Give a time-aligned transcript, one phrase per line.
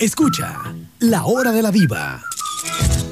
[0.00, 2.22] Escucha La Hora de la Diva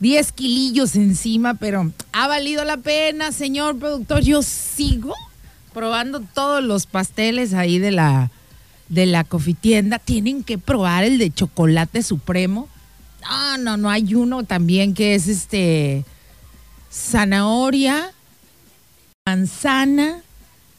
[0.00, 4.22] 10 kilillos encima, pero ha valido la pena, señor productor.
[4.22, 5.14] Yo sigo
[5.74, 8.30] probando todos los pasteles ahí de la,
[8.88, 9.98] de la cofitienda.
[9.98, 12.68] Tienen que probar el de chocolate supremo.
[13.22, 16.06] No, no, no, hay uno también que es este
[16.90, 18.12] zanahoria,
[19.26, 20.22] manzana,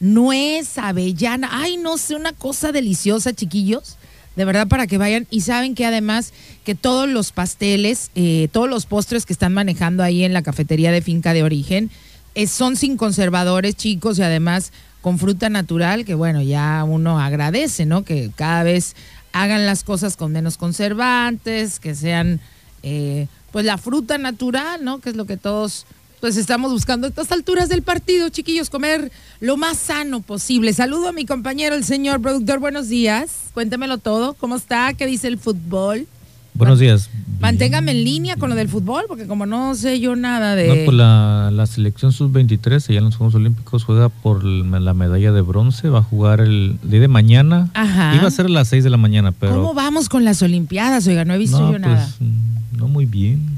[0.00, 1.48] nuez, avellana.
[1.52, 3.96] Ay, no sé, una cosa deliciosa, chiquillos
[4.36, 6.32] de verdad para que vayan y saben que además
[6.64, 10.90] que todos los pasteles, eh, todos los postres que están manejando ahí en la cafetería
[10.90, 11.90] de finca de origen
[12.34, 14.72] eh, son sin conservadores chicos y además
[15.02, 18.04] con fruta natural que bueno ya uno agradece, ¿no?
[18.04, 18.96] Que cada vez
[19.32, 22.40] hagan las cosas con menos conservantes, que sean
[22.82, 25.00] eh, pues la fruta natural, ¿no?
[25.00, 25.84] Que es lo que todos
[26.22, 29.10] pues estamos buscando a estas alturas del partido, chiquillos, comer
[29.40, 30.72] lo más sano posible.
[30.72, 32.60] Saludo a mi compañero, el señor productor.
[32.60, 33.50] Buenos días.
[33.54, 34.34] Cuéntemelo todo.
[34.34, 34.94] ¿Cómo está?
[34.94, 36.06] ¿Qué dice el fútbol?
[36.54, 37.10] Buenos días.
[37.40, 40.68] Manténgame en línea con lo del fútbol, porque como no sé yo nada de.
[40.68, 45.40] No, pues la, selección sub-23, allá en los Juegos Olímpicos, juega por la medalla de
[45.40, 45.88] bronce.
[45.88, 47.68] Va a jugar el día de mañana.
[47.74, 48.14] Ajá.
[48.14, 49.56] Iba a ser a las 6 de la mañana, pero.
[49.56, 51.04] ¿Cómo vamos con las Olimpiadas?
[51.08, 52.08] Oiga, no he visto yo nada.
[52.16, 52.30] Pues,
[52.78, 53.51] no muy bien.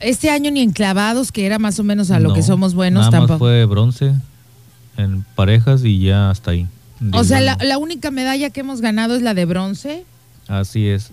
[0.00, 3.06] Este año ni en clavados, que era más o menos a lo que somos buenos
[3.06, 3.32] nada tampoco.
[3.32, 4.14] Más fue bronce
[4.96, 6.66] en parejas y ya hasta ahí.
[7.12, 10.04] O sea, la, única medalla que hemos ganado es la de bronce.
[10.48, 11.12] Así es.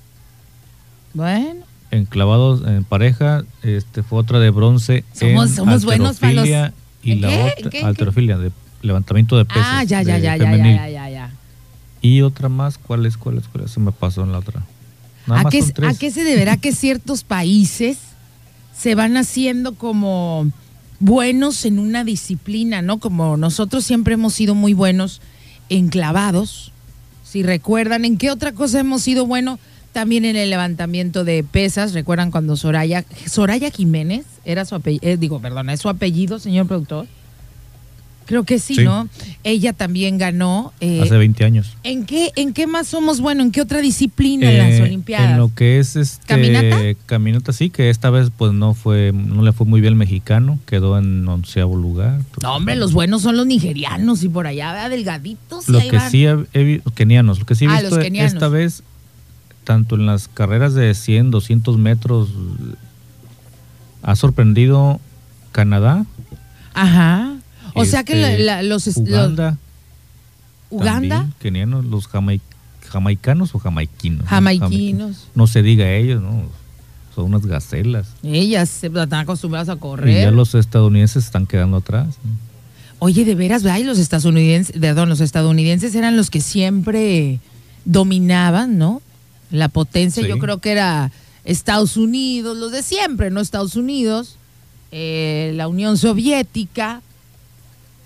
[1.13, 1.65] Bueno.
[1.91, 5.03] En clavados en pareja, este fue otra de bronce.
[5.13, 6.47] Somos, somos buenos para los.
[7.03, 8.51] Y la otra, alterofilia, de
[8.81, 9.65] levantamiento de pesas.
[9.65, 11.31] Ah, ya, ya, ya, ya, ya, ya, ya,
[12.01, 13.71] Y otra más, ¿cuál es, cuál es, cuál es?
[13.71, 14.63] Se me pasó en la otra.
[15.27, 17.97] ¿A, qué, ¿A qué se deberá que ciertos países
[18.75, 20.51] se van haciendo como
[20.99, 22.99] buenos en una disciplina, ¿no?
[22.99, 25.21] Como nosotros siempre hemos sido muy buenos
[25.69, 26.71] en clavados.
[27.23, 29.59] Si recuerdan, ¿en qué otra cosa hemos sido buenos?
[29.91, 31.93] También en el levantamiento de pesas.
[31.93, 35.07] ¿Recuerdan cuando Soraya, Soraya Jiménez era su apellido?
[35.07, 37.07] Eh, digo, ¿es su apellido, señor productor?
[38.25, 39.09] Creo que sí, ¿no?
[39.43, 40.73] Ella también ganó.
[40.79, 41.75] Eh, Hace 20 años.
[41.83, 43.45] ¿En qué, ¿En qué más somos buenos?
[43.45, 45.31] ¿En qué otra disciplina en las eh, Olimpiadas?
[45.31, 46.25] En lo que es este.
[46.25, 46.77] ¿Caminata?
[47.05, 50.59] Caminata, sí, que esta vez pues no fue, no le fue muy bien el mexicano,
[50.65, 52.21] quedó en onceavo lugar.
[52.41, 55.67] No, hombre, los buenos son los nigerianos y por allá, vea, delgaditos.
[55.67, 58.83] Lo que sí he, kenianos, lo que sí he ah, visto esta vez,
[59.63, 62.29] tanto en las carreras de 100, 200 metros,
[64.01, 65.01] ha sorprendido
[65.51, 66.05] Canadá.
[66.73, 67.35] Ajá
[67.73, 68.87] o sea que este, los...
[68.97, 69.57] Uganda.
[70.69, 71.27] ¿Uganda?
[71.39, 74.27] Kenianos, los jamaicanos o jamaiquinos.
[74.27, 75.27] Jamaiquinos.
[75.35, 76.43] No, se diga ellos, ¿no?
[77.13, 78.07] Son unas gacelas.
[78.23, 80.17] Ellas están acostumbradas a correr.
[80.17, 82.15] Y ya los estadounidenses están quedando atrás.
[82.97, 83.81] Oye, de veras, ¿verdad?
[83.81, 87.39] los estadounidenses, perdón, los estadounidenses eran los que siempre
[87.85, 89.01] dominaban, ¿no?
[89.51, 91.11] La potencia, yo creo que era
[91.43, 93.41] Estados Unidos, los de siempre, ¿no?
[93.41, 94.37] Estados Unidos,
[94.91, 97.01] eh, la Unión Soviética,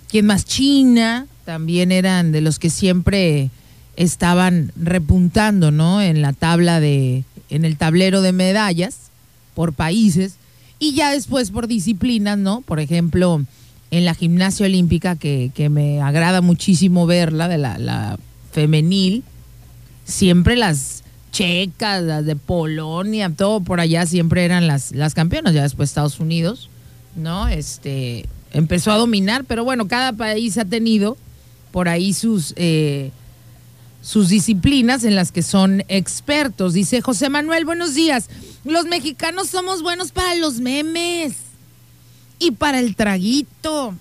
[0.07, 0.45] ¿Quién más?
[0.45, 3.49] China, también eran de los que siempre
[3.95, 6.01] estaban repuntando, ¿no?
[6.01, 8.95] En la tabla de, en el tablero de medallas
[9.55, 10.35] por países
[10.79, 12.61] y ya después por disciplinas, ¿no?
[12.61, 13.43] Por ejemplo,
[13.91, 18.19] en la gimnasia olímpica, que, que me agrada muchísimo verla, de la, la
[18.51, 19.23] femenil,
[20.05, 25.63] siempre las checas, las de Polonia, todo por allá siempre eran las, las campeonas, ya
[25.63, 26.69] después Estados Unidos,
[27.15, 27.47] ¿no?
[27.47, 28.25] Este
[28.57, 31.15] empezó a dominar, pero bueno, cada país ha tenido
[31.71, 33.11] por ahí sus eh,
[34.01, 36.73] sus disciplinas en las que son expertos.
[36.73, 38.29] Dice José Manuel, buenos días.
[38.63, 41.33] Los mexicanos somos buenos para los memes
[42.39, 43.93] y para el traguito.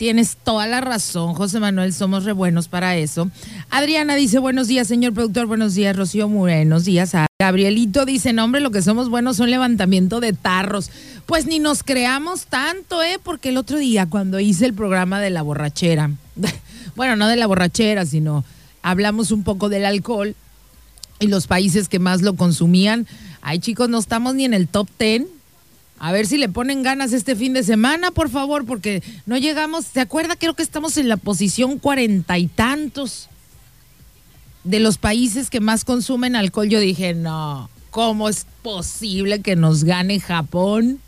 [0.00, 3.30] Tienes toda la razón, José Manuel, somos re buenos para eso.
[3.68, 7.12] Adriana dice, buenos días, señor productor, buenos días, Rocío, buenos días.
[7.38, 10.90] Gabrielito dice, no, hombre, lo que somos buenos son levantamiento de tarros.
[11.26, 13.18] Pues ni nos creamos tanto, ¿eh?
[13.22, 16.10] Porque el otro día, cuando hice el programa de la borrachera,
[16.96, 18.42] bueno, no de la borrachera, sino
[18.80, 20.34] hablamos un poco del alcohol
[21.18, 23.06] y los países que más lo consumían.
[23.42, 25.28] Ay, chicos, no estamos ni en el top ten
[26.00, 29.84] a ver si le ponen ganas este fin de semana, por favor, porque no llegamos.
[29.84, 30.34] ¿Se acuerda?
[30.34, 33.28] Creo que estamos en la posición cuarenta y tantos
[34.64, 36.70] de los países que más consumen alcohol.
[36.70, 41.00] Yo dije, no, ¿cómo es posible que nos gane Japón?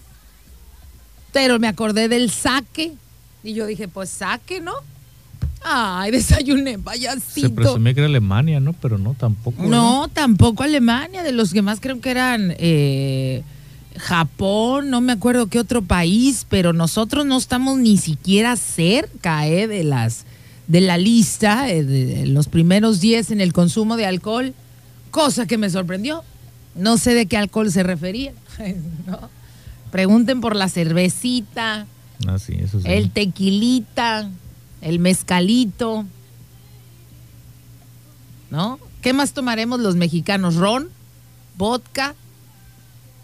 [1.33, 2.93] Pero me acordé del saque.
[3.43, 4.75] Y yo dije, pues saque, ¿no?
[5.65, 7.49] Ay, desayuné, payasito.
[7.49, 8.75] Se presumía que era Alemania, ¿no?
[8.75, 9.63] Pero no, tampoco.
[9.63, 11.23] No, tampoco Alemania.
[11.23, 13.43] De los que más creo que eran eh,
[13.99, 19.67] Japón, no me acuerdo qué otro país, pero nosotros no estamos ni siquiera cerca eh,
[19.67, 20.25] de las
[20.69, 24.55] de la lista, eh, de, los primeros 10 en el consumo de alcohol,
[25.11, 26.25] cosa que me sorprendió.
[26.75, 28.33] No sé de qué alcohol se refería.
[29.91, 31.87] Pregunten por la cervecita,
[32.27, 32.37] ah,
[32.85, 34.31] el tequilita,
[34.81, 36.07] el mezcalito.
[38.51, 38.79] ¿No?
[39.03, 40.57] ¿Qué más tomaremos los mexicanos?
[40.57, 40.89] ¿Ron?
[41.59, 42.15] ¿Vodka?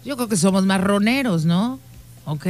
[0.05, 1.79] Yo creo que somos marroneros, ¿no?
[2.25, 2.45] Ok.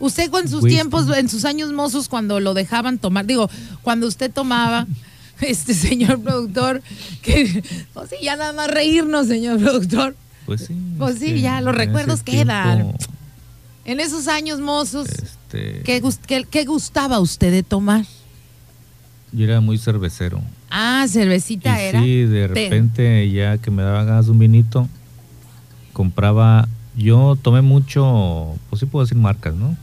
[0.00, 3.50] Usted con sus tiempos, en sus años mozos, cuando lo dejaban tomar, digo,
[3.82, 4.86] cuando usted tomaba,
[5.40, 6.82] este señor productor,
[7.22, 7.62] que,
[7.94, 10.14] pues sí, ya nada más reírnos, señor productor.
[10.46, 10.76] Pues sí.
[10.98, 12.94] Pues sí, ya los recuerdos quedan.
[13.84, 15.82] En esos años mozos, este...
[15.82, 18.04] ¿qué, gustaba usted de tomar?
[19.32, 20.42] Yo era muy cervecero.
[20.70, 22.02] Ah, cervecita era.
[22.02, 24.88] Sí, de repente ya que me daban ganas un vinito,
[25.98, 29.76] compraba, yo tomé mucho, pues sí puedo decir marcas, ¿no?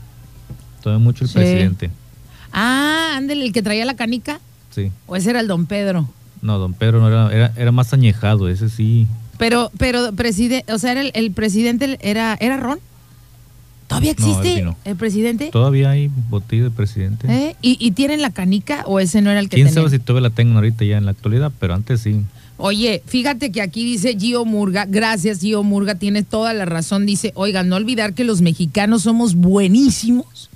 [0.82, 1.90] Tomé mucho el presidente.
[2.54, 4.40] Ah, ándale, el que traía la canica.
[4.70, 4.90] Sí.
[5.06, 6.08] ¿O ese era el don Pedro?
[6.40, 9.06] No, don Pedro no era, era, era más añejado, ese sí.
[9.36, 12.78] Pero, pero, presidente, o sea, era el, presidente, era, ¿era Ron?
[13.86, 15.50] ¿Todavía existe el presidente?
[15.52, 17.26] Todavía hay botella de presidente.
[17.28, 17.56] ¿Eh?
[17.60, 20.30] ¿Y, ¿Y, tienen la canica o ese no era el que ¿Quién sabe si todavía
[20.30, 21.52] la tengo ahorita ya en la actualidad?
[21.60, 22.24] Pero antes sí.
[22.58, 27.32] Oye, fíjate que aquí dice Gio Murga, gracias Gio Murga, tiene toda la razón, dice,
[27.34, 30.50] oiga, no olvidar que los mexicanos somos buenísimos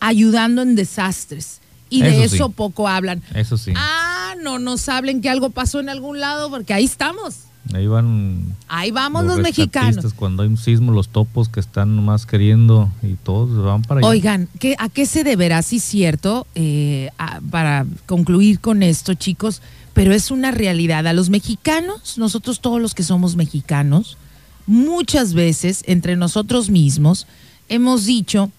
[0.00, 1.60] ayudando en desastres.
[1.88, 3.22] Y de eso poco hablan.
[3.32, 3.72] Eso sí.
[3.76, 7.36] Ah, no nos hablen que algo pasó en algún lado, porque ahí estamos.
[7.72, 8.56] Ahí van.
[8.68, 10.12] Ahí vamos los, mexicanos.
[10.14, 14.08] Cuando hay un sismo, los topos que están nomás queriendo y todos van para allá.
[14.08, 17.10] Oigan, ¿qué, ¿a qué se deberá, sí cierto, eh,
[17.50, 19.62] para concluir con esto, chicos?
[19.96, 21.06] Pero es una realidad.
[21.06, 24.18] A los mexicanos, nosotros todos los que somos mexicanos,
[24.66, 27.26] muchas veces entre nosotros mismos
[27.70, 28.50] hemos dicho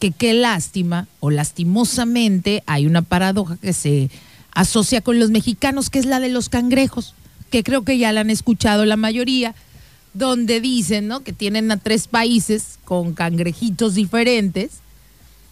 [0.00, 4.08] que qué lástima o lastimosamente hay una paradoja que se
[4.52, 7.14] asocia con los mexicanos, que es la de los cangrejos,
[7.50, 9.54] que creo que ya la han escuchado la mayoría,
[10.14, 11.20] donde dicen ¿no?
[11.20, 14.80] que tienen a tres países con cangrejitos diferentes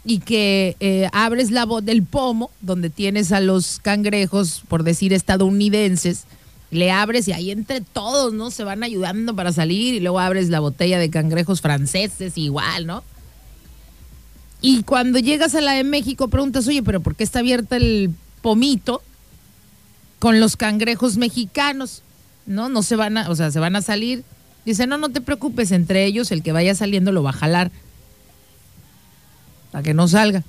[0.05, 5.13] y que eh, abres la voz del pomo, donde tienes a los cangrejos, por decir
[5.13, 6.25] estadounidenses,
[6.71, 8.51] le abres y ahí entre todos, ¿no?
[8.51, 13.05] Se van ayudando para salir y luego abres la botella de cangrejos franceses igual, ¿no?
[14.61, 18.11] Y cuando llegas a la de México preguntas, oye, pero ¿por qué está abierta el
[18.43, 19.03] pomito
[20.19, 22.03] con los cangrejos mexicanos?
[22.47, 22.69] ¿No?
[22.69, 24.25] No se van a, o sea, se van a salir.
[24.65, 27.71] Dice, no, no te preocupes, entre ellos el que vaya saliendo lo va a jalar
[29.75, 30.45] para que no salga.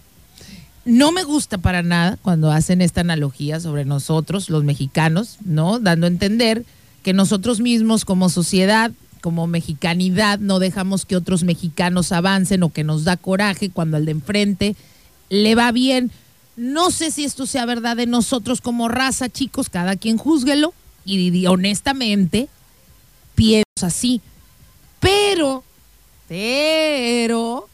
[0.85, 5.79] No me gusta para nada cuando hacen esta analogía sobre nosotros, los mexicanos, ¿no?
[5.79, 6.63] Dando a entender
[7.01, 8.91] que nosotros mismos como sociedad,
[9.21, 14.05] como mexicanidad, no dejamos que otros mexicanos avancen o que nos da coraje cuando al
[14.05, 14.75] de enfrente
[15.29, 16.11] le va bien.
[16.55, 20.71] No sé si esto sea verdad de nosotros como raza, chicos, cada quien júzguelo
[21.03, 22.47] y honestamente
[23.33, 24.21] pienso así.
[24.99, 25.63] Pero,
[26.27, 27.67] pero,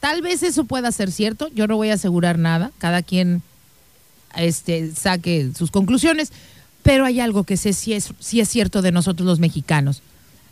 [0.00, 3.42] Tal vez eso pueda ser cierto, yo no voy a asegurar nada, cada quien
[4.36, 6.32] este, saque sus conclusiones,
[6.82, 10.02] pero hay algo que sé si es, si es cierto de nosotros los mexicanos.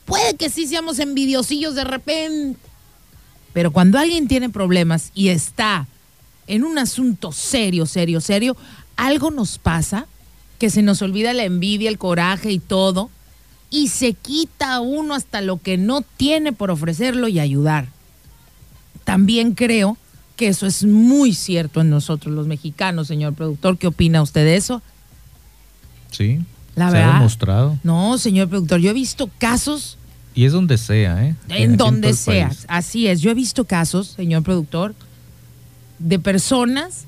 [0.04, 2.58] Puede que sí seamos envidiosillos de repente,
[3.52, 5.86] pero cuando alguien tiene problemas y está
[6.46, 8.56] en un asunto serio, serio, serio,
[8.96, 10.06] algo nos pasa
[10.58, 13.10] que se nos olvida la envidia, el coraje y todo,
[13.70, 17.88] y se quita uno hasta lo que no tiene por ofrecerlo y ayudar.
[19.06, 19.96] También creo
[20.34, 23.78] que eso es muy cierto en nosotros los mexicanos, señor productor.
[23.78, 24.82] ¿Qué opina usted de eso?
[26.10, 26.40] Sí.
[26.74, 27.78] La se ha demostrado.
[27.84, 29.96] No, señor productor, yo he visto casos.
[30.34, 31.36] Y es donde sea, ¿eh?
[31.48, 32.50] En donde sea.
[32.66, 33.20] Así es.
[33.20, 34.96] Yo he visto casos, señor productor,
[36.00, 37.04] de personas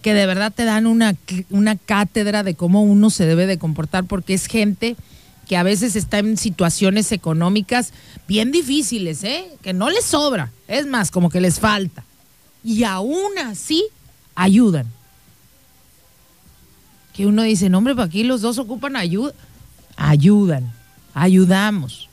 [0.00, 1.16] que de verdad te dan una,
[1.50, 4.94] una cátedra de cómo uno se debe de comportar, porque es gente
[5.48, 7.92] que a veces está en situaciones económicas
[8.28, 9.46] bien difíciles, ¿eh?
[9.62, 10.52] Que no les sobra.
[10.68, 12.04] Es más, como que les falta.
[12.62, 13.84] Y aún así
[14.34, 14.86] ayudan
[17.14, 19.32] que uno dice, no, hombre, para aquí los dos ocupan ayuda.
[19.96, 20.72] Ayudan,
[21.14, 22.08] ayudamos.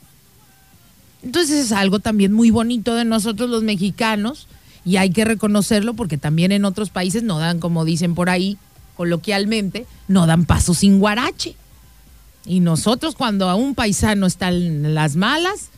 [1.24, 4.48] Entonces es algo también muy bonito de nosotros los mexicanos
[4.86, 8.58] y hay que reconocerlo porque también en otros países no dan, como dicen por ahí
[8.96, 11.56] coloquialmente, no dan paso sin guarache.
[12.46, 15.70] Y nosotros cuando a un paisano está en las malas,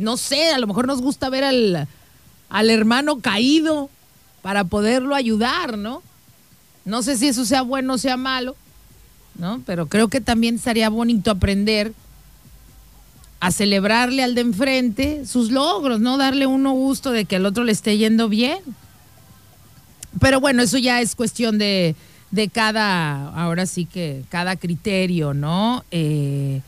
[0.00, 1.88] no sé, a lo mejor nos gusta ver al,
[2.48, 3.88] al hermano caído
[4.42, 6.02] para poderlo ayudar, ¿no?
[6.84, 8.56] No sé si eso sea bueno o sea malo,
[9.36, 9.62] ¿no?
[9.66, 11.92] Pero creo que también estaría bonito aprender
[13.40, 16.16] a celebrarle al de enfrente sus logros, ¿no?
[16.16, 18.58] Darle uno gusto de que al otro le esté yendo bien.
[20.20, 21.94] Pero bueno, eso ya es cuestión de,
[22.30, 25.84] de cada, ahora sí que cada criterio, ¿no?
[25.90, 26.62] Eh,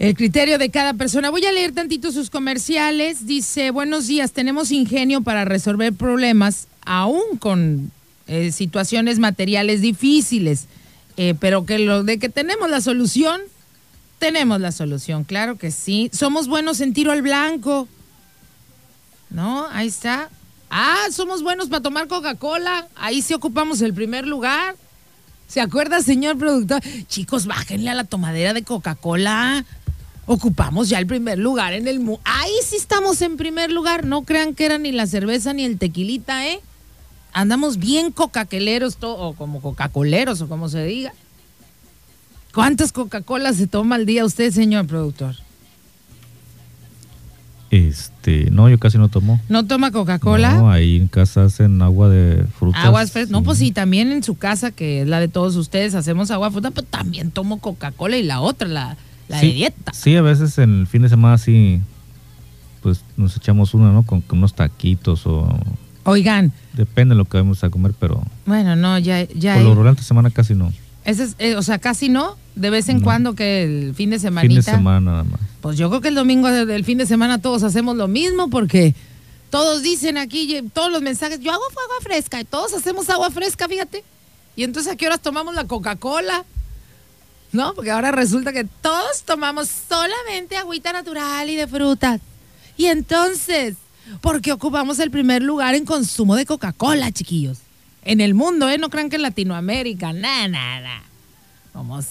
[0.00, 1.28] el criterio de cada persona.
[1.28, 3.26] Voy a leer tantito sus comerciales.
[3.26, 7.92] Dice, buenos días, tenemos ingenio para resolver problemas, aún con
[8.26, 10.68] eh, situaciones materiales difíciles,
[11.18, 13.42] eh, pero que lo de que tenemos la solución,
[14.18, 16.08] tenemos la solución, claro que sí.
[16.14, 17.86] Somos buenos en tiro al blanco.
[19.28, 19.68] ¿No?
[19.70, 20.30] Ahí está.
[20.70, 22.88] Ah, somos buenos para tomar Coca-Cola.
[22.96, 24.76] Ahí sí ocupamos el primer lugar.
[25.46, 26.80] ¿Se acuerda, señor productor?
[27.08, 29.64] Chicos, bájenle a la tomadera de Coca-Cola.
[30.32, 32.20] Ocupamos ya el primer lugar en el mundo.
[32.24, 34.04] Ahí sí estamos en primer lugar.
[34.04, 36.60] No crean que era ni la cerveza ni el tequilita, ¿eh?
[37.32, 41.12] andamos bien cocaqueleros, o como cocacoleros, o como se diga.
[42.54, 45.34] ¿Cuántas Coca-Colas se toma al día usted, señor productor?
[47.70, 49.40] Este, no, yo casi no tomo.
[49.48, 50.54] ¿No toma Coca-Cola?
[50.54, 52.84] No, ahí en casa hacen agua de frutas.
[52.84, 53.30] Aguas frescas.
[53.30, 56.48] No, pues sí, también en su casa, que es la de todos ustedes, hacemos agua
[56.48, 58.96] de fruta, pero también tomo Coca-Cola y la otra, la,
[59.38, 59.92] de dieta.
[59.92, 61.80] Sí, a veces en el fin de semana sí,
[62.82, 64.02] pues nos echamos una, ¿no?
[64.02, 65.48] con unos taquitos o
[66.04, 66.52] Oigan.
[66.72, 68.22] Depende de lo que vamos a comer, pero.
[68.46, 69.24] Bueno, no, ya.
[69.28, 70.72] ya por lo durante semana casi no.
[71.04, 72.36] Ese es, eh, o sea, casi no.
[72.54, 74.46] De vez en cuando que el fin de semana.
[74.46, 75.40] Fin de semana nada más.
[75.60, 78.94] Pues yo creo que el domingo del fin de semana todos hacemos lo mismo porque
[79.50, 83.68] todos dicen aquí, todos los mensajes, yo hago agua fresca y todos hacemos agua fresca,
[83.68, 84.04] fíjate.
[84.56, 86.44] Y entonces a qué horas tomamos la Coca-Cola?
[87.52, 87.74] ¿No?
[87.74, 92.20] Porque ahora resulta que todos tomamos solamente agüita natural y de frutas.
[92.76, 93.76] Y entonces,
[94.20, 97.58] porque ocupamos el primer lugar en consumo de Coca-Cola, chiquillos.
[98.04, 98.78] En el mundo, ¿eh?
[98.78, 101.02] No crean que en Latinoamérica, nada, nada.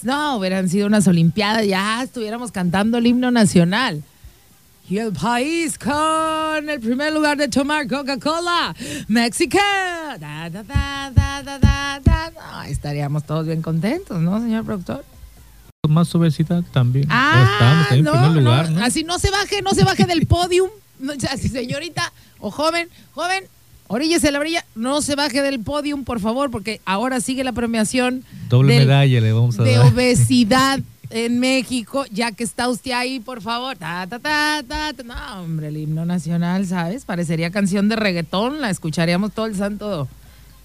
[0.04, 4.04] No, hubieran sido unas Olimpiadas, ya estuviéramos cantando el himno nacional.
[4.90, 8.76] Y el país con el primer lugar de tomar Coca-Cola,
[9.08, 9.60] México.
[12.68, 15.06] estaríamos todos bien contentos, ¿no, señor productor?
[15.88, 17.06] Más obesidad también.
[17.10, 20.70] Ah, en primer lugar, Así no se baje, no se baje del podium
[21.38, 23.46] señorita o joven, joven,
[23.88, 28.26] oríllese la brilla, no se baje del podium, por favor, porque ahora sigue la premiación.
[28.50, 30.82] Doble medalla le vamos a de obesidad
[31.12, 33.78] en México, ya que está usted ahí, por favor.
[33.78, 37.06] Ta, ta, ta, ta, No, hombre, el himno nacional, ¿sabes?
[37.06, 40.10] Parecería canción de reggaetón, la escucharíamos todo el santo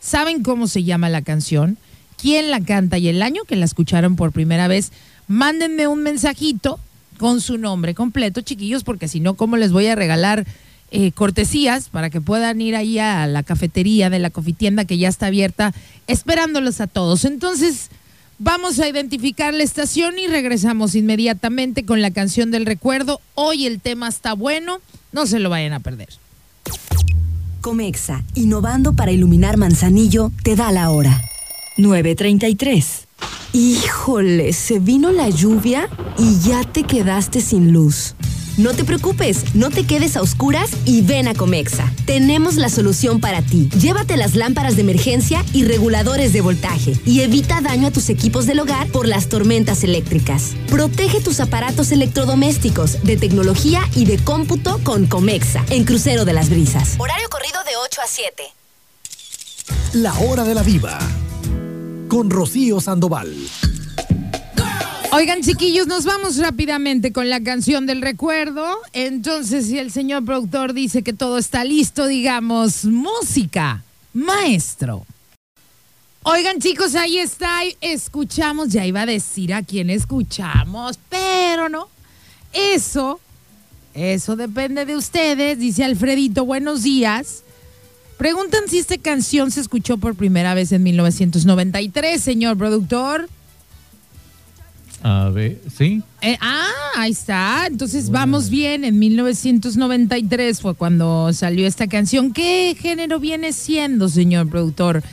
[0.00, 1.76] ¿Saben cómo se llama la canción?
[2.20, 4.90] ¿Quién la canta y el año que la escucharon por primera vez?
[5.28, 6.80] Mándenme un mensajito
[7.16, 10.44] con su nombre completo, chiquillos, porque si no, ¿cómo les voy a regalar
[10.90, 15.08] eh, cortesías para que puedan ir ahí a la cafetería de la cofitienda que ya
[15.08, 15.72] está abierta,
[16.08, 17.24] esperándolos a todos?
[17.24, 17.90] Entonces,
[18.38, 23.20] vamos a identificar la estación y regresamos inmediatamente con la canción del recuerdo.
[23.34, 24.80] Hoy el tema está bueno,
[25.12, 26.08] no se lo vayan a perder.
[27.60, 31.20] Comexa, innovando para iluminar Manzanillo, te da la hora.
[31.78, 33.06] 933.
[33.54, 38.14] Híjole, se vino la lluvia y ya te quedaste sin luz.
[38.58, 41.92] No te preocupes, no te quedes a oscuras y ven a Comexa.
[42.06, 43.70] Tenemos la solución para ti.
[43.80, 48.46] Llévate las lámparas de emergencia y reguladores de voltaje y evita daño a tus equipos
[48.46, 50.56] del hogar por las tormentas eléctricas.
[50.68, 56.50] Protege tus aparatos electrodomésticos de tecnología y de cómputo con Comexa en Crucero de las
[56.50, 56.96] Brisas.
[56.98, 58.42] Horario corrido de 8 a 7.
[59.92, 60.98] La hora de la viva
[62.08, 63.34] con Rocío Sandoval.
[65.12, 68.66] Oigan, chiquillos, nos vamos rápidamente con la canción del recuerdo.
[68.92, 75.06] Entonces, si el señor productor dice que todo está listo, digamos, música, maestro.
[76.24, 77.60] Oigan, chicos, ahí está.
[77.80, 81.88] Escuchamos, ya iba a decir a quién escuchamos, pero no.
[82.52, 83.20] Eso,
[83.94, 86.44] eso depende de ustedes, dice Alfredito.
[86.44, 87.44] Buenos días.
[88.18, 93.28] Preguntan si esta canción se escuchó por primera vez en 1993, señor productor.
[95.02, 96.02] A ver, sí.
[96.20, 97.68] Eh, ah, ahí está.
[97.68, 98.82] Entonces vamos bien.
[98.84, 102.32] En 1993 fue cuando salió esta canción.
[102.32, 105.04] ¿Qué género viene siendo, señor productor?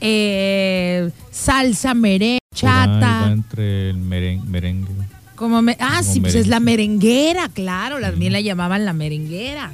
[0.00, 3.32] Eh, salsa, merengue, chata.
[3.32, 4.86] entre el merengue.
[5.34, 8.00] Como ah, sí, pues es la merenguera, claro.
[8.00, 9.72] También la llamaban la merenguera.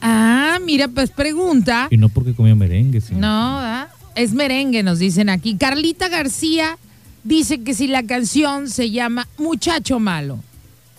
[0.00, 1.88] Ah, mira, pues pregunta.
[1.90, 3.20] Y no porque comía merengue, sino.
[3.20, 5.56] No, es merengue, nos dicen aquí.
[5.56, 6.78] Carlita García
[7.24, 10.38] dice que si la canción se llama Muchacho Malo.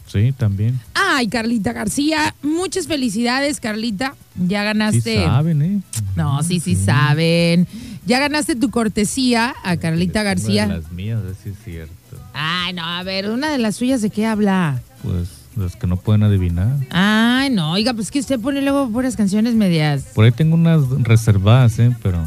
[0.08, 0.80] Sí, también.
[0.94, 4.16] Ay, Carlita García, muchas felicidades, Carlita.
[4.36, 5.20] Ya ganaste.
[5.20, 5.82] Sí saben, ¿eh?
[6.16, 7.68] No, sí, sí, saben.
[8.06, 10.66] Ya ganaste tu cortesía a Carlita García.
[10.66, 11.94] Una de las mías, es cierto.
[12.34, 14.82] Ay, no, a ver, una de las suyas, ¿de qué habla?
[15.02, 16.78] Pues las que no pueden adivinar.
[16.90, 20.04] Ay, no, oiga, pues que usted pone luego puras canciones medias.
[20.14, 21.96] Por ahí tengo unas reservadas, ¿eh?
[22.02, 22.20] Pero.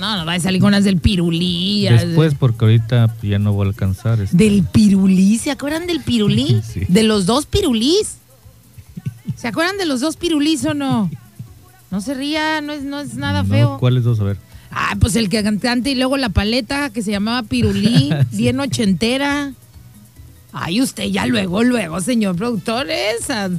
[0.00, 1.86] No, no va a salir con unas del pirulí.
[1.88, 4.20] Después, porque ahorita ya no voy a alcanzar.
[4.20, 4.36] Este.
[4.36, 5.38] ¿Del pirulí?
[5.38, 6.60] ¿Se acuerdan del pirulí?
[6.64, 6.82] sí.
[6.88, 8.18] De los dos pirulís.
[9.36, 11.10] ¿Se acuerdan de los dos pirulís o no?
[11.90, 13.78] No se ría, no es, no es nada feo.
[13.78, 14.20] ¿Cuáles dos?
[14.20, 14.38] A ver.
[14.70, 19.52] Ah, pues el que cantante y luego la paleta que se llamaba Pirulí, bien ochentera.
[20.58, 23.50] Ay, usted ya luego, luego, señor productor, esa.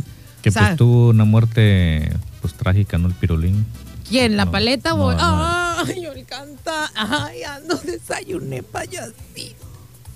[0.42, 3.08] Que pues tuvo una muerte pues trágica, ¿no?
[3.08, 3.68] El pirulín.
[4.10, 4.36] ¿Quién?
[4.36, 5.12] ¿La paleta o...?
[5.12, 6.90] Ay, yo canta.
[6.96, 9.68] Ay, ando, desayuné payasito.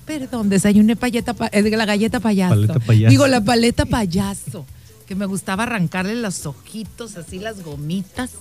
[0.06, 2.56] Perdón, desayuné payeta, es la galleta payaso.
[2.56, 3.12] Paleta payaso.
[3.12, 4.66] Digo, la paleta payaso.
[5.06, 8.32] Que me gustaba arrancarle los ojitos, así las gomitas.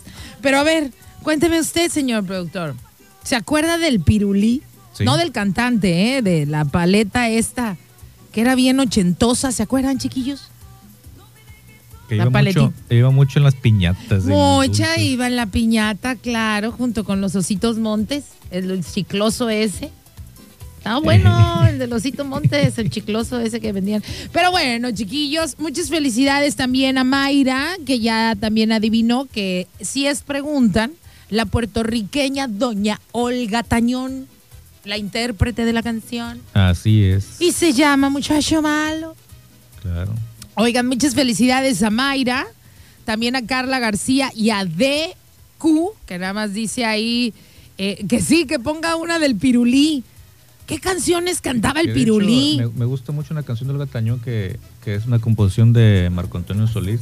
[0.41, 2.75] Pero a ver, cuénteme usted, señor productor.
[3.23, 4.63] ¿Se acuerda del pirulí?
[5.01, 6.23] No del cantante, ¿eh?
[6.23, 7.77] De la paleta esta
[8.33, 10.49] que era bien ochentosa, ¿se acuerdan, chiquillos?
[12.09, 14.25] Que iba, mucho, iba, mucho, en las piñatas.
[14.25, 19.91] Mucha iba en la piñata, claro, junto con los ositos montes, el, chicloso ese.
[20.79, 24.03] Estaba bueno el de los ositos montes, el chicloso ese que vendían.
[24.33, 30.23] Pero bueno, chiquillos, muchas felicidades también a Mayra, que ya también adivinó que si es
[30.23, 30.93] preguntan,
[31.29, 34.27] la puertorriqueña doña Olga Tañón
[34.85, 36.41] la intérprete de la canción.
[36.55, 37.41] Así es.
[37.41, 39.15] Y se llama Muchacho Malo.
[39.83, 40.15] Claro.
[40.55, 42.47] Oigan, muchas felicidades a Mayra,
[43.05, 47.33] también a Carla García y a DQ, que nada más dice ahí
[47.79, 50.05] eh, que sí, que ponga una del Pirulí.
[50.67, 52.61] ¿Qué canciones cantaba el Pirulí?
[52.75, 56.39] me, gusta mucho una canción de Olga Tañón que, que es una composición de Marco
[56.39, 57.01] Antonio Solís.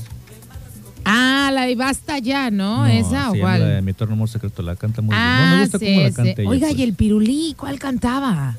[1.05, 2.87] Ah, la de Basta Ya, ¿no?
[2.87, 3.61] Esa o cuál.
[3.61, 5.23] La de Mi Torno Amor Secreto, la canta muy bien.
[5.23, 8.57] No, me ah, gusta cómo la canta ella, Oiga, ¿y el Pirulí cuál cantaba?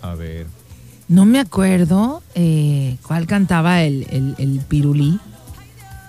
[0.00, 0.46] A ver.
[1.08, 4.06] No me acuerdo eh, cuál cantaba el,
[4.38, 5.18] el, Pirulí.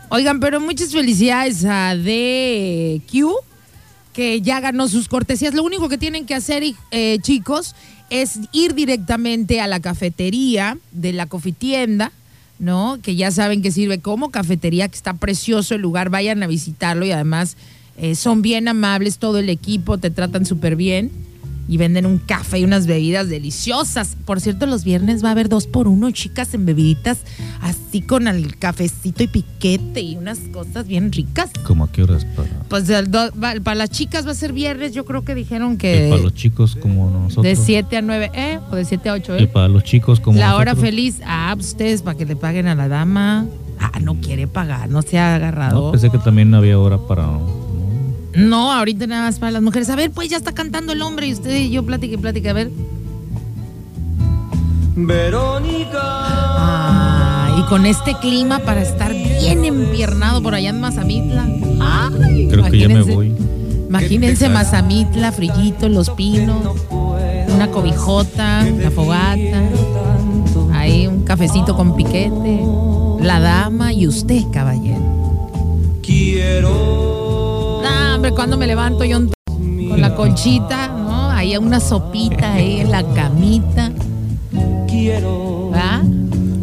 [0.09, 3.33] Oigan, pero muchas felicidades a DQ,
[4.13, 5.53] que ya ganó sus cortesías.
[5.53, 7.75] Lo único que tienen que hacer, eh, chicos,
[8.09, 12.11] es ir directamente a la cafetería de la cofitienda
[12.59, 12.99] ¿no?
[13.01, 17.05] Que ya saben que sirve como cafetería, que está precioso el lugar, vayan a visitarlo
[17.05, 17.57] y además
[17.97, 21.11] eh, son bien amables, todo el equipo te tratan súper bien.
[21.69, 24.17] Y venden un café y unas bebidas deliciosas.
[24.25, 27.19] Por cierto, los viernes va a haber dos por uno, chicas, en bebiditas,
[27.61, 31.51] así con el cafecito y piquete y unas cosas bien ricas.
[31.63, 32.49] ¿Cómo a qué horas para?
[32.67, 32.91] Pues
[33.63, 36.07] para las chicas va a ser viernes, yo creo que dijeron que...
[36.07, 37.43] ¿Y para los chicos como nosotros.
[37.43, 38.59] De 7 a 9, ¿eh?
[38.71, 39.43] O de 7 a 8, ¿eh?
[39.43, 42.67] Y para los chicos como La hora feliz, ah, pues ustedes para que le paguen
[42.67, 43.45] a la dama.
[43.79, 45.85] Ah, no quiere pagar, no se ha agarrado.
[45.85, 47.29] No, pensé que también había hora para
[48.39, 49.89] no, ahorita nada más para las mujeres.
[49.89, 52.51] A ver, pues ya está cantando el hombre y usted y yo plática y plática.
[52.51, 52.71] A ver.
[54.95, 55.99] Verónica.
[56.01, 61.45] Ah, y con este clima para estar bien empiernado por allá en Mazamitla.
[61.79, 63.35] Ay, Creo que ya me voy.
[63.89, 69.63] Imagínense Mazamitla, Frillito, Los Pinos, una cobijota, la fogata,
[70.73, 72.61] ahí un cafecito con piquete,
[73.19, 75.01] la dama y usted, caballero.
[76.03, 77.28] Quiero
[77.87, 79.19] hombre, cuando me levanto yo
[79.89, 81.29] con la colchita, ¿no?
[81.29, 83.91] Ahí una sopita ahí en la camita.
[84.87, 85.71] Quiero.
[85.73, 86.01] ¿Ah?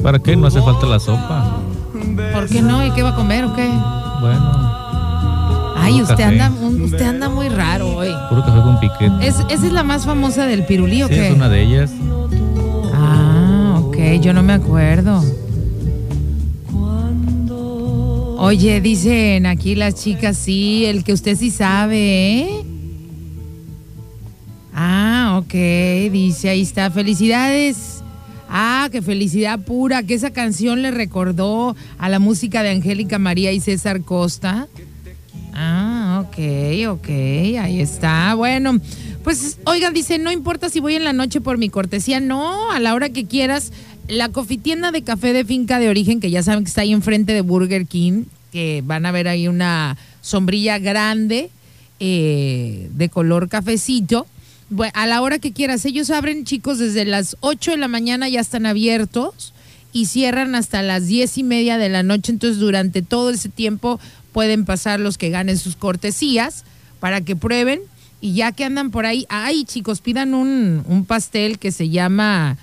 [0.03, 0.37] ¿Para qué?
[0.37, 1.61] No hace falta la sopa.
[2.33, 2.85] ¿Por qué no?
[2.85, 3.69] ¿Y qué va a comer o qué?
[4.21, 4.77] Bueno.
[5.79, 6.51] Ay, usted anda,
[6.85, 8.09] usted anda muy raro hoy.
[8.29, 9.27] Puro café con piquete.
[9.27, 11.29] ¿Es, ¿Esa es la más famosa del pirulí o sí, qué?
[11.29, 11.93] es una de ellas.
[12.93, 15.23] Ah, ok, yo no me acuerdo.
[18.39, 22.65] Oye, dicen aquí las chicas, sí, el que usted sí sabe, ¿eh?
[24.75, 25.53] Ah, ok,
[26.13, 28.03] dice, ahí está, felicidades.
[28.49, 33.53] Ah, qué felicidad pura, que esa canción le recordó a la música de Angélica María
[33.53, 34.69] y César Costa.
[35.55, 37.09] Ah, ok, ok,
[37.59, 38.35] ahí está.
[38.35, 38.79] Bueno,
[39.25, 42.79] pues oigan, dice, no importa si voy en la noche por mi cortesía, no, a
[42.81, 43.73] la hora que quieras
[44.09, 47.33] la cofitienda de café de finca de origen, que ya saben que está ahí enfrente
[47.33, 51.51] de Burger King, que van a ver ahí una sombrilla grande
[52.01, 54.27] eh, de color cafecito.
[54.95, 58.41] A la hora que quieras, ellos abren, chicos, desde las 8 de la mañana ya
[58.41, 59.53] están abiertos
[59.93, 62.33] y cierran hasta las 10 y media de la noche.
[62.33, 64.01] Entonces, durante todo ese tiempo
[64.33, 66.65] pueden pasar los que ganen sus cortesías
[67.01, 67.81] para que prueben.
[68.21, 72.57] Y ya que andan por ahí, ay, chicos, pidan un, un pastel que se llama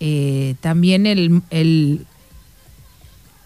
[0.00, 2.06] eh, también el, el,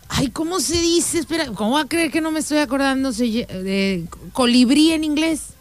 [0.08, 1.20] Ay, ¿cómo se dice?
[1.20, 3.12] Espera, ¿cómo va a creer que no me estoy acordando?
[4.32, 5.54] colibrí en inglés.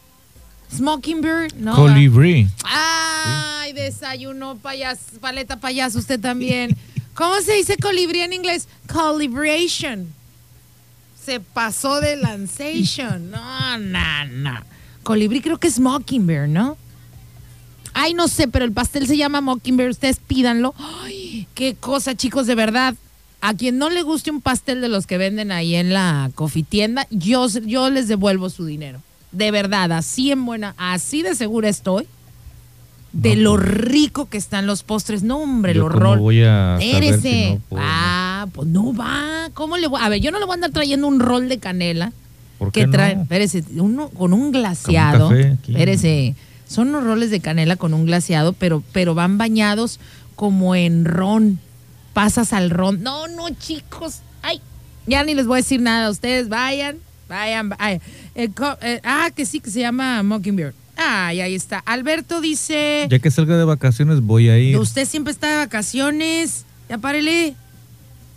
[0.74, 1.74] Smokingbird, ¿no?
[1.74, 2.48] Colibrí.
[2.64, 6.76] Ay, desayuno payaso, paleta payaso, usted también.
[7.14, 8.68] ¿Cómo se dice colibrí en inglés?
[8.86, 10.12] Calibration.
[11.24, 13.30] Se pasó de lanzation.
[13.30, 14.60] No, no, no.
[15.02, 16.76] Colibrí creo que es Mockingbird, ¿no?
[18.02, 19.90] Ay, no sé, pero el pastel se llama Mockingbird.
[19.90, 20.74] Ustedes pídanlo.
[21.04, 22.94] Ay, qué cosa, chicos, de verdad.
[23.42, 27.06] A quien no le guste un pastel de los que venden ahí en la cofitienda,
[27.10, 29.02] yo, yo les devuelvo su dinero.
[29.32, 32.06] De verdad, así en buena, así de segura estoy.
[33.12, 33.66] De lo pues.
[33.66, 35.22] rico que están los postres.
[35.22, 36.22] No, hombre, los rolls.
[36.22, 36.78] voy a
[37.76, 39.50] ah, pues no va.
[39.52, 40.00] ¿Cómo le voy?
[40.02, 42.12] A ver, yo no le voy a andar trayendo un rol de canela.
[42.58, 45.30] ¿Por qué que espérese, uno con un glaseado.
[45.32, 46.34] espérese
[46.70, 49.98] son unos roles de canela con un glaseado, pero, pero van bañados
[50.36, 51.58] como en ron.
[52.12, 53.02] Pasas al ron.
[53.02, 54.20] No, no, chicos.
[54.40, 54.60] Ay,
[55.04, 56.08] ya ni les voy a decir nada.
[56.08, 58.00] Ustedes vayan, vayan, vayan.
[58.36, 60.74] Eh, ah, que sí, que se llama Mockingbird.
[60.96, 61.80] Ay, ahí está.
[61.80, 63.08] Alberto dice.
[63.10, 64.78] Ya que salga de vacaciones, voy a ir.
[64.78, 66.66] Usted siempre está de vacaciones.
[66.88, 67.56] Ya párele.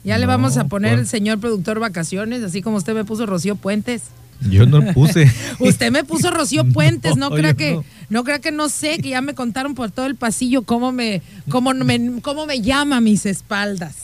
[0.03, 3.55] Ya le vamos a poner el señor productor vacaciones, así como usted me puso Rocío
[3.55, 4.01] Puentes.
[4.41, 5.31] Yo no puse.
[5.59, 8.23] Usted me puso Rocío Puentes, no, crea que no.
[8.23, 11.73] crea que no sé, que ya me contaron por todo el pasillo cómo me cómo
[11.73, 13.95] me cómo me llama mis espaldas.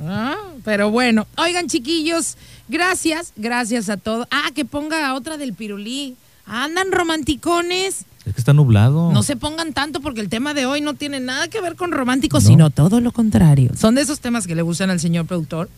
[0.00, 2.36] Ah, pero bueno, oigan chiquillos,
[2.68, 4.26] gracias, gracias a todos.
[4.30, 6.16] Ah, que ponga otra del pirulí.
[6.46, 8.04] Andan romanticones.
[8.26, 9.12] Es que está nublado.
[9.12, 11.90] No se pongan tanto porque el tema de hoy no tiene nada que ver con
[11.90, 13.70] románticos, sino todo lo contrario.
[13.76, 15.68] Son de esos temas que le gustan al señor productor.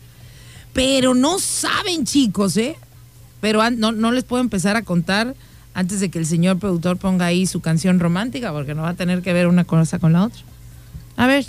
[0.73, 2.77] Pero no saben, chicos, ¿eh?
[3.39, 5.35] Pero no, no les puedo empezar a contar
[5.73, 8.93] antes de que el señor productor ponga ahí su canción romántica, porque no va a
[8.95, 10.41] tener que ver una cosa con la otra.
[11.17, 11.45] A ver,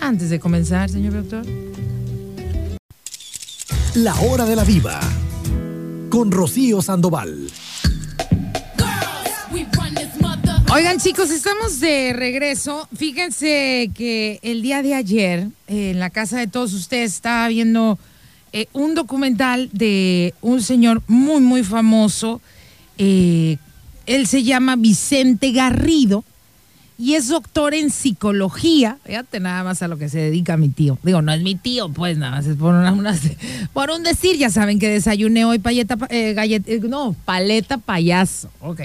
[0.00, 1.46] antes de comenzar, señor productor.
[3.94, 5.00] La hora de la viva,
[6.10, 7.48] con Rocío Sandoval.
[10.74, 12.88] Oigan chicos, estamos de regreso.
[12.96, 17.96] Fíjense que el día de ayer en la casa de todos ustedes estaba viendo
[18.56, 22.40] eh, un documental de un señor muy, muy famoso.
[22.98, 23.56] Eh,
[24.06, 26.22] él se llama Vicente Garrido
[26.96, 28.98] y es doctor en psicología.
[29.04, 31.00] Fíjate nada más a lo que se dedica mi tío.
[31.02, 34.36] Digo, no es mi tío, pues nada más es por, un decir.
[34.36, 38.50] Ya saben que desayuné hoy paleta, eh, no, paleta payaso.
[38.60, 38.82] Ok.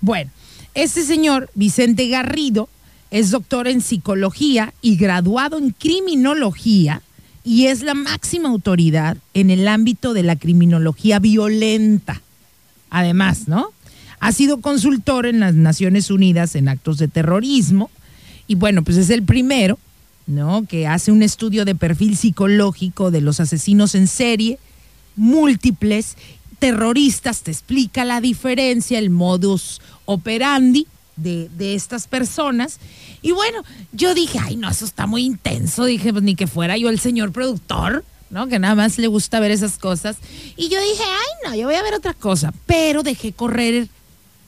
[0.00, 0.28] Bueno,
[0.74, 2.68] Este señor, Vicente Garrido,
[3.12, 7.00] es doctor en psicología y graduado en criminología
[7.44, 12.22] y es la máxima autoridad en el ámbito de la criminología violenta.
[12.90, 13.68] Además, ¿no?
[14.18, 17.90] Ha sido consultor en las Naciones Unidas en actos de terrorismo
[18.46, 19.78] y bueno, pues es el primero,
[20.26, 20.64] ¿no?
[20.66, 24.58] Que hace un estudio de perfil psicológico de los asesinos en serie,
[25.14, 26.16] múltiples,
[26.58, 32.78] terroristas, te explica la diferencia, el modus operandi de, estas personas.
[33.22, 35.84] Y bueno, yo dije, ay, no, eso está muy intenso.
[35.84, 38.48] Dije, pues ni que fuera yo el señor productor, ¿no?
[38.48, 40.16] Que nada más le gusta ver esas cosas.
[40.56, 42.52] Y yo dije, ay, no, yo voy a ver otra cosa.
[42.66, 43.88] Pero dejé correr,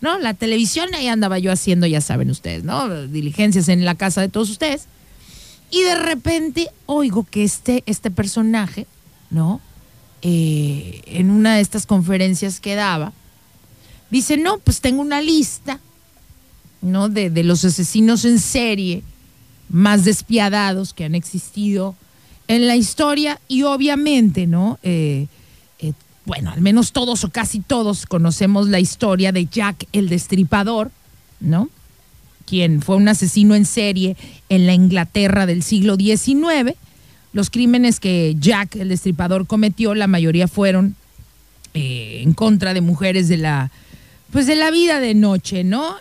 [0.01, 0.19] ¿no?
[0.19, 3.07] La televisión, ahí andaba yo haciendo, ya saben ustedes, ¿no?
[3.07, 4.87] Diligencias en la casa de todos ustedes.
[5.71, 8.87] Y de repente oigo que este, este personaje,
[9.31, 9.61] ¿no?
[10.23, 13.13] Eh, en una de estas conferencias que daba,
[14.11, 15.81] dice, no, pues tengo una lista
[16.83, 17.09] ¿no?
[17.09, 19.03] De, los asesinos en serie
[19.69, 21.95] más despiadados que han existido
[22.49, 24.79] en la historia y obviamente, ¿no?
[24.83, 25.27] Eh,
[25.81, 25.93] eh,
[26.25, 30.91] bueno, al menos todos o casi todos conocemos la historia de Jack el Destripador,
[31.41, 31.69] ¿no?
[32.47, 34.17] Quien fue un asesino en serie
[34.49, 36.77] en la Inglaterra del siglo XIX.
[37.33, 40.95] Los crímenes que Jack el Destripador cometió, la mayoría fueron
[41.75, 43.71] eh, en contra de mujeres de la,
[44.31, 45.97] pues de la vida de noche, ¿no?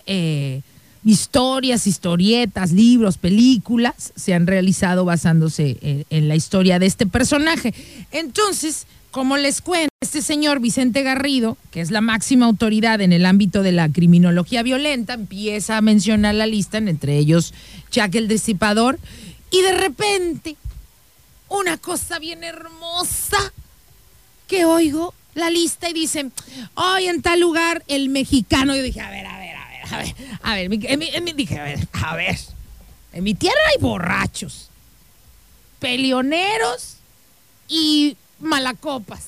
[1.06, 5.78] Historias, historietas, libros, películas se han realizado basándose
[6.10, 7.74] en, la historia de este personaje.
[8.12, 13.28] Entonces, como les cuento, este señor Vicente Garrido, que es la máxima autoridad en el
[13.28, 17.54] ámbito de la criminología violenta, empieza a mencionar la lista, entre ellos
[17.92, 19.00] Jack el Disipador,
[19.52, 20.56] y de repente,
[21.50, 23.54] una cosa bien hermosa
[24.48, 26.32] que oigo la lista y dicen,
[26.74, 29.55] hoy en tal lugar el mexicano, yo dije, a ver, a ver,
[29.92, 30.70] a ver a ver,
[31.36, 32.40] dije, a ver, a ver,
[33.14, 34.70] en mi tierra hay borrachos,
[35.80, 36.98] pelioneros
[37.68, 39.28] y malacopas.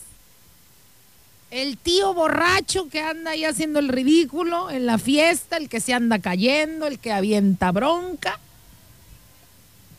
[1.50, 5.93] El tío borracho que anda ahí haciendo el ridículo en la fiesta, el que se
[5.93, 8.38] anda cayendo, el que avienta bronca.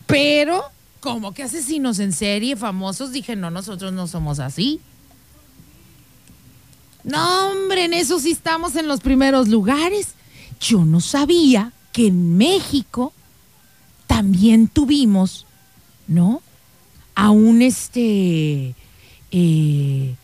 [0.06, 0.62] Pero,
[1.00, 4.80] como que asesinos en serie famosos, dije, no, nosotros no somos así.
[7.04, 10.08] No, hombre, en eso sí estamos en los primeros lugares
[10.60, 13.12] yo no sabía que en México
[14.06, 15.46] también tuvimos,
[16.06, 16.42] ¿no?
[17.14, 18.74] A un este,
[19.30, 20.14] eh,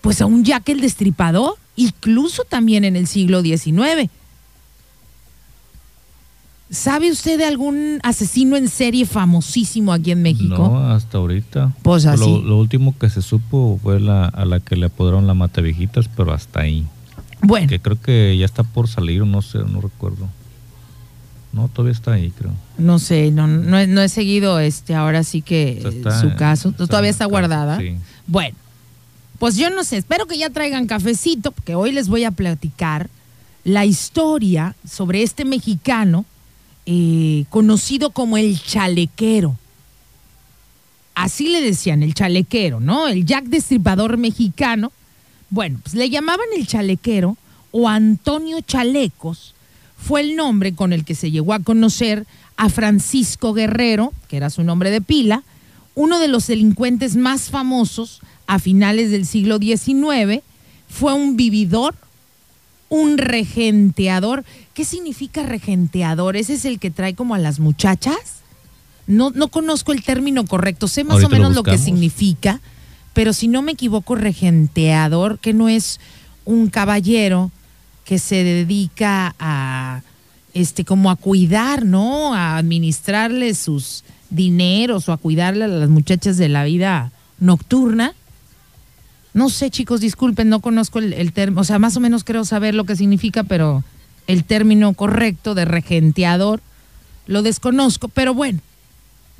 [0.00, 4.10] pues a un Jack el Destripador, incluso también en el siglo XIX.
[6.70, 10.56] ¿Sabe usted de algún asesino en serie famosísimo aquí en México?
[10.56, 11.74] No, hasta ahorita.
[11.82, 12.42] Pues así.
[12.42, 16.32] Lo, último que se supo fue la, a la que le apodaron la Matevijitas, pero
[16.32, 16.86] hasta ahí.
[17.42, 17.68] Bueno.
[17.68, 20.28] Que creo que ya está por salir, no sé, no recuerdo.
[21.52, 22.52] No, todavía está ahí, creo.
[22.78, 25.82] No sé, no, no, he, seguido este, ahora sí que
[26.20, 26.72] su caso.
[26.72, 27.78] todavía está guardada.
[27.78, 27.96] Sí.
[28.26, 28.56] Bueno,
[29.38, 33.10] pues yo no sé, espero que ya traigan cafecito, porque hoy les voy a platicar
[33.64, 36.24] la historia sobre este mexicano
[36.86, 39.56] eh, conocido como el chalequero.
[41.14, 43.08] Así le decían, el chalequero, ¿no?
[43.08, 44.92] El Jack Destripador mexicano
[45.52, 47.36] bueno, pues le llamaban el chalequero
[47.72, 49.54] o Antonio Chalecos,
[49.98, 54.48] fue el nombre con el que se llegó a conocer a Francisco Guerrero, que era
[54.48, 55.42] su nombre de pila,
[55.94, 60.42] uno de los delincuentes más famosos a finales del siglo XIX,
[60.88, 61.94] fue un vividor,
[62.88, 64.44] un regenteador.
[64.72, 66.36] ¿Qué significa regenteador?
[66.36, 68.40] ¿Ese es el que trae como a las muchachas?
[69.06, 72.62] No, no conozco el término correcto, sé más o menos lo que significa,
[73.14, 76.00] pero si no me equivoco, regenteador, que no es
[76.44, 77.50] un caballero
[78.04, 80.02] que se dedica a,
[80.54, 82.34] este, como a cuidar, ¿no?
[82.34, 88.14] A administrarle sus dineros o a cuidarle a las muchachas de la vida nocturna.
[89.34, 92.74] No sé, chicos, disculpen, no conozco el, término, o sea, más o menos creo saber
[92.74, 93.82] lo que significa, pero
[94.26, 96.60] el término correcto de regenteador
[97.26, 98.60] lo desconozco, pero bueno,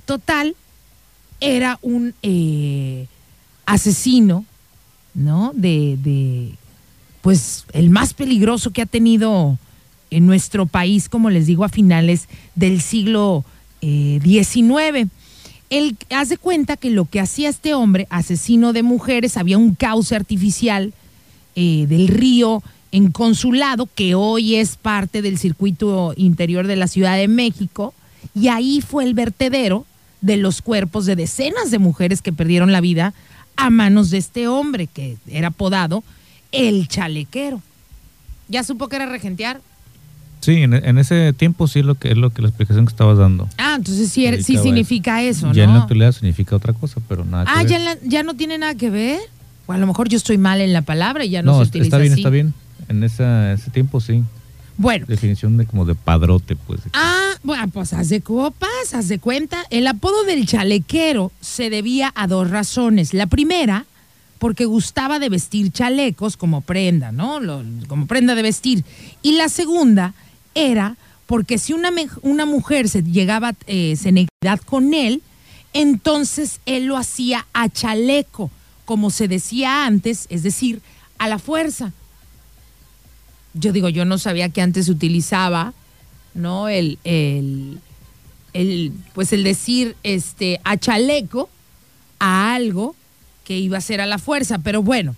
[0.06, 0.56] total,
[1.40, 3.06] era un eh,
[3.66, 4.44] asesino,
[5.14, 5.52] ¿no?
[5.54, 6.54] De,
[7.20, 9.58] pues, el más peligroso que ha tenido
[10.10, 13.44] en nuestro país, como les digo, a finales del siglo
[13.80, 14.70] XIX.
[14.70, 15.06] Eh,
[15.70, 20.14] Él hace cuenta que lo que hacía este hombre, asesino de mujeres, había un cauce
[20.14, 20.92] artificial
[21.56, 27.16] eh, del río en Consulado, que hoy es parte del circuito interior de la Ciudad
[27.16, 27.94] de México,
[28.34, 29.86] y ahí fue el vertedero
[30.20, 33.14] de los cuerpos de decenas de mujeres que perdieron la vida
[33.56, 36.02] a manos de este hombre que era apodado
[36.52, 37.62] el chalequero.
[38.48, 39.60] ¿Ya supo que era regentear?
[40.40, 43.16] Sí, en, ese tiempo sí es lo que es lo que la explicación que estabas
[43.16, 43.48] dando.
[43.58, 45.54] Ah, entonces sí, sí significa eso, ¿no?
[45.54, 47.44] Ya en la actualidad significa otra cosa, pero nada.
[47.46, 49.20] Ah, ya, ya no tiene nada que ver.
[49.66, 51.68] O a lo mejor yo estoy mal en la palabra y ya no, no se
[51.68, 52.54] utiliza está bien, está bien.
[52.88, 54.24] En ese tiempo sí.
[54.76, 55.06] Bueno.
[55.06, 56.80] Definición de como de padrote, pues.
[56.92, 59.64] Ah, bueno, pues haz de copas, haz de cuenta.
[59.70, 63.14] El apodo del chalequero se debía a dos razones.
[63.14, 63.86] La primera,
[64.38, 67.40] porque gustaba de vestir chalecos como prenda, ¿no?
[67.88, 68.84] como prenda de vestir.
[69.22, 70.14] Y la segunda
[70.54, 71.90] era porque si una,
[72.22, 75.22] una mujer se llegaba eh, senecsidad con él,
[75.72, 78.50] entonces él lo hacía a chaleco,
[78.84, 80.82] como se decía antes, es decir,
[81.18, 81.92] a la fuerza.
[83.54, 85.74] Yo digo, yo no sabía que antes se utilizaba,
[86.34, 86.68] ¿no?
[86.68, 87.78] El, el,
[88.52, 91.50] el, pues el decir este, a chaleco,
[92.18, 92.94] a algo
[93.44, 95.16] que iba a ser a la fuerza, pero bueno,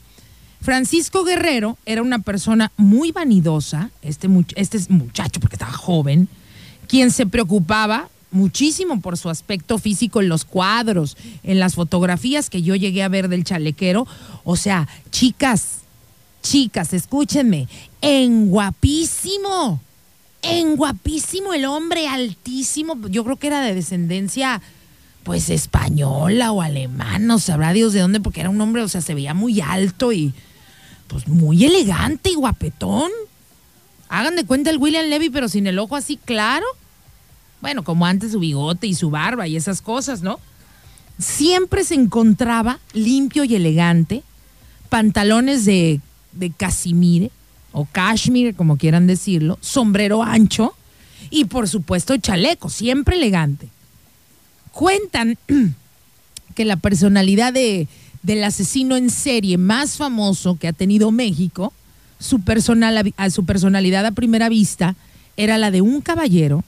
[0.61, 6.27] Francisco Guerrero era una persona muy vanidosa, este, este muchacho, porque estaba joven,
[6.89, 12.63] quien se preocupaba muchísimo por su aspecto físico en los cuadros, en las fotografías que
[12.63, 14.07] yo llegué a ver del chalequero.
[14.43, 15.84] O sea, chicas,
[16.45, 17.67] chicas, escúchenme,
[18.03, 19.81] en guapísimo,
[20.43, 24.61] en guapísimo el hombre altísimo, yo creo que era de descendencia
[25.25, 29.01] pues española o alemana, no sabrá Dios de dónde, porque era un hombre, o sea,
[29.01, 30.35] se veía muy alto y
[31.09, 33.11] pues muy elegante y guapetón.
[34.11, 36.67] Hagan de cuenta el William Levy, pero sin el ojo así claro.
[37.63, 40.39] Bueno, como antes su bigote y su barba y esas cosas, ¿no?
[41.19, 44.23] Siempre se encontraba limpio y elegante,
[44.91, 46.03] pantalones de,
[46.35, 47.31] de casimire
[47.73, 50.75] o cashmere, como quieran decirlo, sombrero ancho
[51.31, 53.69] y por supuesto chaleco, siempre elegante.
[54.73, 55.37] Cuentan
[56.55, 57.89] que la personalidad de,
[58.23, 61.73] del asesino en serie más famoso que ha tenido México,
[62.19, 64.95] su, personal, su personalidad a primera vista
[65.37, 66.65] era la de un caballero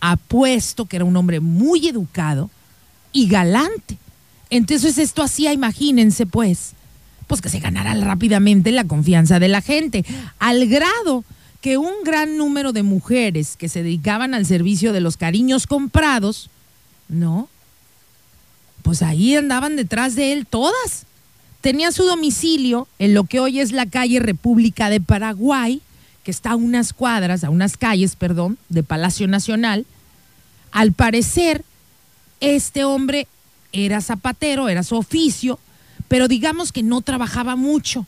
[0.00, 2.50] apuesto, que era un hombre muy educado
[3.12, 3.96] y galante.
[4.50, 6.74] Entonces esto hacía, imagínense pues,
[7.32, 10.04] pues que se ganara rápidamente la confianza de la gente,
[10.38, 11.24] al grado
[11.62, 16.50] que un gran número de mujeres que se dedicaban al servicio de los cariños comprados,
[17.08, 17.48] ¿no?
[18.82, 21.06] pues ahí andaban detrás de él todas.
[21.62, 25.80] Tenía su domicilio en lo que hoy es la calle República de Paraguay,
[26.24, 29.86] que está a unas cuadras, a unas calles, perdón, de Palacio Nacional.
[30.70, 31.64] Al parecer,
[32.40, 33.26] este hombre
[33.72, 35.58] era zapatero, era su oficio,
[36.08, 38.06] pero digamos que no trabajaba mucho,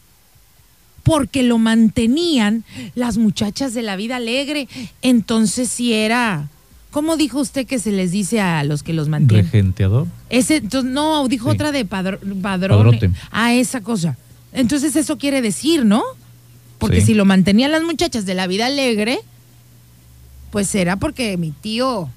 [1.03, 4.69] porque lo mantenían las muchachas de la vida alegre.
[5.03, 6.49] Entonces sí era
[6.95, 9.47] ¿Cómo dijo usted que se les dice a los que los mantienen?
[9.47, 10.07] Regenteador.
[10.31, 12.41] Ese, entonces, no, dijo otra de padrón.
[12.41, 13.11] Padrote.
[13.33, 14.17] Ah, esa cosa.
[14.53, 16.05] Entonces eso quiere decir, ¿no?
[16.79, 19.19] Porque si lo mantenían las muchachas de la vida alegre,
[20.53, 22.09] pues era porque mi tío,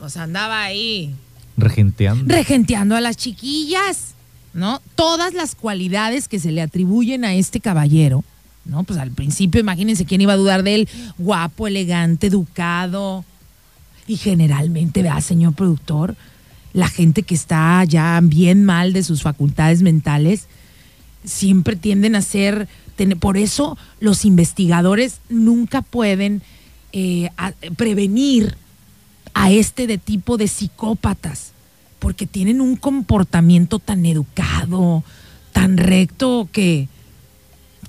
[0.00, 1.14] pues andaba ahí.
[1.56, 2.34] Regenteando.
[2.34, 4.16] Regenteando a las chiquillas,
[4.54, 4.80] ¿no?
[4.94, 8.24] Todas las cualidades que se le atribuyen a este caballero
[8.68, 8.84] ¿no?
[8.84, 13.24] Pues al principio, imagínense quién iba a dudar de él, guapo, elegante, educado.
[14.06, 16.16] Y generalmente, vea, señor productor,
[16.72, 20.46] la gente que está ya bien mal de sus facultades mentales,
[21.24, 22.68] siempre tienden a ser,
[23.20, 26.42] por eso los investigadores nunca pueden
[26.92, 27.30] eh,
[27.76, 28.56] prevenir
[29.34, 31.52] a este de tipo de psicópatas,
[31.98, 35.02] porque tienen un comportamiento tan educado,
[35.52, 36.88] tan recto que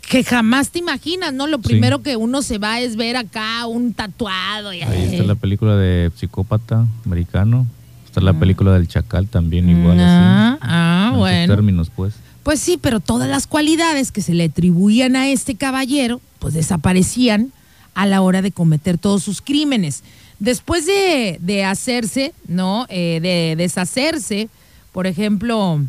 [0.09, 1.45] que jamás te imaginas, ¿no?
[1.45, 4.73] Lo primero que uno se va es ver acá un tatuado.
[4.73, 7.67] Y, Ahí está la película de Psicópata americano.
[8.05, 8.39] Está la ah.
[8.39, 10.59] película del Chacal también igual ah, así.
[10.63, 11.53] Ah, bueno.
[11.53, 12.15] términos, pues.
[12.41, 17.51] Pues sí, pero todas las cualidades que se le atribuían a este caballero, pues desaparecían
[17.99, 20.03] a la hora de cometer todos sus crímenes.
[20.39, 22.85] Después de, hacerse, ¿no?
[22.87, 24.47] Eh, de deshacerse,
[24.93, 25.81] por ejemplo,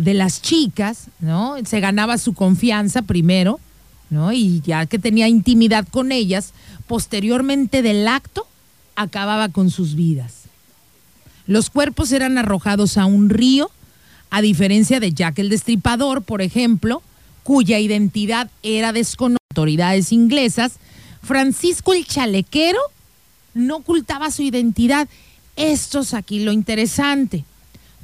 [0.00, 1.56] de las chicas, ¿no?
[1.64, 3.58] Se ganaba su confianza primero,
[4.10, 4.32] ¿no?
[4.32, 6.52] Y ya que tenía intimidad con ellas,
[6.86, 8.46] posteriormente del acto,
[8.94, 10.44] acababa con sus vidas.
[11.48, 13.72] Los cuerpos eran arrojados a un río,
[14.30, 17.02] a diferencia de Jack el Destripador, por ejemplo,
[17.42, 20.74] cuya identidad era desconocida autoridades inglesas,
[21.22, 22.80] Francisco el Chalequero
[23.54, 25.08] no ocultaba su identidad.
[25.56, 27.44] Esto es aquí lo interesante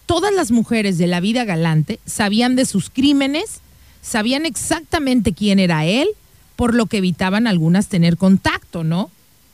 [0.07, 3.61] todas las mujeres de la vida galante sabían de sus crímenes,
[4.03, 6.09] sabían exactamente quién era él,
[6.57, 9.11] por lo que evitaban algunas tener contacto, ¿no?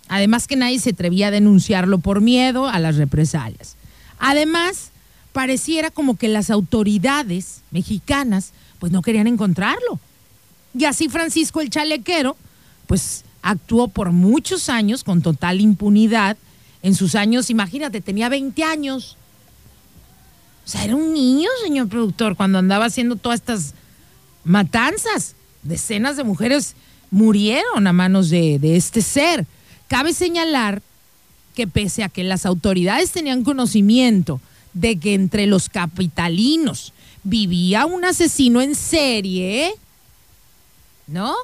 [0.09, 3.77] Además que nadie se atrevía a denunciarlo por miedo a las represalias.
[4.19, 4.91] Además,
[5.33, 10.01] pareciera como que las autoridades mexicanas pues no querían encontrarlo.
[10.77, 12.37] Y así Francisco el chalequero
[12.87, 16.37] pues actuó por muchos años con total impunidad.
[16.83, 19.17] En sus años, imagínate, tenía 20 años.
[20.65, 23.75] O sea, era un niño, señor productor, cuando andaba haciendo todas estas
[24.45, 25.35] matanzas.
[25.63, 26.75] Decenas de mujeres
[27.11, 29.47] murieron a manos de, de este ser.
[29.89, 30.83] Cabe señalar
[31.55, 34.41] que pese a que las autoridades tenían conocimiento
[34.73, 39.75] de que entre los capitalinos vivía un asesino en serie,
[41.07, 41.35] ¿no?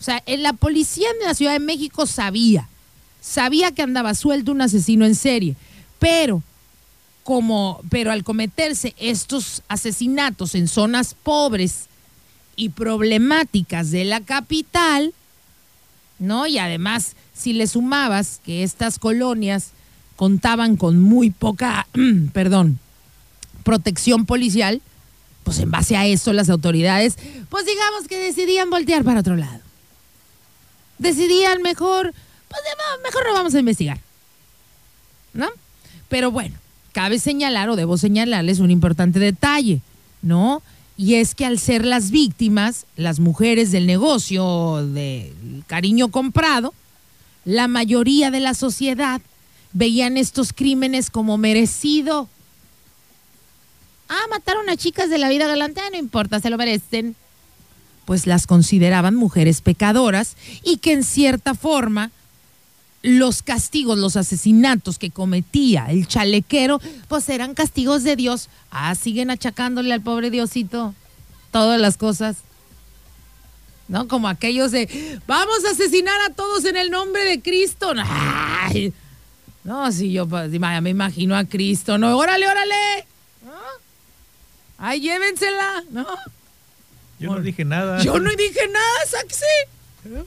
[0.00, 2.66] O sea, en la policía de la Ciudad de México sabía,
[3.20, 5.56] sabía que andaba suelto un asesino en serie,
[5.98, 6.42] pero
[7.22, 11.84] como, pero al cometerse estos asesinatos en zonas pobres
[12.56, 15.12] y problemáticas de la capital,
[16.18, 16.46] ¿no?
[16.46, 19.72] Y además, si le sumabas que estas colonias
[20.16, 21.86] contaban con muy poca,
[22.32, 22.78] perdón,
[23.64, 24.80] protección policial,
[25.44, 27.18] pues en base a eso las autoridades,
[27.50, 29.69] pues digamos que decidían voltear para otro lado
[31.00, 32.14] decidían mejor,
[32.48, 32.62] pues
[33.02, 33.98] mejor no vamos a investigar.
[35.32, 35.48] ¿No?
[36.08, 36.56] Pero bueno,
[36.92, 39.80] cabe señalar o debo señalarles un importante detalle,
[40.22, 40.62] ¿no?
[40.96, 46.74] Y es que al ser las víctimas, las mujeres del negocio del cariño comprado,
[47.44, 49.22] la mayoría de la sociedad
[49.72, 52.28] veían estos crímenes como merecido.
[54.08, 57.16] Ah, mataron a chicas de la vida galante, no importa, se lo merecen
[58.04, 62.10] pues las consideraban mujeres pecadoras y que en cierta forma
[63.02, 68.50] los castigos, los asesinatos que cometía el chalequero, pues eran castigos de Dios.
[68.70, 70.94] Ah, siguen achacándole al pobre Diosito
[71.50, 72.38] todas las cosas.
[73.88, 74.06] ¿No?
[74.06, 77.92] Como aquellos de, vamos a asesinar a todos en el nombre de Cristo.
[79.64, 83.06] No, si yo pues, me imagino a Cristo, no, órale, órale.
[84.78, 86.06] Ay, llévensela, ¿no?
[87.20, 88.02] Yo no dije nada.
[88.02, 89.46] Yo no dije nada, sáquese.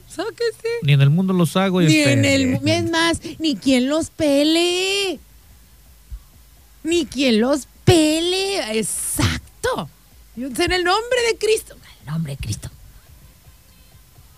[0.08, 0.68] Sáquese.
[0.82, 1.80] Ni en el mundo los hago.
[1.80, 5.18] Ni en el es más, ni quien los pele.
[6.84, 8.78] Ni quien los pele.
[8.78, 9.90] Exacto.
[10.36, 11.74] En el nombre de Cristo.
[11.74, 12.70] En el nombre de Cristo.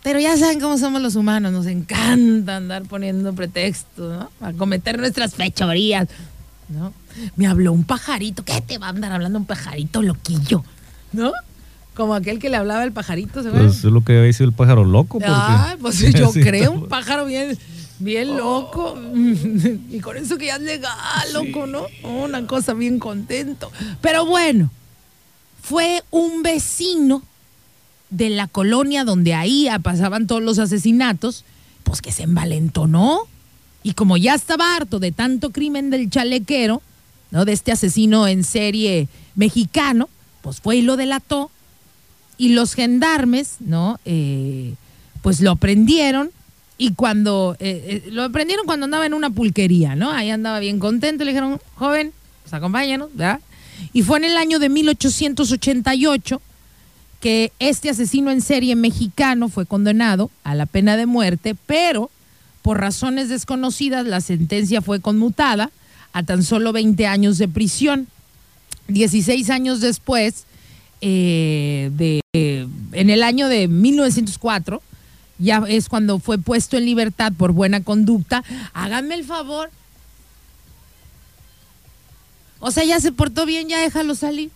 [0.02, 4.30] Pero ya saben cómo somos los humanos, nos encanta andar poniendo pretextos, ¿no?
[4.40, 6.06] A cometer nuestras fechorías,
[6.68, 6.94] ¿no?
[7.34, 10.64] Me habló un pajarito, ¿qué te va a andar hablando un pajarito loquillo?
[11.12, 11.32] ¿No?
[11.96, 14.54] Como aquel que le hablaba el pajarito, ¿se Pues es lo que había sido el
[14.54, 15.18] pájaro loco.
[15.24, 17.56] Ah, pues yo creo, un pájaro bien,
[17.98, 19.00] bien loco.
[19.90, 21.86] y con eso que ya es legal, loco, ¿no?
[22.02, 23.72] Una cosa bien contento.
[24.02, 24.70] Pero bueno,
[25.62, 27.22] fue un vecino
[28.10, 31.46] de la colonia donde ahí pasaban todos los asesinatos,
[31.82, 33.20] pues que se envalentonó.
[33.82, 36.82] Y como ya estaba harto de tanto crimen del chalequero,
[37.30, 37.46] ¿no?
[37.46, 40.10] De este asesino en serie mexicano,
[40.42, 41.50] pues fue y lo delató
[42.38, 43.98] y los gendarmes, ¿no?
[44.04, 44.74] Eh,
[45.22, 46.30] pues lo prendieron
[46.78, 50.10] y cuando eh, eh, lo aprendieron cuando andaba en una pulquería, ¿no?
[50.10, 52.12] Ahí andaba bien contento, le dijeron, joven,
[52.42, 53.40] pues acompáñanos, ¿verdad?
[53.92, 56.40] Y fue en el año de 1888
[57.20, 62.10] que este asesino en serie mexicano fue condenado a la pena de muerte, pero
[62.62, 65.70] por razones desconocidas la sentencia fue conmutada
[66.12, 68.06] a tan solo 20 años de prisión.
[68.88, 70.44] 16 años después,
[71.00, 72.20] eh, de,
[72.92, 74.82] en el año de 1904,
[75.38, 78.42] ya es cuando fue puesto en libertad por buena conducta.
[78.72, 79.70] Háganme el favor.
[82.60, 84.50] O sea, ya se portó bien, ya déjalo salir.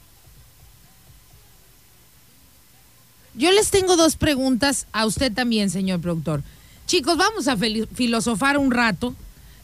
[3.35, 6.43] Yo les tengo dos preguntas a usted también, señor productor.
[6.87, 9.15] Chicos, vamos a filosofar un rato.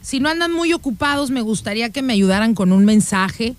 [0.01, 3.55] Si no andan muy ocupados, me gustaría que me ayudaran con un mensaje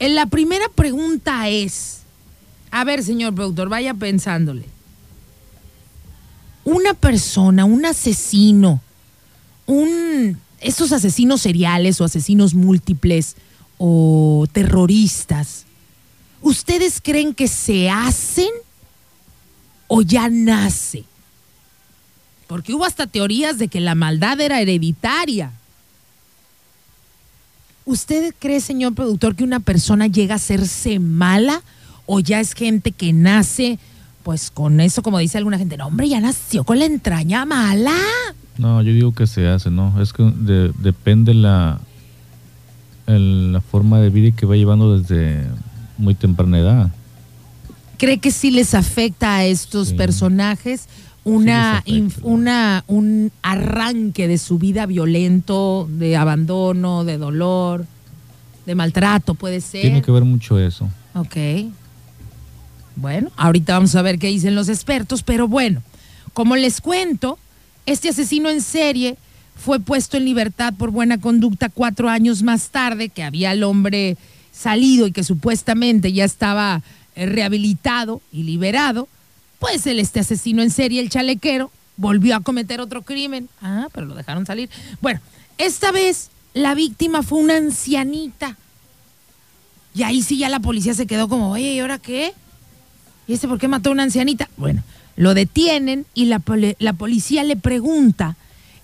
[0.00, 2.00] la primera pregunta es,
[2.70, 4.64] a ver, señor productor, vaya pensándole.
[6.64, 8.80] Una persona, un asesino,
[9.66, 13.36] un estos asesinos seriales o asesinos múltiples
[13.76, 15.66] o terroristas,
[16.40, 18.48] ¿ustedes creen que se hacen
[19.88, 21.04] o ya nace?
[22.46, 25.52] Porque hubo hasta teorías de que la maldad era hereditaria.
[27.86, 31.62] ¿Usted cree, señor productor, que una persona llega a hacerse mala
[32.06, 33.78] o ya es gente que nace,
[34.22, 37.96] pues con eso, como dice alguna gente, no, hombre, ya nació con la entraña mala?
[38.56, 40.00] No, yo digo que se hace, ¿no?
[40.00, 40.22] Es que
[40.78, 41.80] depende la,
[43.06, 45.44] la forma de vida que va llevando desde
[45.98, 46.90] muy temprana edad.
[47.98, 50.88] ¿Cree que sí les afecta a estos personajes?
[51.24, 51.82] Una,
[52.22, 57.86] una, un arranque de su vida violento, de abandono, de dolor,
[58.66, 59.82] de maltrato, puede ser.
[59.82, 60.88] Tiene que ver mucho eso.
[61.14, 61.36] Ok.
[62.96, 65.82] Bueno, ahorita vamos a ver qué dicen los expertos, pero bueno,
[66.32, 67.38] como les cuento,
[67.86, 69.16] este asesino en serie
[69.56, 74.16] fue puesto en libertad por buena conducta cuatro años más tarde, que había el hombre
[74.52, 76.82] salido y que supuestamente ya estaba
[77.16, 79.08] eh, rehabilitado y liberado,
[79.64, 83.48] pues el este asesino en serie, el chalequero, volvió a cometer otro crimen.
[83.62, 84.68] Ah, pero lo dejaron salir.
[85.00, 85.20] Bueno,
[85.56, 88.58] esta vez la víctima fue una ancianita.
[89.94, 92.34] Y ahí sí ya la policía se quedó como, oye, ¿y ahora qué?
[93.26, 94.50] ¿Y este por qué mató a una ancianita?
[94.58, 94.82] Bueno,
[95.16, 96.42] lo detienen y la,
[96.78, 98.36] la policía le pregunta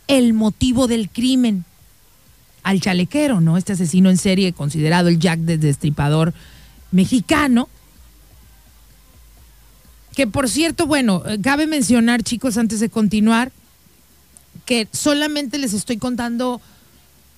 [0.09, 1.67] el motivo del crimen
[2.63, 3.59] al chalequero, ¿no?
[3.59, 6.33] Este asesino en serie considerado el Jack de Destripador
[6.91, 7.69] mexicano.
[10.15, 13.53] Que por cierto, bueno, eh, cabe mencionar, chicos, antes de continuar,
[14.67, 16.61] que solamente les estoy contando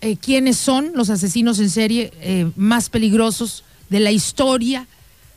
[0.01, 4.87] eh, quiénes son los asesinos en serie eh, más peligrosos de la historia.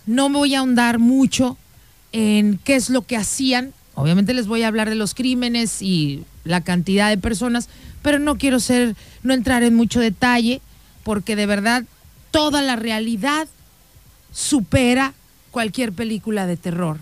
[0.05, 1.57] No me voy a ahondar mucho
[2.11, 3.73] en qué es lo que hacían.
[3.93, 7.69] Obviamente les voy a hablar de los crímenes y la cantidad de personas,
[8.01, 10.61] pero no quiero ser, no entrar en mucho detalle,
[11.03, 11.83] porque de verdad
[12.31, 13.47] toda la realidad
[14.31, 15.13] supera
[15.51, 16.99] cualquier película de terror.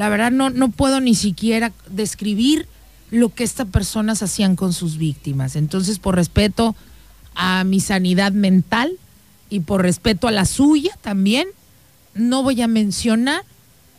[0.00, 2.66] La verdad no, no puedo ni siquiera describir
[3.10, 5.56] lo que estas personas hacían con sus víctimas.
[5.56, 6.74] Entonces, por respeto
[7.34, 8.92] a mi sanidad mental
[9.50, 11.48] y por respeto a la suya también,
[12.14, 13.44] no voy a mencionar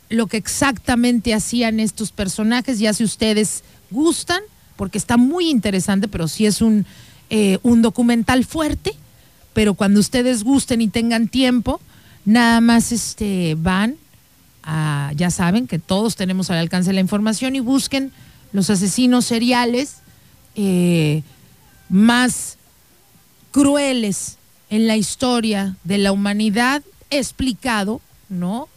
[0.09, 4.41] lo que exactamente hacían estos personajes, ya si ustedes gustan,
[4.77, 6.87] porque está muy interesante, pero sí es un,
[7.29, 8.95] eh, un documental fuerte,
[9.53, 11.79] pero cuando ustedes gusten y tengan tiempo,
[12.25, 13.97] nada más este, van
[14.63, 18.11] a, ya saben que todos tenemos al alcance la información y busquen
[18.53, 19.97] los asesinos seriales
[20.55, 21.23] eh,
[21.89, 22.57] más
[23.51, 24.37] crueles
[24.69, 28.67] en la historia de la humanidad, explicado, ¿no?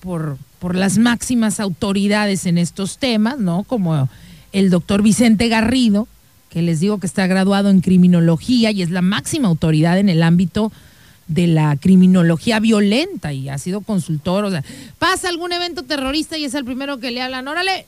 [0.00, 3.64] Por, por las máximas autoridades en estos temas, ¿no?
[3.64, 4.08] Como
[4.52, 6.06] el doctor Vicente Garrido,
[6.50, 10.22] que les digo que está graduado en criminología y es la máxima autoridad en el
[10.22, 10.72] ámbito
[11.28, 14.64] de la criminología violenta y ha sido consultor, o sea,
[14.98, 17.86] pasa algún evento terrorista y es el primero que le hablan, órale,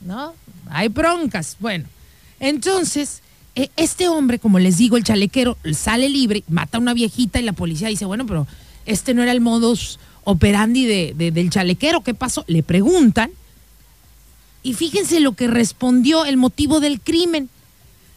[0.00, 0.34] ¿no?
[0.70, 1.56] Hay broncas.
[1.60, 1.86] Bueno,
[2.40, 3.22] entonces,
[3.54, 7.42] e, este hombre, como les digo, el chalequero, sale libre, mata a una viejita y
[7.42, 8.46] la policía dice, bueno, pero
[8.86, 12.44] este no era el modus operandi de, del chalequero, ¿qué pasó?
[12.46, 13.30] Le preguntan
[14.62, 17.48] y fíjense lo que respondió el motivo del crimen.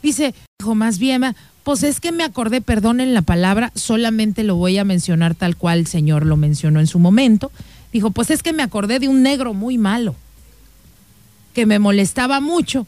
[0.02, 4.78] Dice, dijo más bien, pues es que me acordé, perdonen la palabra, solamente lo voy
[4.78, 7.52] a mencionar tal cual el señor lo mencionó en su momento.
[7.92, 10.16] Dijo, pues es que me acordé de un negro muy malo,
[11.54, 12.86] que me molestaba mucho,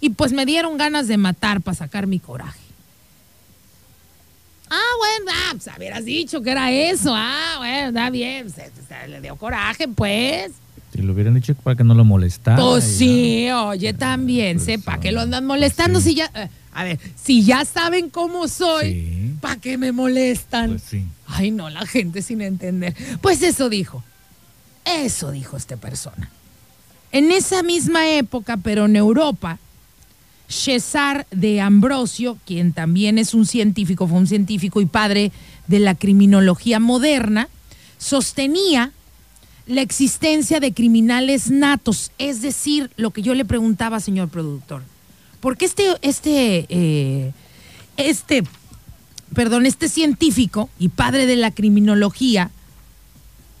[0.00, 2.60] y pues me dieron ganas de matar para sacar mi coraje.
[4.70, 7.12] Ah, bueno, ah, pues hubieras dicho que era eso.
[7.12, 8.46] Ah, bueno, está bien.
[9.08, 10.52] le dio coraje, pues.
[10.94, 12.56] Si lo hubieran dicho para que no lo molestara.
[12.62, 16.30] Pues sí, oye, también, pues sepa que lo andan molestando pues si ya.
[16.34, 20.70] Eh, a ver, si ya saben cómo soy, ¿para qué me molestan?
[20.70, 21.04] Pues sí.
[21.26, 22.94] Ay, no, la gente sin entender.
[23.20, 24.04] Pues eso dijo.
[24.84, 26.30] Eso dijo esta persona.
[27.12, 29.58] En esa misma época, pero en Europa,
[30.48, 35.32] César de Ambrosio, quien también es un científico, fue un científico y padre
[35.66, 37.48] de la criminología moderna,
[37.98, 38.92] sostenía
[39.66, 44.82] la existencia de criminales natos, es decir, lo que yo le preguntaba, señor productor,
[45.40, 47.32] porque este, este, eh,
[47.96, 48.44] este,
[49.34, 52.50] perdón, este científico y padre de la criminología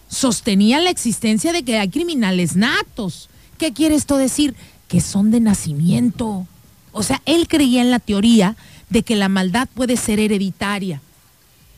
[0.08, 3.30] sostenía la existencia de que hay criminales natos.
[3.58, 4.54] ¿Qué quiere esto decir?
[4.88, 6.46] Que son de nacimiento.
[6.92, 8.56] O sea, él creía en la teoría
[8.88, 11.00] de que la maldad puede ser hereditaria.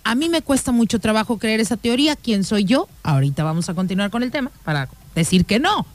[0.05, 2.17] A mí me cuesta mucho trabajo creer esa teoría.
[2.17, 2.89] ¿Quién soy yo?
[3.03, 5.87] Ahorita vamos a continuar con el tema para decir que no.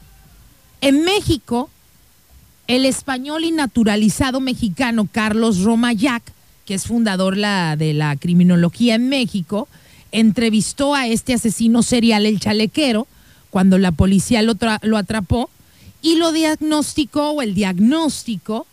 [0.79, 1.69] En México,
[2.67, 6.23] el español y naturalizado mexicano Carlos Romayac,
[6.65, 9.69] que es fundador de la criminología en México,
[10.11, 13.07] entrevistó a este asesino serial, el chalequero,
[13.49, 15.49] cuando la policía lo, lo atrapó
[16.01, 18.67] y lo diagnosticó, o el diagnóstico,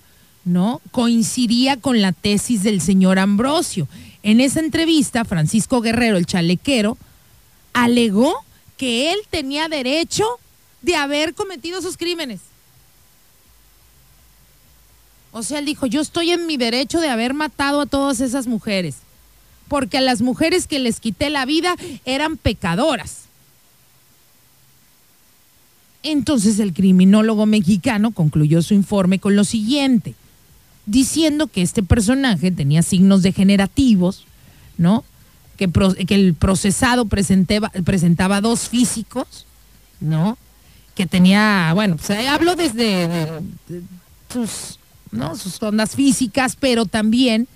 [0.45, 0.81] ¿no?
[0.91, 3.87] Coincidía con la tesis del señor Ambrosio.
[4.25, 6.99] En esa entrevista, Francisco Guerrero, el chalequero,
[7.73, 8.35] alegó
[8.77, 10.25] que él tenía derecho
[10.83, 12.41] de haber cometido esos crímenes.
[15.37, 18.47] O sea, él dijo, yo estoy en mi derecho de haber matado a todas esas
[18.47, 18.99] mujeres,
[19.67, 21.75] porque a las mujeres que les quité la vida
[22.05, 23.23] eran pecadoras.
[26.05, 30.15] Entonces el criminólogo mexicano concluyó su informe con lo siguiente
[30.87, 34.27] diciendo que este personaje tenía signos degenerativos,
[34.79, 35.03] ¿no?
[35.57, 35.69] Que,
[36.15, 39.47] el procesado presentaba, dos físicos,
[39.99, 40.39] ¿no?
[40.95, 43.09] que tenía, bueno, pues hablo desde
[44.33, 44.79] sus,
[45.15, 45.37] ¿no?
[45.37, 47.49] sus ondas físicas, pero también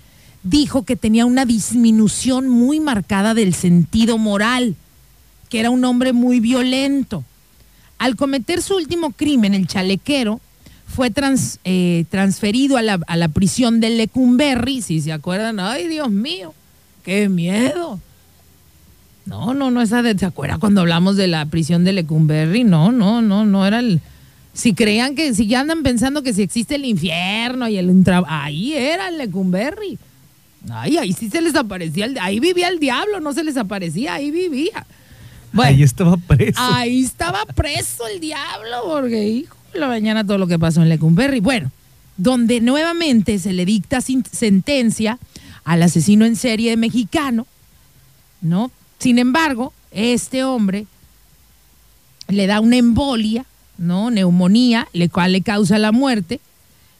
[0.43, 4.75] dijo que tenía una disminución muy marcada del sentido moral,
[5.49, 7.23] que era un hombre muy violento.
[7.97, 10.39] Al cometer su último crimen, el chalequero
[10.87, 11.11] fue
[11.65, 16.53] eh, transferido a la, prisión de Lecumberri, si se acuerdan, ay Dios mío,
[17.03, 17.99] qué miedo.
[19.25, 22.63] No, no, no, esa de, ¿se acuerdan cuando hablamos de la prisión de Lecumberri?
[22.63, 24.01] No, no, no, no era el...
[24.53, 28.03] Si creían que, si ya andan pensando que si existe el infierno y el...
[28.27, 29.97] Ahí era el Lecumberri.
[30.69, 34.15] Ay, ahí sí se les aparecía, el, ahí vivía el diablo, no se les aparecía,
[34.15, 34.85] ahí vivía.
[35.53, 36.59] ahí estaba preso.
[36.61, 41.39] Ahí estaba preso el diablo, porque hijo la mañana todo lo que pasó en Lecumberri.
[41.39, 41.71] Bueno,
[42.17, 45.19] donde nuevamente se le dicta sentencia
[45.63, 47.47] al asesino en serie mexicano,
[48.41, 48.71] ¿no?
[48.97, 50.85] Sin embargo, este hombre
[52.27, 53.45] le da una embolia,
[53.79, 54.11] ¿no?
[54.11, 56.39] Neumonía, le cual le causa la muerte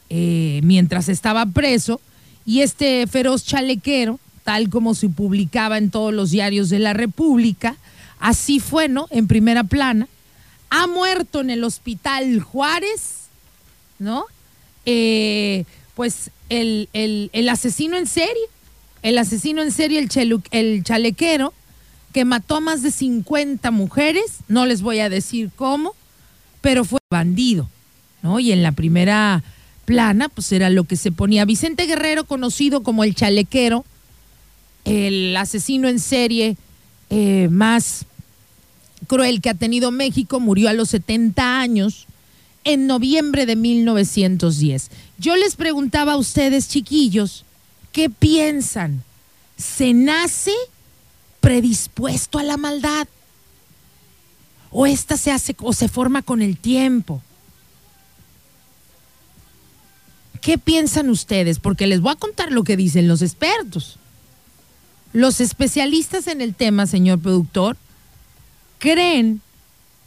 [0.08, 2.00] eh, mientras estaba preso
[2.44, 7.76] y este feroz chalequero, tal como se publicaba en todos los diarios de la República,
[8.18, 9.06] así fue, ¿no?
[9.10, 10.08] En primera plana,
[10.70, 13.28] ha muerto en el hospital Juárez,
[13.98, 14.24] ¿no?
[14.86, 15.64] Eh,
[15.94, 16.88] pues el,
[17.50, 18.42] asesino en serie,
[19.02, 21.52] el asesino en serie, el, el chalequero,
[22.12, 25.94] que mató a más de 50 mujeres, no les voy a decir cómo,
[26.60, 27.68] pero fue bandido,
[28.22, 28.40] ¿no?
[28.40, 29.42] Y en la primera
[29.84, 31.44] plana, pues era lo que se ponía.
[31.44, 33.84] Vicente Guerrero, conocido como el chalequero,
[34.84, 36.56] el asesino en serie
[37.10, 38.06] eh, más
[39.06, 42.06] cruel que ha tenido México, murió a los 70 años
[42.64, 44.90] en noviembre de 1910.
[45.18, 47.44] Yo les preguntaba a ustedes, chiquillos,
[47.92, 49.02] ¿qué piensan?
[49.56, 50.52] ¿Se nace
[51.40, 53.08] predispuesto a la maldad?
[54.70, 57.22] ¿O esta se hace o se forma con el tiempo?
[60.40, 61.58] ¿Qué piensan ustedes?
[61.58, 63.98] Porque les voy a contar lo que dicen los expertos.
[65.12, 67.76] Los especialistas en el tema, señor productor,
[68.78, 69.42] creen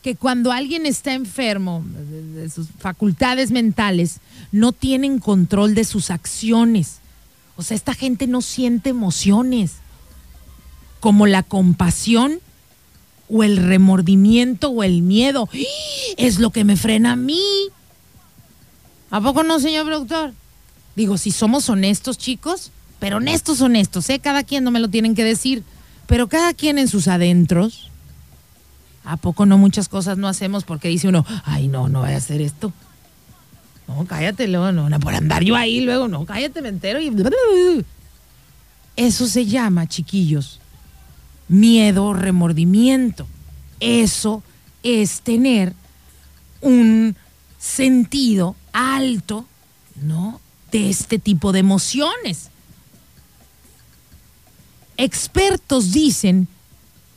[0.01, 4.19] que cuando alguien está enfermo de sus facultades mentales,
[4.51, 6.97] no tienen control de sus acciones.
[7.55, 9.75] O sea, esta gente no siente emociones
[10.99, 12.39] como la compasión
[13.33, 15.49] o el remordimiento o el miedo.
[16.17, 17.41] Es lo que me frena a mí.
[19.09, 20.33] ¿A poco no, señor productor?
[20.95, 24.19] Digo, si somos honestos, chicos, pero honestos, honestos, ¿eh?
[24.19, 25.63] Cada quien no me lo tienen que decir,
[26.05, 27.89] pero cada quien en sus adentros.
[29.03, 32.19] ¿A poco no muchas cosas no hacemos porque dice uno, ay, no, no vaya a
[32.19, 32.71] hacer esto?
[33.87, 37.11] No, cállate, luego, no, no, por andar yo ahí, luego, no, cállate, me entero y...
[38.95, 40.61] Eso se llama, chiquillos,
[41.47, 43.27] miedo, remordimiento.
[43.79, 44.43] Eso
[44.83, 45.73] es tener
[46.61, 47.15] un
[47.59, 49.45] sentido alto,
[50.01, 50.39] ¿no?
[50.71, 52.49] De este tipo de emociones.
[54.97, 56.47] Expertos dicen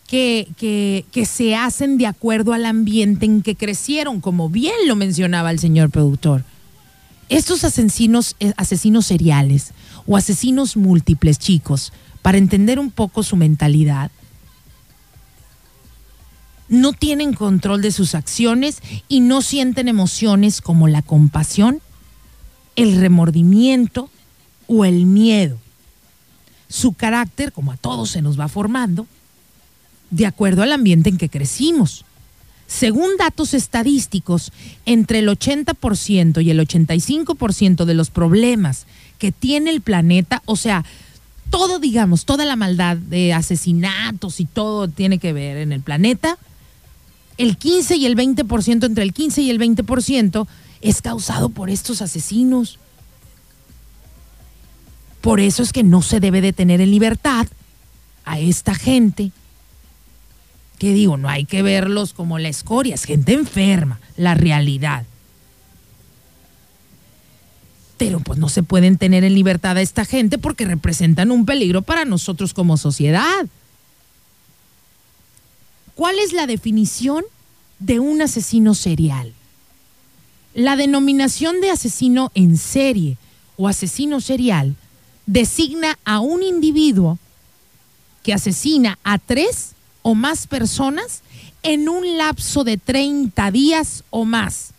[0.07, 5.51] que, que, se hacen de acuerdo al ambiente en que crecieron, como bien lo mencionaba
[5.51, 6.45] el señor productor.
[7.29, 9.73] Estos asesinos, eh, asesinos seriales
[10.07, 11.93] o asesinos múltiples, chicos,
[12.27, 14.11] para entender un poco su mentalidad,
[16.69, 21.81] no tienen control de sus acciones y no sienten emociones como la compasión,
[22.75, 24.11] el remordimiento
[24.67, 25.57] o el miedo.
[26.69, 29.07] Su carácter, como a todos se nos va formando,
[30.11, 32.05] de acuerdo al ambiente en que crecimos.
[32.67, 34.51] Según datos estadísticos,
[34.85, 38.89] entre el 80% y el 85% de los problemas
[39.21, 40.85] que tiene el planeta, o sea,
[41.51, 46.39] todo, digamos, toda la maldad de asesinatos y todo tiene que ver en el planeta,
[47.39, 50.47] el 15 y el 20%, entre el 15 y el 20%,
[50.81, 52.79] es causado por estos asesinos.
[55.21, 57.47] Por eso es que no se debe detener en libertad
[58.25, 59.33] a esta gente.
[60.79, 65.05] Que digo, no hay que verlos como la escoria, es gente enferma, la realidad.
[67.97, 71.83] Pero pues no se pueden tener en libertad a esta gente porque representan un peligro
[71.83, 73.47] para nosotros como sociedad.
[75.95, 77.25] ¿Cuál es la definición
[77.79, 79.33] de un asesino serial?
[80.55, 83.17] La denominación de asesino en serie
[83.57, 84.77] o asesino serial
[85.27, 87.19] designa a un individuo
[88.23, 89.73] que asesina a tres
[90.03, 91.23] o más personas
[91.63, 94.73] en un lapso de 30 días o más,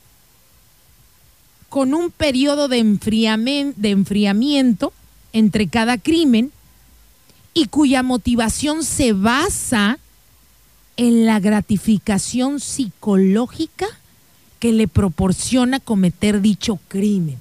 [1.69, 4.93] con un periodo de enfriamiento
[5.33, 6.51] entre cada crimen
[7.53, 9.99] y cuya motivación se basa
[10.95, 13.87] en la gratificación psicológica
[14.59, 17.37] que le proporciona cometer dicho crimen.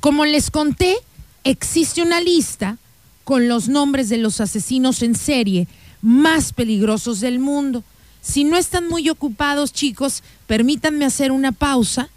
[0.00, 0.96] Como les conté,
[1.44, 2.78] existe una lista
[3.24, 5.68] con los nombres de los asesinos en serie
[6.00, 7.84] más peligrosos del mundo.
[8.22, 12.08] Si no están muy ocupados, chicos, permítanme hacer una pausa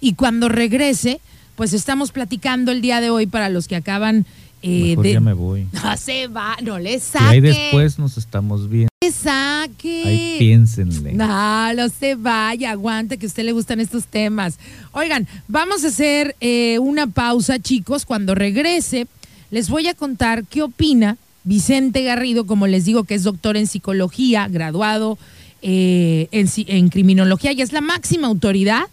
[0.00, 1.20] y cuando regrese,
[1.56, 4.26] pues estamos platicando el día de hoy para los que acaban
[4.62, 5.12] eh, de...
[5.14, 5.66] ya me voy.
[5.72, 7.24] No se va, no le saque.
[7.24, 8.88] Y ahí después nos estamos viendo.
[9.02, 10.02] Le saque.
[10.06, 11.12] Ahí piénsenle.
[11.12, 14.58] No, no se vaya, aguante que a usted le gustan estos temas.
[14.92, 18.04] Oigan, vamos a hacer eh, una pausa, chicos.
[18.04, 19.06] Cuando regrese,
[19.50, 23.66] les voy a contar qué opina Vicente Garrido, como les digo, que es doctor en
[23.66, 25.18] psicología, graduado
[25.62, 28.84] eh, en, criminología y es la máxima autoridad.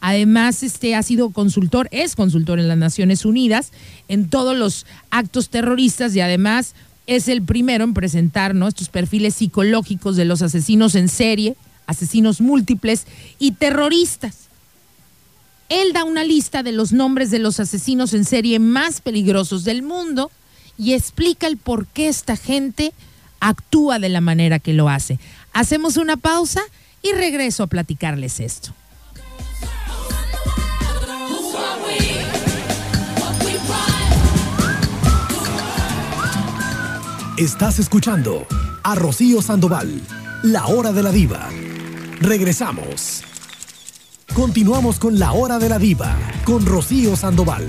[0.00, 3.72] Además, este ha sido consultor, es consultor en las Naciones Unidas
[4.08, 6.74] en todos los actos terroristas y además
[7.06, 11.56] es el primero en presentar estos perfiles psicológicos de los asesinos en serie,
[11.86, 13.06] asesinos múltiples
[13.38, 14.48] y terroristas.
[15.68, 19.82] Él da una lista de los nombres de los asesinos en serie más peligrosos del
[19.82, 20.30] mundo
[20.78, 22.92] y explica el por qué esta gente
[23.40, 25.18] actúa de la manera que lo hace.
[25.58, 26.60] Hacemos una pausa
[27.02, 28.72] y regreso a platicarles esto.
[37.36, 38.46] Estás escuchando
[38.84, 40.00] a Rocío Sandoval,
[40.44, 41.48] la hora de la diva.
[42.20, 43.24] Regresamos.
[44.34, 47.68] Continuamos con la hora de la diva, con Rocío Sandoval.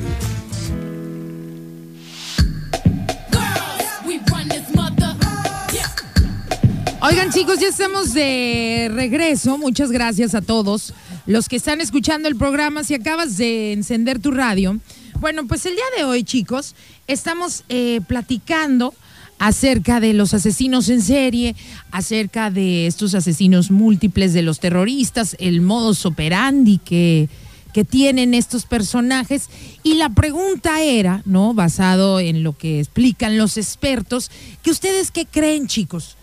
[7.01, 9.57] Oigan chicos, ya estamos de regreso.
[9.57, 10.93] Muchas gracias a todos
[11.25, 12.83] los que están escuchando el programa.
[12.83, 14.77] Si acabas de encender tu radio.
[15.21, 16.75] Bueno, pues el día de hoy chicos,
[17.07, 18.93] estamos eh, platicando
[19.37, 21.55] acerca de los asesinos en serie,
[21.91, 27.29] acerca de estos asesinos múltiples de los terroristas, el modus operandi que,
[27.73, 29.49] que tienen estos personajes.
[29.83, 31.53] Y la pregunta era, ¿no?
[31.53, 34.29] Basado en lo que explican los expertos,
[34.61, 36.17] que ustedes qué creen, chicos?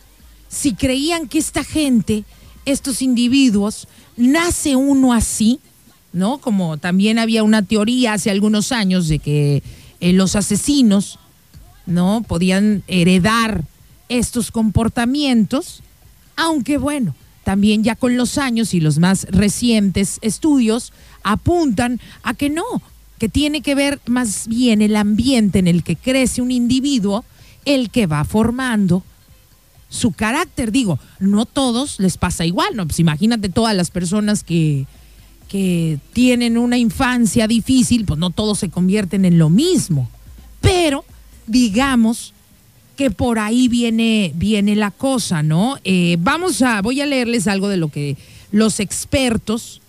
[0.49, 2.25] Si creían que esta gente,
[2.65, 5.61] estos individuos, nace uno así,
[6.13, 6.39] ¿no?
[6.39, 9.63] Como también había una teoría hace algunos años de que
[10.01, 11.19] eh, los asesinos,
[11.85, 12.25] ¿no?
[12.27, 13.65] Podían heredar
[14.09, 15.83] estos comportamientos,
[16.37, 20.93] aunque bueno, también ya con los años y los más recientes estudios
[21.23, 22.65] apuntan a que no,
[23.19, 27.25] que tiene que ver más bien el ambiente en el que crece un individuo,
[27.65, 29.03] el que va formando
[29.89, 30.73] su carácter.
[30.73, 32.87] Digo, no todos les pasa igual, ¿no?
[32.87, 34.87] Pues imagínate todas las personas que,
[35.49, 40.09] que tienen una infancia difícil, pues no todos se convierten en lo mismo.
[40.61, 41.05] Pero
[41.47, 42.33] digamos
[42.97, 45.79] que por ahí viene, viene la cosa, ¿no?
[45.85, 48.17] Eh, vamos a, voy a leerles algo de lo que
[48.51, 49.83] los expertos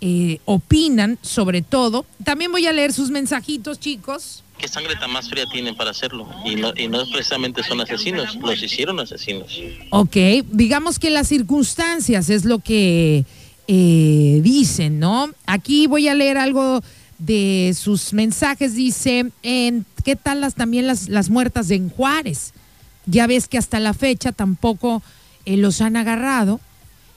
[0.00, 2.04] eh, opinan sobre todo.
[2.24, 4.44] También voy a leer sus mensajitos, chicos.
[4.62, 6.28] ¿Qué sangre tan más fría tienen para hacerlo?
[6.44, 9.60] Y no, y precisamente son asesinos, los hicieron asesinos.
[9.90, 10.16] Ok,
[10.52, 13.26] digamos que las circunstancias es lo que
[13.66, 15.28] eh, dicen, ¿no?
[15.46, 16.80] Aquí voy a leer algo
[17.18, 18.76] de sus mensajes.
[18.76, 22.52] Dice, en, ¿qué tal las, también las, las muertas de Juárez?
[23.06, 25.02] Ya ves que hasta la fecha tampoco
[25.44, 26.60] eh, los han agarrado.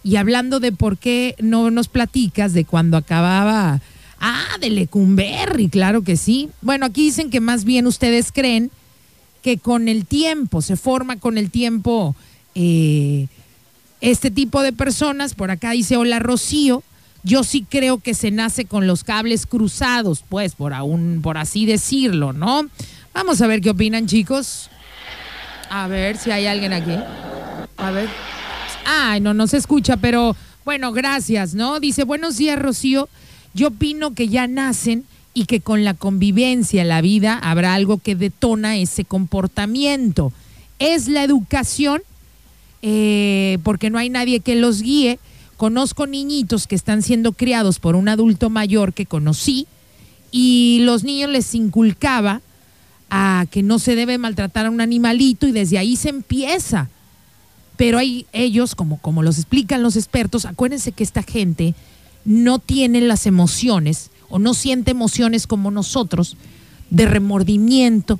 [0.04, 3.82] Y hablando de por qué no nos platicas de cuando acababa
[4.20, 6.50] Ah, de Lecumberri, claro que sí.
[6.62, 8.72] Bueno, aquí dicen que más bien ustedes creen
[9.42, 12.16] que con el tiempo, se forma con el tiempo
[12.56, 13.28] eh,
[14.02, 15.36] este tipo de personas.
[15.36, 16.82] Por acá dice, hola Rocío,
[17.24, 21.66] yo sí creo que se nace con los cables cruzados, pues, por, aún, por así
[21.66, 22.68] decirlo, ¿no?
[23.14, 24.70] Vamos a ver qué opinan, chicos.
[25.70, 26.96] A ver si hay alguien aquí.
[27.78, 28.10] A ver.
[28.86, 31.80] Ay, no, no se escucha, pero bueno, gracias, ¿no?
[31.80, 33.10] Dice, buenos días, Rocío.
[33.56, 38.16] Yo opino que ya nacen y que con la convivencia, la vida, habrá algo que
[38.16, 40.34] detona ese comportamiento.
[40.78, 42.02] Es la educación,
[42.82, 45.20] eh, porque no hay nadie que los guíe.
[45.56, 49.68] Conozco niñitos que están siendo criados por un adulto mayor que conocí
[50.32, 52.42] y los niños les inculcaba
[53.10, 56.90] a que no se debe maltratar a un animalito y desde ahí se empieza.
[57.78, 61.74] Pero hay ellos, como, como los explican los expertos, acuérdense que esta gente
[62.26, 66.36] no tiene las emociones o no siente emociones como nosotros
[66.90, 68.20] de remordimiento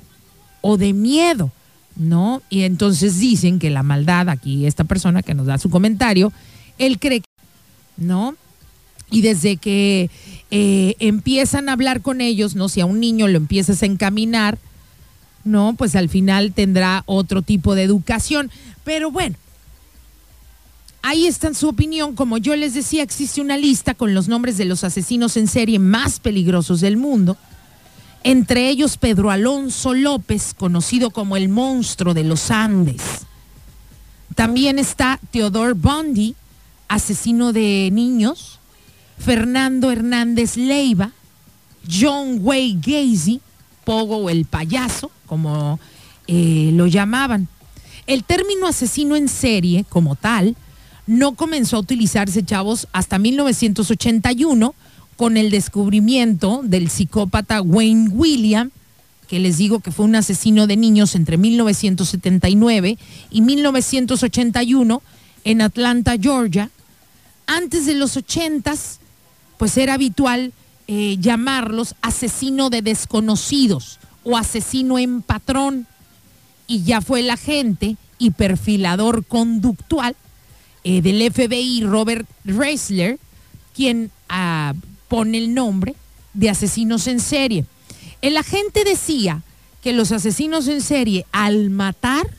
[0.60, 1.50] o de miedo,
[1.96, 2.42] ¿no?
[2.48, 6.32] Y entonces dicen que la maldad, aquí esta persona que nos da su comentario,
[6.78, 7.22] él cree,
[7.96, 8.36] ¿no?
[9.10, 10.10] Y desde que
[10.50, 12.68] eh, empiezan a hablar con ellos, ¿no?
[12.68, 14.58] Si a un niño lo empiezas a encaminar,
[15.44, 15.74] ¿no?
[15.76, 18.50] Pues al final tendrá otro tipo de educación.
[18.84, 19.36] Pero bueno,
[21.06, 22.16] ahí está su opinión.
[22.16, 25.78] Como yo les decía, existe una lista con los nombres de los asesinos en serie
[25.78, 27.36] más peligrosos del mundo.
[28.24, 33.02] Entre ellos Pedro Alonso López, conocido como el monstruo de los Andes.
[34.34, 36.34] También está Theodore Bundy,
[36.88, 38.58] asesino de niños.
[39.16, 41.12] Fernando Hernández Leiva,
[41.88, 43.40] John Wayne Gacy,
[43.84, 45.78] Pogo el payaso, como
[46.26, 47.48] eh, lo llamaban.
[48.08, 50.56] El término asesino en serie, como tal,
[51.06, 54.74] no comenzó a utilizarse, chavos, hasta 1981
[55.16, 58.70] con el descubrimiento del psicópata Wayne William,
[59.28, 62.98] que les digo que fue un asesino de niños entre 1979
[63.30, 65.02] y 1981
[65.44, 66.70] en Atlanta, Georgia.
[67.46, 68.98] Antes de los 80s,
[69.58, 70.52] pues era habitual
[70.88, 75.86] eh, llamarlos asesino de desconocidos o asesino en patrón.
[76.66, 80.16] Y ya fue el agente y perfilador conductual
[80.88, 83.18] eh, del FBI, Robert Reisler,
[83.74, 84.72] quien ah,
[85.08, 85.96] pone el nombre
[86.32, 87.64] de asesinos en serie.
[88.22, 89.42] El agente decía
[89.82, 92.30] que los asesinos en serie al matar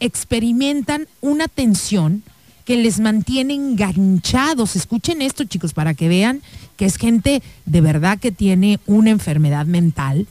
[0.00, 2.24] experimentan una tensión
[2.64, 4.74] que les mantiene enganchados.
[4.74, 6.42] Escuchen esto, chicos, para que vean
[6.76, 10.26] que es gente de verdad que tiene una enfermedad mental,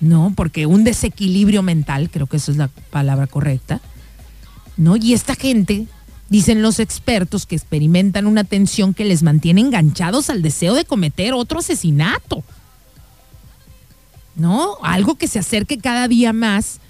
[0.00, 0.32] ¿no?
[0.34, 3.80] Porque un desequilibrio mental, creo que esa es la palabra correcta,
[4.76, 4.96] ¿no?
[4.96, 5.86] Y esta gente,
[6.30, 11.34] dicen los expertos, que experimentan una tensión que les mantiene enganchados al deseo de cometer
[11.34, 12.42] otro asesinato,
[14.36, 14.76] ¿no?
[14.82, 16.80] Algo que se acerque cada día más,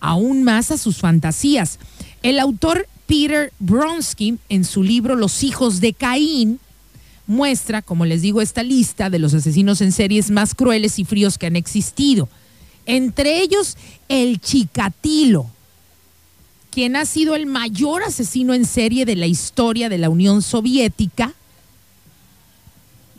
[0.00, 1.78] aún más a sus fantasías.
[2.22, 6.60] El autor Peter Bronsky, en su libro Los hijos de Caín,
[7.26, 11.36] muestra, como les digo, esta lista de los asesinos en series más crueles y fríos
[11.36, 12.28] que han existido.
[12.86, 13.76] Entre ellos,
[14.08, 15.50] el Chikatilo,
[16.74, 21.32] quien ha sido el mayor asesino en serie de la historia de la Unión Soviética.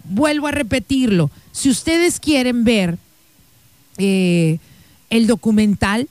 [0.04, 2.98] Vuelvo a repetirlo, si ustedes quieren ver
[3.98, 4.60] eh,
[5.10, 6.10] el documental,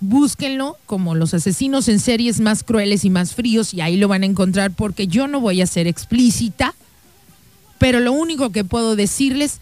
[0.00, 4.24] búsquenlo como los asesinos en series más crueles y más fríos y ahí lo van
[4.24, 6.74] a encontrar porque yo no voy a ser explícita,
[7.78, 9.60] pero lo único que puedo decirles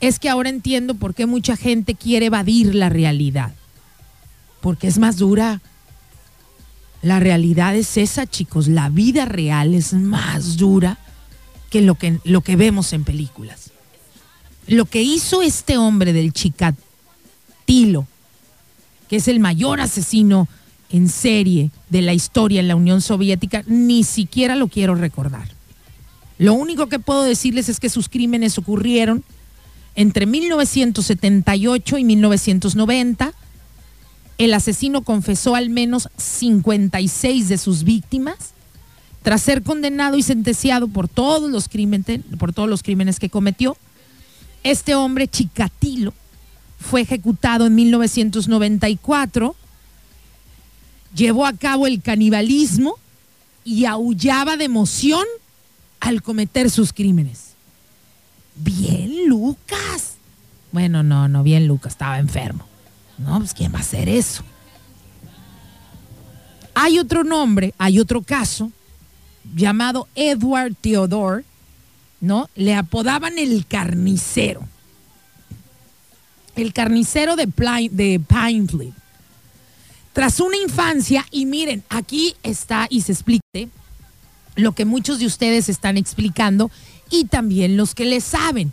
[0.00, 3.54] es que ahora entiendo por qué mucha gente quiere evadir la realidad,
[4.60, 5.62] porque es más dura.
[7.02, 10.98] La realidad es esa, chicos, la vida real es más dura
[11.70, 13.70] que lo que, lo que vemos en películas.
[14.66, 18.06] Lo que hizo este hombre del Chicatilo,
[19.08, 20.48] que es el mayor asesino
[20.90, 25.48] en serie de la historia en la Unión Soviética, ni siquiera lo quiero recordar.
[26.38, 29.24] Lo único que puedo decirles es que sus crímenes ocurrieron
[29.94, 33.32] entre 1978 y 1990.
[34.38, 38.54] El asesino confesó al menos 56 de sus víctimas.
[39.22, 43.76] Tras ser condenado y sentenciado por todos los crímenes, que cometió,
[44.62, 46.14] este hombre Chikatilo
[46.78, 49.56] fue ejecutado en 1994,
[51.14, 52.96] llevó a cabo el canibalismo
[53.64, 55.24] y aullaba de emoción
[55.98, 57.54] al cometer sus crímenes.
[58.54, 60.14] Bien, Lucas.
[60.70, 62.67] Bueno, no, no, bien, Lucas, estaba enfermo.
[63.18, 64.44] No, pues ¿quién va a hacer eso?
[66.74, 68.70] Hay otro nombre, hay otro caso
[69.54, 71.44] llamado Edward Theodore,
[72.20, 72.48] ¿no?
[72.54, 74.66] Le apodaban el carnicero
[76.62, 77.46] el carnicero de,
[77.90, 78.92] de Pinefleet.
[80.12, 83.44] Tras una infancia, y miren, aquí está y se explica
[84.56, 86.70] lo que muchos de ustedes están explicando
[87.10, 88.72] y también los que le saben,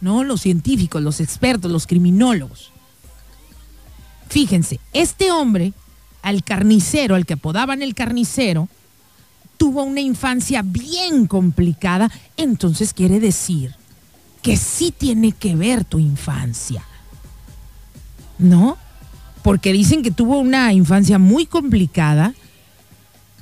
[0.00, 0.24] ¿no?
[0.24, 2.72] Los científicos, los expertos, los criminólogos.
[4.28, 5.72] Fíjense, este hombre,
[6.22, 8.68] al carnicero, al que apodaban el carnicero,
[9.56, 13.74] tuvo una infancia bien complicada, entonces quiere decir
[14.42, 16.84] que sí tiene que ver tu infancia.
[18.38, 18.76] ¿no?
[19.42, 22.34] Porque dicen que tuvo una infancia muy complicada,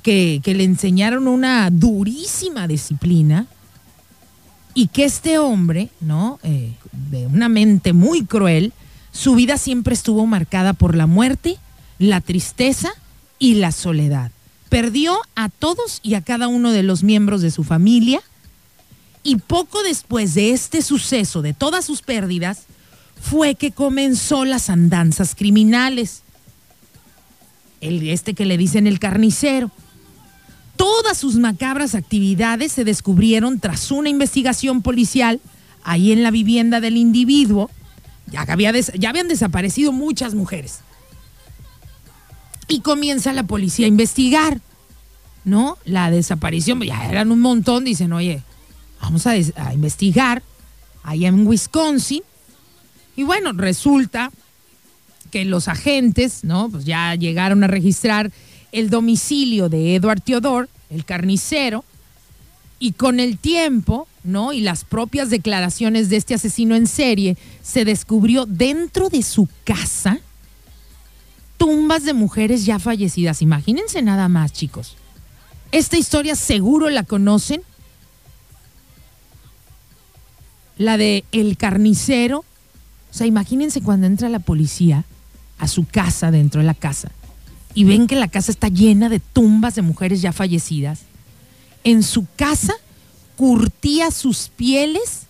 [0.03, 3.47] que, le enseñaron una durísima disciplina
[4.75, 6.39] y que este hombre, ¿no?
[6.43, 6.73] Eh,
[7.09, 8.71] de una mente muy cruel,
[9.15, 11.57] su vida siempre estuvo marcada por la muerte,
[11.99, 12.91] la tristeza
[13.39, 14.29] y la soledad.
[14.67, 18.21] Perdió a todos y a cada uno de los miembros de su familia
[19.23, 22.63] y poco después de este suceso, de todas sus pérdidas,
[23.21, 26.21] fue que comenzó las andanzas criminales.
[27.79, 29.71] El, este que le dicen el carnicero.
[30.75, 35.39] Todas sus macabras actividades se descubrieron tras una investigación policial
[35.85, 37.71] ahí en la vivienda del individuo.
[38.31, 40.79] Ya, había ya habían desaparecido muchas mujeres.
[42.67, 44.59] Y comienza la policía a investigar.
[45.45, 45.77] ¿no?
[45.85, 48.41] La desaparición, ya eran un montón, dicen, oye,
[48.99, 50.43] vamos a, investigar
[51.03, 52.23] allá en Wisconsin.
[53.15, 54.31] Y bueno, resulta
[55.31, 56.69] que los agentes, ¿no?
[56.69, 58.31] Pues ya llegaron a registrar
[58.71, 61.85] el domicilio de Edward Theodore, el carnicero,
[62.79, 64.53] y con el tiempo, ¿no?
[64.53, 70.19] Y las propias declaraciones de este asesino en serie, se descubrió dentro de su casa
[71.57, 73.41] tumbas de mujeres ya fallecidas.
[73.41, 74.95] Imagínense nada más, chicos.
[75.71, 77.61] Esta historia seguro la conocen.
[80.77, 82.39] La de El carnicero.
[83.11, 85.05] O sea, imagínense cuando entra la policía
[85.57, 87.11] a su casa, dentro de la casa,
[87.73, 91.01] y ven que la casa está llena de tumbas de mujeres ya fallecidas.
[91.85, 92.75] En su casa
[93.35, 95.23] curtía sus pieles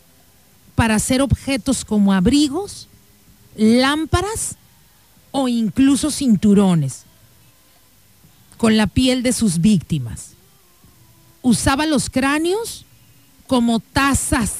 [0.75, 2.87] para hacer objetos como abrigos,
[3.55, 4.57] lámparas
[5.31, 7.03] o incluso cinturones
[8.57, 10.31] con la piel de sus víctimas.
[11.41, 12.85] Usaba los cráneos
[13.47, 14.53] como tazas.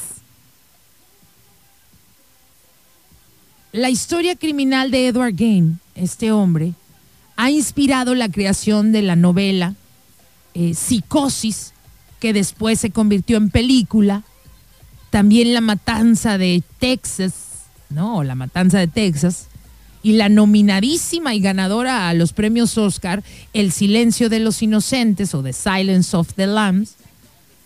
[3.71, 6.73] La historia criminal de Edward Gain, este hombre,
[7.35, 9.75] ha inspirado la creación de la novela
[10.53, 11.73] eh, Psicosis,
[12.19, 14.23] que después se convirtió en película.
[15.09, 17.33] También La Matanza de Texas,
[17.89, 18.23] ¿no?
[18.23, 19.47] La Matanza de Texas,
[20.03, 25.41] y la nominadísima y ganadora a los premios Oscar, El silencio de los inocentes o
[25.41, 26.95] The Silence of the Lambs,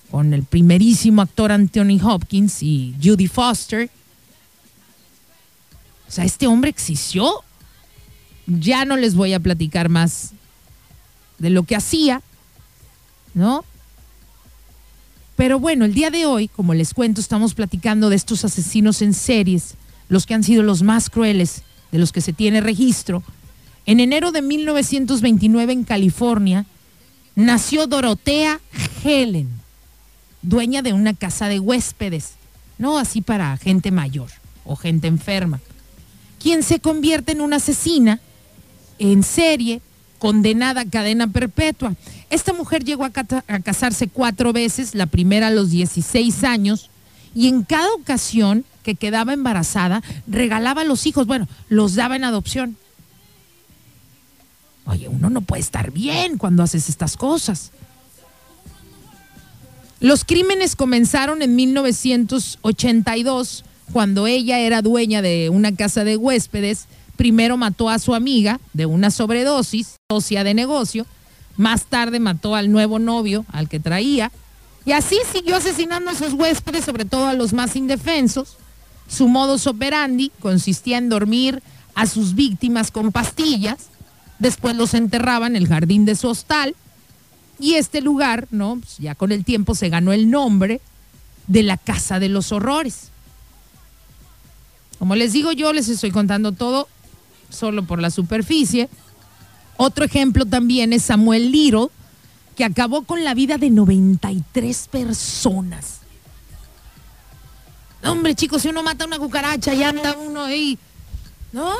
[0.09, 3.89] con el primerísimo actor Anthony Hopkins y Judy Foster.
[6.07, 7.29] O sea, este hombre existió.
[8.47, 10.31] Ya no les voy a platicar más
[11.37, 12.21] de lo que hacía,
[13.33, 13.63] ¿no?
[15.39, 19.13] Pero bueno, el día de hoy, como les cuento, estamos platicando de estos asesinos en
[19.13, 19.75] series,
[20.09, 21.63] los que han sido los más crueles
[21.93, 23.23] de los que se tiene registro,
[23.85, 26.65] en enero de 1929 en California
[27.35, 28.59] nació Dorotea
[29.01, 29.47] Helen,
[30.41, 32.33] dueña de una casa de huéspedes,
[32.77, 34.31] no así para gente mayor
[34.65, 35.61] o gente enferma,
[36.37, 38.19] quien se convierte en una asesina
[38.97, 39.81] en serie
[40.17, 41.95] condenada a cadena perpetua.
[42.29, 46.91] Esta mujer llegó a, casarse cuatro veces, la primera a los 16 años,
[47.33, 52.23] y en cada ocasión que quedaba embarazada, regalaba a los hijos, bueno, los daba en
[52.23, 52.77] adopción.
[54.85, 57.71] Oye, uno no puede estar bien cuando haces estas cosas.
[59.99, 66.85] Los crímenes comenzaron en 1982, cuando ella era dueña de una casa de huéspedes.
[67.17, 71.05] Primero mató a su amiga de una sobredosis, socia de negocio.
[71.59, 74.31] Más tarde mató al nuevo novio, al que traía.
[74.85, 78.55] Y así siguió asesinando a sus huéspedes, sobre todo a los más indefensos.
[79.09, 81.61] Su modus operandi consistía en dormir
[81.95, 83.89] a sus víctimas con pastillas,
[84.39, 86.77] después los enterraba en el jardín de su hostal
[87.59, 88.77] y este lugar, ¿no?
[88.79, 90.79] Pues ya con el tiempo se ganó el nombre
[91.47, 93.09] de la Casa de los Horrores.
[94.97, 96.87] Como les digo, yo les estoy contando todo
[97.49, 98.87] solo por la superficie.
[99.81, 101.87] Otro ejemplo también es Samuel Little,
[102.55, 105.99] que acabó con la vida de 93 personas
[108.03, 110.77] hombre, chicos, si uno mata una cucaracha y anda uno ahí,
[111.51, 111.73] ¿no?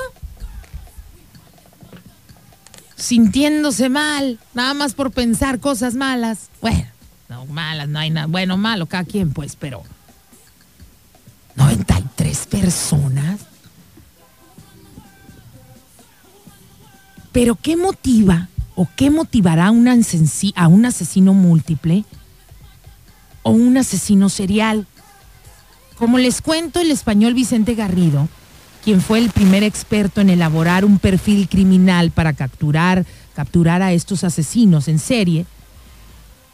[2.95, 6.49] Sintiéndose mal, nada más por pensar cosas malas.
[6.61, 6.85] Bueno,
[7.29, 8.27] no malas, no hay nada.
[8.27, 9.83] Bueno, malo, cada quien, pues, pero.
[11.55, 13.39] 93 personas.
[17.39, 19.87] Pero ¿qué motiva o qué motivará a un
[20.85, 22.03] asesino múltiple
[23.43, 24.85] o un asesino serial?
[25.97, 28.27] Como les cuento, el español Vicente Garrido,
[28.83, 34.25] quien fue el primer experto en elaborar un perfil criminal para capturar, capturar a estos
[34.25, 35.45] asesinos en serie,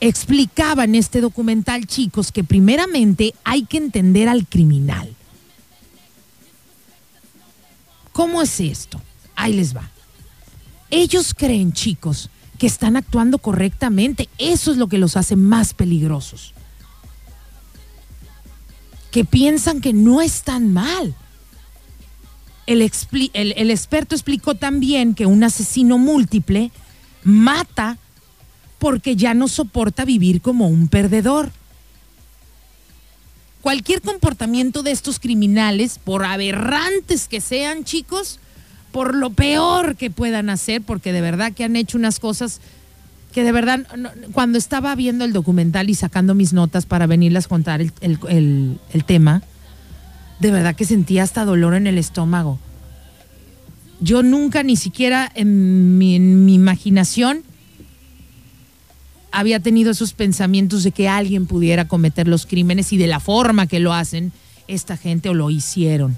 [0.01, 5.15] explicaba en este documental, chicos, que primeramente hay que entender al criminal.
[8.11, 9.01] ¿Cómo es esto?
[9.35, 9.89] Ahí les va.
[10.89, 14.29] Ellos creen, chicos, que están actuando correctamente.
[14.37, 16.55] Eso es lo que los hace más peligrosos
[19.15, 21.15] que piensan que no están mal.
[22.65, 26.69] El, experto explicó también que un asesino múltiple
[27.23, 27.97] mata
[28.77, 31.53] porque ya no soporta vivir como un perdedor.
[33.61, 38.41] Cualquier comportamiento de estos criminales, por aberrantes que sean chicos,
[38.95, 42.61] por lo peor que puedan hacer, porque de verdad que han hecho unas cosas
[43.33, 43.85] que de verdad,
[44.31, 49.43] cuando estaba viendo el documental y sacando mis notas para venirlas a contar el, tema,
[50.39, 52.57] de verdad que sentía hasta dolor en el estómago.
[53.99, 57.43] Yo nunca, ni siquiera en mi, imaginación,
[59.29, 63.67] había tenido esos pensamientos de que alguien pudiera cometer los crímenes y de la forma
[63.67, 64.31] que lo hacen
[64.69, 66.17] esta gente o lo hicieron.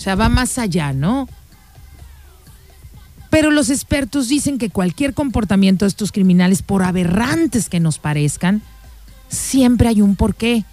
[0.00, 1.28] O sea, va más allá, ¿no?
[3.28, 8.62] Pero los expertos dicen que cualquier comportamiento de estos criminales, por aberrantes que nos parezcan,
[9.28, 10.64] siempre hay un porqué.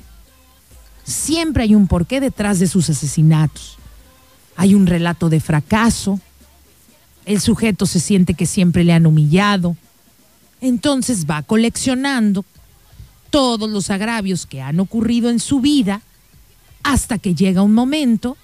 [1.04, 3.78] Siempre hay un porqué detrás de sus asesinatos.
[4.56, 6.22] Hay un relato de fracaso.
[7.26, 9.76] El sujeto se siente que siempre le han humillado.
[10.62, 12.46] Entonces va coleccionando
[13.30, 16.02] todos los agravios que han ocurrido en su vida
[16.82, 18.38] hasta que llega un momento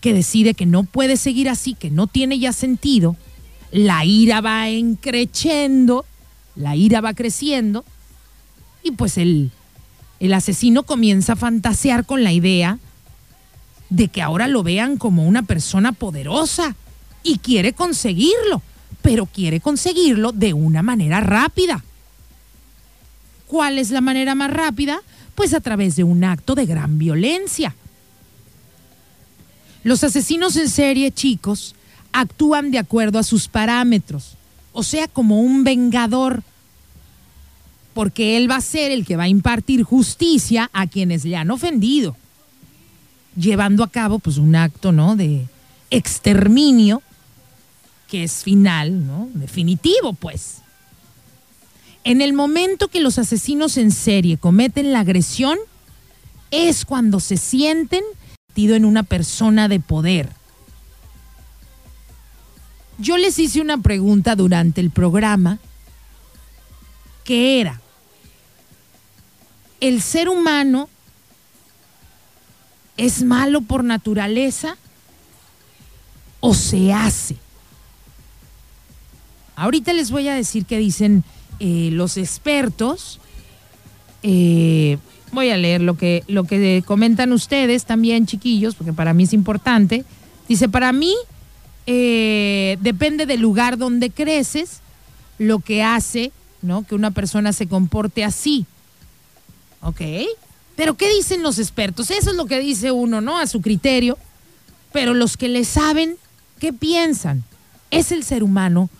[0.00, 3.16] que decide que no puede seguir así, que no tiene ya sentido
[3.70, 6.06] la ira va encreciendo,
[6.56, 7.84] la ira va creciendo,
[8.82, 9.50] y pues el,
[10.20, 12.78] el asesino comienza a fantasear con la idea
[13.90, 16.76] de que ahora lo vean como una persona poderosa
[17.22, 18.62] y quiere conseguirlo,
[19.02, 21.84] pero quiere conseguirlo de una manera rápida.
[23.46, 25.00] ¿Cuál es la manera más rápida?
[25.34, 27.74] Pues a través de un acto de gran violencia.
[29.88, 31.74] Los asesinos en serie, chicos,
[32.12, 34.36] actúan de acuerdo a sus parámetros,
[34.74, 36.42] o sea, como un vengador,
[37.94, 41.50] porque él va a ser el que va a impartir justicia a quienes le han
[41.50, 42.18] ofendido,
[43.34, 45.16] llevando a cabo pues un acto, ¿no?
[45.16, 45.46] de
[45.88, 47.00] exterminio
[48.10, 49.30] que es final, ¿no?
[49.32, 50.58] definitivo, pues.
[52.04, 55.56] En el momento que los asesinos en serie cometen la agresión,
[56.50, 58.02] es cuando se sienten
[58.66, 60.38] en una persona de poder
[62.98, 65.58] yo les hice una pregunta durante el programa
[67.24, 67.80] que era,
[69.80, 70.88] ¿el ser humano
[72.96, 74.76] es malo por naturaleza
[76.40, 77.36] o se hace?
[79.54, 81.22] Ahorita les voy a decir qué dicen
[81.60, 83.20] eh, los expertos.
[84.22, 84.98] Eh,
[85.32, 89.32] voy a leer lo que, lo que comentan ustedes también, chiquillos, porque para mí es
[89.32, 90.04] importante.
[90.48, 91.14] Dice, para mí
[91.86, 94.80] eh, depende del lugar donde creces,
[95.38, 96.82] lo que hace ¿no?
[96.84, 98.66] que una persona se comporte así.
[99.80, 100.00] ¿Ok?
[100.76, 102.10] Pero ¿qué dicen los expertos?
[102.10, 103.38] Eso es lo que dice uno, ¿no?
[103.38, 104.18] A su criterio.
[104.92, 106.16] Pero los que le saben,
[106.58, 107.44] ¿qué piensan?
[107.90, 108.90] ¿Es el ser humano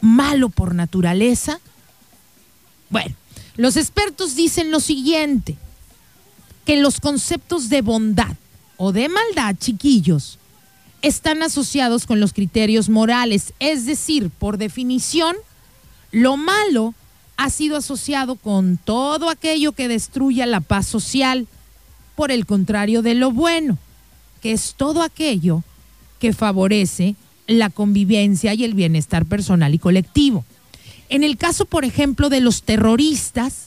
[0.00, 1.60] malo por naturaleza?
[2.90, 3.14] Bueno,
[3.56, 5.56] los expertos dicen lo siguiente,
[6.64, 8.36] que los conceptos de bondad
[8.76, 10.38] o de maldad, chiquillos,
[11.02, 15.36] están asociados con los criterios morales, es decir, por definición,
[16.10, 16.94] lo malo
[17.36, 21.46] ha sido asociado con todo aquello que destruya la paz social,
[22.16, 23.78] por el contrario de lo bueno,
[24.40, 25.62] que es todo aquello
[26.20, 30.44] que favorece la convivencia y el bienestar personal y colectivo.
[31.08, 33.66] En el caso, por ejemplo, de los terroristas,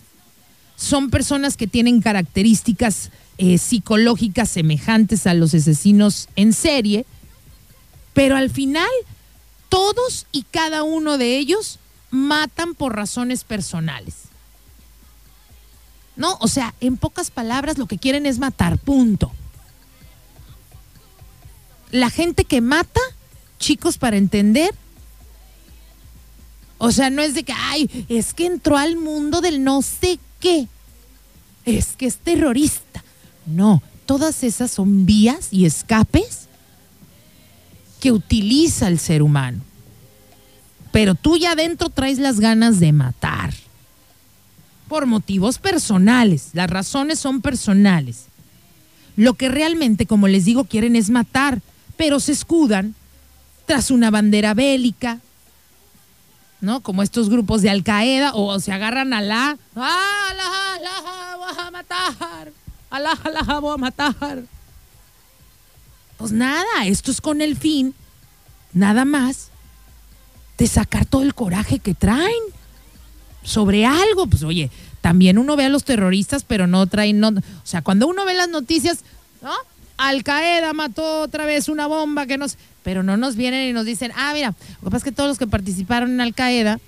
[0.76, 7.06] son personas que tienen características eh, psicológicas semejantes a los asesinos en serie,
[8.14, 8.90] pero al final,
[9.70, 11.80] todos y cada uno de ellos
[12.10, 14.16] matan por razones personales.
[16.16, 16.38] ¿No?
[16.40, 19.32] O sea, en pocas palabras, lo que quieren es matar, punto.
[21.92, 23.02] La gente que mata,
[23.60, 24.74] chicos, para entender,
[26.78, 30.20] o sea, no es de que, ay, es que entró al mundo del no sé
[30.40, 30.68] qué,
[31.66, 33.04] es que es terrorista.
[33.46, 36.48] No, todas esas son vías y escapes
[38.00, 39.62] que utiliza el ser humano.
[40.92, 43.54] Pero tú ya adentro traes las ganas de matar.
[44.88, 46.50] Por motivos personales.
[46.54, 48.26] Las razones son personales.
[49.16, 51.62] Lo que realmente, como les digo, quieren es matar,
[51.98, 52.96] pero se escudan
[53.66, 55.20] tras una bandera bélica,
[56.62, 56.82] ¿no?
[56.82, 61.66] Como estos grupos de Al Qaeda, o se agarran a la, ¡Ah, la, la, voy
[61.66, 62.52] a matar!
[62.90, 64.44] ¡Alá, la, voy a matar!
[66.18, 67.94] Pues nada, esto es con el fin,
[68.74, 69.50] nada más,
[70.58, 72.32] de sacar todo el coraje que traen
[73.44, 74.26] sobre algo.
[74.26, 74.72] Pues oye,
[75.02, 78.34] también uno ve a los terroristas, pero no traen, no, o sea, cuando uno ve
[78.34, 79.00] las noticias,
[79.42, 79.54] ¿no?
[79.98, 83.86] Al Qaeda mató otra vez una bomba que nos, pero no nos vienen y nos
[83.86, 86.80] dicen, ah, mira, lo que pasa es que todos los que participaron en Al Qaeda,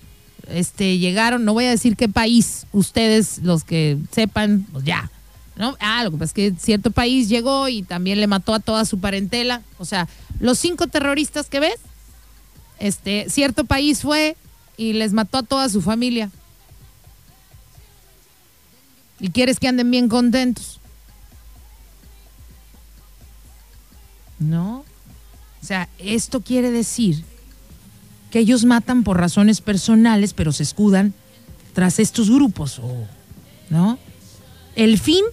[0.48, 5.10] este, llegaron, no voy a decir qué país, ustedes los que sepan, pues ya,
[5.56, 5.76] ¿no?
[5.80, 8.86] Ah, lo que pasa es que cierto país llegó y también le mató a toda
[8.86, 9.62] su parentela.
[9.78, 10.08] O sea,
[10.40, 11.80] los cinco terroristas que ves,
[12.80, 14.38] este, cierto país fue
[14.78, 16.32] y les mató a toda su familia.
[19.20, 20.79] Y quieres que anden bien contentos.
[24.40, 24.86] ¿No?
[25.62, 27.24] O sea, esto quiere decir
[28.32, 31.14] que ellos matan por razones personales, pero se escudan
[31.74, 32.82] tras estos grupos,
[33.70, 33.98] ¿no?
[34.76, 35.24] El fin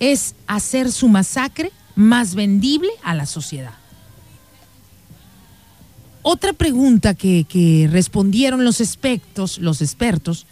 [0.00, 3.74] es hacer su masacre más vendible a la sociedad.
[6.28, 10.46] Otra pregunta que, respondieron los expertos, los expertos,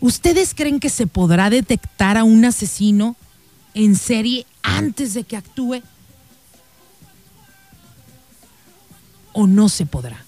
[0.00, 3.16] ¿ustedes creen que se podrá detectar a un asesino
[3.74, 5.82] en serie antes de que actúe?
[9.32, 10.24] ¿O no se podrá?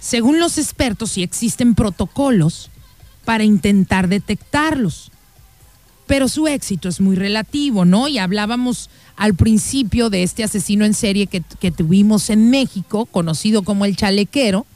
[0.00, 2.70] Según los expertos, sí existen protocolos
[3.24, 5.10] para intentar detectarlos
[6.06, 8.08] pero su éxito es muy relativo, ¿no?
[8.08, 13.84] Y hablábamos al principio de este asesino en serie que, tuvimos en México, conocido como
[13.84, 14.66] el chalequero,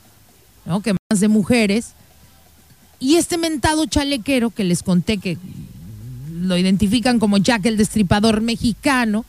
[0.65, 0.81] ¿no?
[0.81, 1.93] Que más de mujeres.
[2.99, 5.39] Y este mentado chalequero que les conté que
[6.33, 9.25] lo identifican como Jack el Destripador mexicano,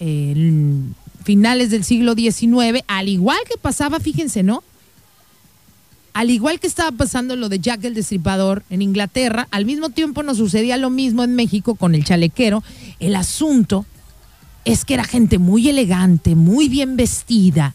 [0.00, 0.94] en
[1.24, 4.62] finales del siglo XIX, al igual que pasaba, fíjense, ¿no?
[6.14, 10.22] al igual que estaba pasando lo de Jack el Destripador en Inglaterra, al mismo tiempo
[10.22, 12.62] nos sucedía lo mismo en México con el chalequero.
[13.00, 13.84] El asunto
[14.64, 17.74] es que era gente muy elegante, muy bien vestida,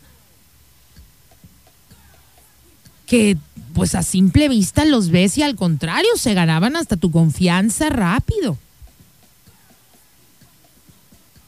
[3.06, 3.38] que
[3.74, 8.58] pues a simple vista los ves y al contrario se ganaban hasta tu confianza rápido.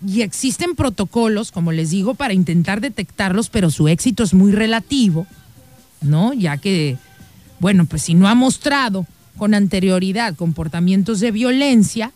[0.06, 5.28] Y existen protocolos, como les digo, para intentar detectarlos, pero su éxito es muy relativo
[6.02, 6.34] ¿no?
[6.34, 6.98] Ya que,
[7.60, 9.06] bueno, pues si no ha mostrado
[9.38, 12.12] con anterioridad comportamientos de violencia,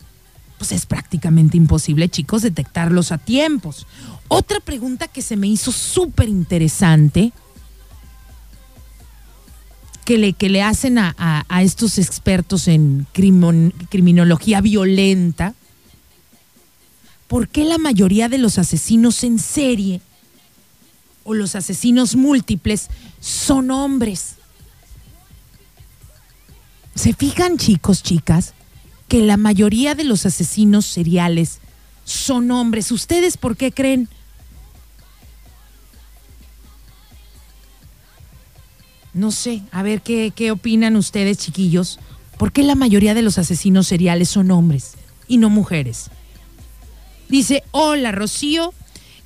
[0.57, 3.87] pues es prácticamente imposible, chicos, detectarlos a tiempos.
[4.27, 7.31] Otra pregunta que se me hizo súper interesante,
[10.03, 15.55] que le, que le hacen a, a, estos expertos en criminología violenta,
[17.35, 19.99] ¿por qué la mayoría de los asesinos en serie
[21.25, 22.87] o los asesinos múltiples
[23.19, 24.35] son hombres.
[26.95, 28.53] ¿Se fijan chicos, chicas,
[29.09, 31.59] que la mayoría de los asesinos seriales
[32.05, 32.89] son hombres?
[32.93, 34.07] ¿Ustedes por qué creen?
[39.11, 41.99] No sé, a ver qué, qué opinan ustedes, chiquillos.
[42.37, 44.93] ¿Por qué la mayoría de los asesinos seriales son hombres
[45.27, 46.09] y no mujeres?
[47.29, 48.73] Dice, hola Rocío,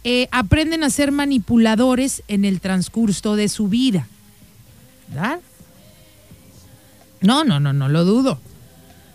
[0.04, 4.08] eh, aprenden a ser manipuladores en el transcurso de su vida.
[5.10, 5.40] ¿Verdad?
[7.22, 8.40] No, no, no, no lo dudo.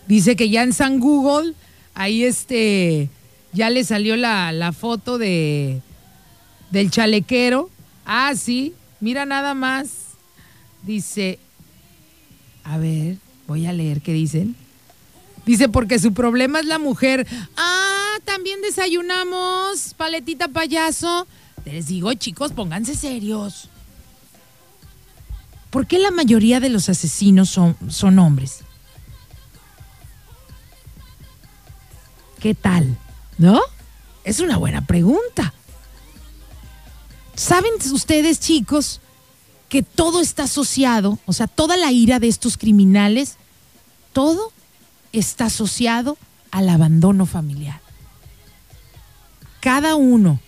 [0.06, 1.54] Dice que ya en San Google,
[1.94, 3.08] ahí este,
[3.52, 5.80] ya le salió la, la foto de,
[6.70, 7.70] del chalequero.
[8.04, 9.88] Ah, sí, mira nada más.
[10.82, 11.38] Dice,
[12.64, 13.16] a ver,
[13.46, 14.54] voy a leer qué dicen.
[15.46, 17.26] Dice, porque su problema es la mujer.
[17.56, 21.26] Ah, también desayunamos, paletita payaso.
[21.64, 23.68] Les digo, chicos, pónganse serios.
[25.70, 28.60] ¿Por qué la mayoría de los asesinos son, son hombres?
[32.40, 32.96] ¿Qué tal?
[33.38, 33.60] ¿No?
[34.22, 35.52] Es una buena pregunta.
[37.34, 39.00] ¿Saben ustedes, chicos,
[39.68, 43.38] que todo está asociado, o sea, toda la ira de estos criminales,
[44.12, 44.52] todo
[45.12, 46.16] está asociado
[46.52, 47.80] al abandono familiar.
[49.64, 50.40] Cada uno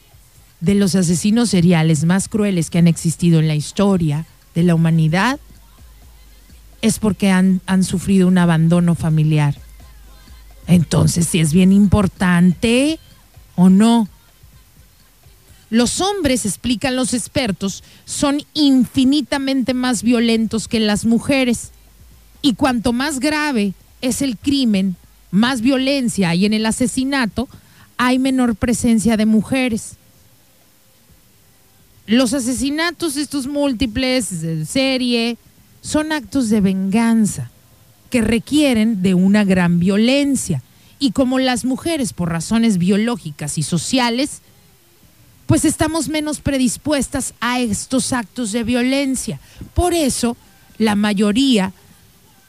[0.60, 5.40] de los asesinos seriales más crueles que han existido en la historia de la humanidad
[6.82, 9.56] es porque han, sufrido un abandono familiar.
[10.66, 13.00] Entonces, si es bien importante
[13.54, 14.06] o no.
[15.70, 21.70] Los hombres, explican los expertos, son infinitamente más violentos que las mujeres.
[22.42, 23.72] Y cuanto más grave
[24.02, 24.94] es el crimen,
[25.30, 27.48] más violencia y en el asesinato
[27.96, 29.96] hay menor presencia de mujeres.
[32.06, 35.38] Los asesinatos, estos múltiples, de serie,
[35.80, 37.50] son actos de venganza
[38.10, 40.62] que requieren de una gran violencia.
[40.98, 44.40] Y como las mujeres, por razones biológicas y sociales,
[45.46, 49.40] pues estamos menos predispuestas a estos actos de violencia.
[49.74, 50.36] Por eso,
[50.78, 51.72] la mayoría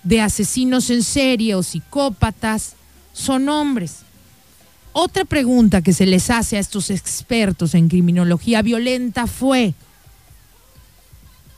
[0.03, 2.75] de asesinos en serie o psicópatas
[3.13, 4.06] son hombres.
[4.99, 9.75] Otra pregunta que se les hace a estos expertos en criminología violenta fue,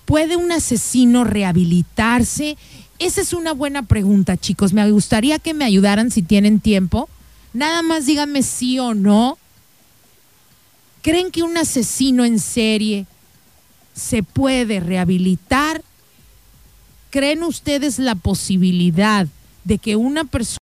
[0.03, 2.57] ¿puede un asesino rehabilitarse?
[2.99, 4.73] Esa es una buena pregunta, chicos.
[4.73, 7.07] Me gustaría que me ayudaran si tienen tiempo.
[7.53, 9.37] Nada más díganme sí o no.
[11.01, 13.05] ¿Creen que un asesino en serie
[13.93, 15.81] se puede rehabilitar
[17.09, 19.27] ¿Creen ustedes la posibilidad
[19.63, 20.58] de que una persona,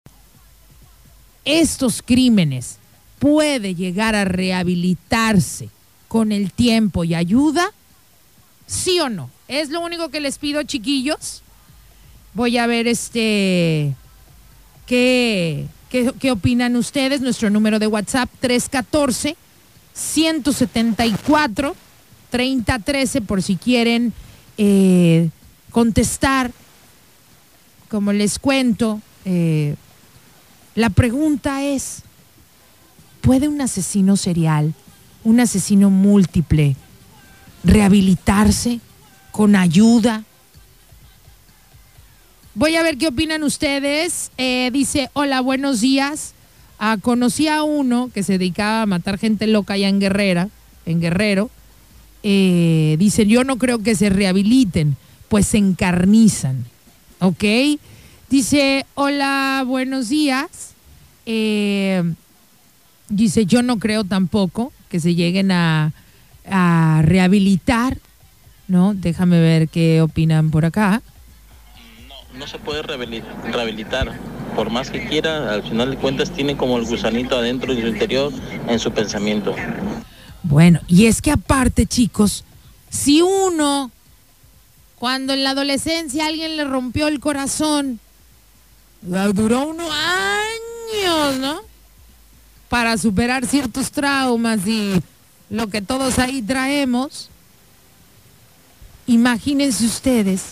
[1.44, 2.78] estos crímenes,
[3.18, 5.68] puede llegar a rehabilitarse
[6.08, 7.70] con el tiempo y ayuda?
[8.66, 9.30] ¿Sí o no?
[9.48, 11.42] Es lo único que les pido, chiquillos.
[12.34, 13.94] Voy a ver este
[14.86, 17.20] qué, qué, opinan ustedes.
[17.20, 19.36] Nuestro número de WhatsApp 314
[19.92, 21.76] 174
[22.30, 24.12] 3013 por si quieren
[24.58, 25.30] eh,
[25.70, 26.50] contestar.
[27.88, 29.76] Como les cuento, eh,
[30.74, 32.02] la pregunta es,
[33.20, 34.74] ¿puede un asesino serial,
[35.22, 36.76] un asesino múltiple,
[37.62, 38.80] rehabilitarse
[39.30, 40.24] con ayuda?
[42.54, 44.30] Voy a ver qué opinan ustedes.
[44.36, 46.34] Eh, dice, hola, buenos días.
[46.78, 50.48] Ah, conocí a uno que se dedicaba a matar gente loca allá en Guerrera,
[50.86, 51.50] en Guerrero.
[52.22, 54.96] Eh, dice, yo no creo que se rehabiliten,
[55.28, 56.64] pues se encarnizan.
[57.20, 57.44] ¿Ok?
[58.30, 60.74] Dice, hola, buenos días.
[61.26, 62.02] Eh,
[63.08, 65.92] dice, yo no creo tampoco que se lleguen a,
[66.50, 67.98] a rehabilitar,
[68.68, 68.94] ¿no?
[68.94, 71.02] Déjame ver qué opinan por acá
[72.38, 74.18] no se puede rehabilitar.
[74.56, 77.88] Por más que quiera, al final de cuentas tiene como el gusanito adentro de su
[77.88, 78.32] interior
[78.68, 79.54] en su pensamiento.
[80.42, 82.44] Bueno, y es que aparte, chicos,
[82.88, 83.90] si uno,
[84.96, 87.98] cuando en la adolescencia alguien le rompió el corazón,
[89.04, 91.60] duró unos años, ¿no?
[92.68, 95.00] Para superar ciertos traumas y
[95.50, 97.30] lo que todos ahí traemos.
[99.06, 100.42] Imagínense ustedes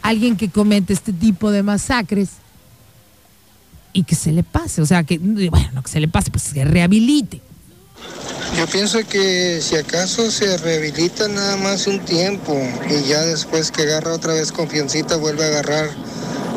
[0.00, 2.30] alguien que comete este tipo de masacres
[3.92, 6.64] y que se le pase, o sea, que, bueno, que se le pase, pues se
[6.64, 7.42] rehabilite.
[8.56, 12.58] Yo pienso que si acaso se rehabilita nada más un tiempo
[12.90, 15.90] y ya después que agarra otra vez confiancita vuelve a agarrar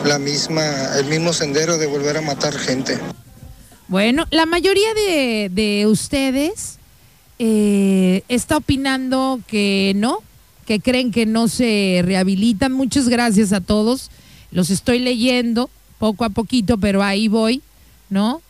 [0.05, 2.97] la misma, el mismo sendero de volver a matar gente.
[3.87, 6.79] Bueno, la mayoría de, ustedes
[7.39, 10.19] eh, está opinando que no,
[10.65, 12.71] que creen que no se rehabilitan.
[12.71, 14.09] Muchas gracias a todos.
[14.51, 15.69] Los estoy leyendo
[15.99, 17.61] poco a poquito, pero ahí voy,
[18.09, 18.41] ¿no?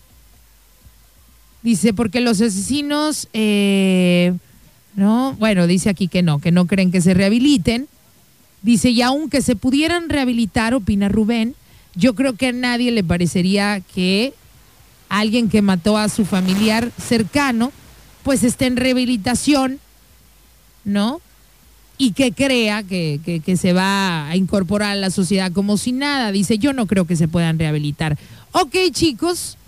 [1.64, 4.34] Dice, porque los asesinos, eh,
[4.95, 5.34] ¿no?
[5.40, 7.88] Bueno, dice aquí que no, que no creen que se rehabiliten.
[8.66, 11.54] Dice, y aunque se pudieran rehabilitar, opina Rubén,
[11.94, 14.34] yo creo que a nadie le parecería que
[15.08, 17.72] alguien que mató a su familiar cercano,
[18.24, 19.80] pues esté en rehabilitación,
[20.84, 21.22] ¿no?
[22.00, 26.32] y que crea que, se va a incorporar a la sociedad como si nada.
[26.32, 28.18] Dice, yo no creo que se puedan rehabilitar.
[28.52, 29.60] Ok, chicos,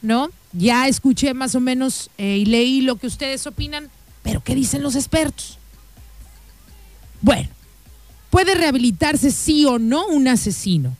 [0.00, 0.30] ¿no?
[0.54, 3.90] Ya escuché más o menos eh, y leí lo que ustedes opinan,
[4.22, 5.58] pero ¿qué dicen los expertos?
[7.20, 7.50] Bueno,
[8.36, 10.94] ¿puede rehabilitarse sí o no un asesino?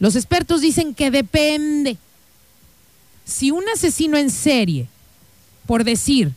[0.00, 1.98] Los expertos dicen que depende.
[3.24, 4.88] Si un asesino en serie,
[5.66, 6.32] por decir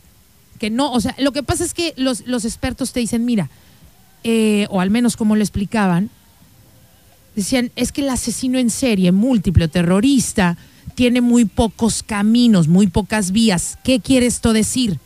[0.60, 3.50] que no, o sea, lo que pasa es que los, los expertos te dicen, mira,
[4.22, 6.08] eh, o al menos como lo explicaban,
[7.34, 10.56] decían, es que el asesino en serie, múltiple terrorista,
[10.94, 13.76] tiene muy pocos caminos, muy pocas vías.
[13.82, 15.00] ¿Qué quiere esto decir?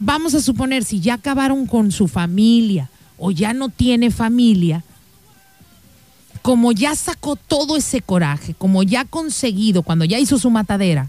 [0.00, 2.90] Vamos a suponer, si ya acabaron con su familia
[3.24, 4.82] o ya no tiene familia,
[6.42, 11.08] como ya sacó todo ese coraje, como ya ha conseguido, cuando ya hizo su matadera,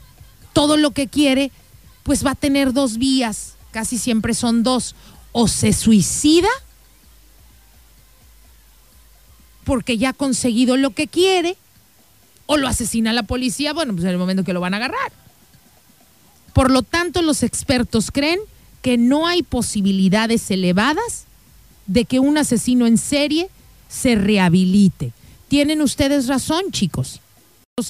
[0.53, 1.51] todo lo que quiere,
[2.03, 4.93] pues va a tener dos vías, casi siempre son dos,
[5.31, 6.49] o se suicida
[9.63, 11.57] porque ya ha conseguido lo que quiere,
[12.45, 15.11] o lo asesina la policía, bueno, pues en el momento que lo van a agarrar.
[16.53, 18.39] Por lo tanto, los expertos creen
[18.83, 21.25] que no hay posibilidades elevadas
[21.87, 23.49] de que un asesino en serie
[23.89, 25.13] se rehabilite.
[25.47, 27.19] Tienen ustedes razón, chicos.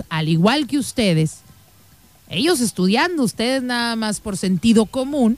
[0.10, 1.40] Al igual que ustedes,
[2.30, 5.38] ellos estudiando, ustedes nada más por sentido común,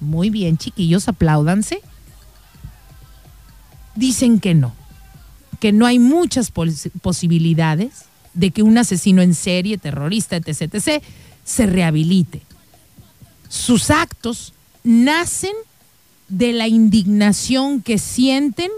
[0.00, 1.80] muy bien, chiquillos, apláudanse.
[3.94, 4.72] Dicen que no
[5.64, 8.04] que no hay muchas posibilidades
[8.34, 11.02] de que un asesino en serie, terrorista, etc., etc.,
[11.42, 12.42] se rehabilite.
[13.48, 14.52] Sus actos
[14.82, 15.54] nacen
[16.28, 18.70] de la indignación que sienten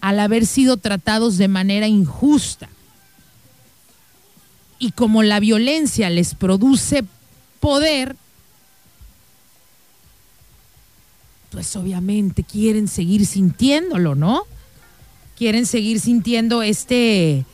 [0.00, 2.68] al haber sido tratados de manera injusta.
[4.78, 7.04] Y como la violencia les produce
[7.60, 8.16] poder,
[11.50, 14.44] pues obviamente quieren seguir sintiéndolo, ¿no?
[15.36, 17.44] quieren seguir sintiendo este,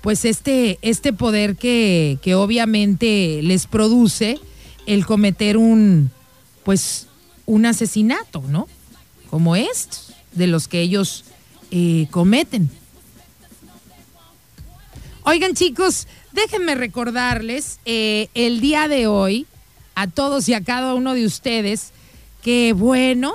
[0.00, 4.40] pues este, este poder que, que obviamente les produce
[4.86, 6.10] el cometer un,
[6.64, 7.06] pues,
[7.46, 8.68] un asesinato, ¿no?
[9.30, 11.24] Como estos, de los que ellos
[11.70, 12.70] eh, cometen.
[15.22, 19.46] Oigan chicos, déjenme recordarles eh, el día de hoy
[19.94, 21.92] a todos y a cada uno de ustedes
[22.42, 23.34] que bueno,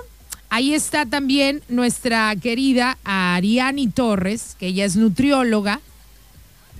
[0.55, 5.81] Ahí está también nuestra querida Ariani Torres, que ella es nutrióloga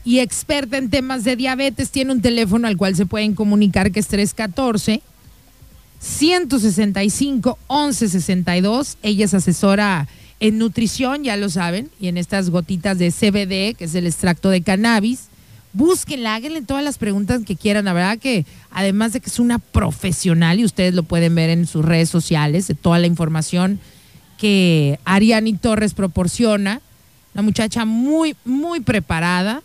[0.06, 1.92] y experta en temas de diabetes.
[1.92, 5.02] Tiene un teléfono al cual se pueden comunicar que es 314
[6.00, 8.98] 165 1162.
[9.02, 10.08] Ella es asesora
[10.40, 14.50] en nutrición, ya lo saben, y en estas gotitas de CBD, que es el extracto
[14.50, 15.28] de cannabis.
[15.74, 17.86] Búsquenla, háganle todas las preguntas que quieran.
[17.86, 21.68] La verdad que además de que es una profesional y ustedes lo pueden ver en
[21.68, 23.80] sus redes sociales, de toda la información
[24.38, 26.82] que Ariani Torres proporciona,
[27.34, 29.64] una muchacha muy, muy preparada,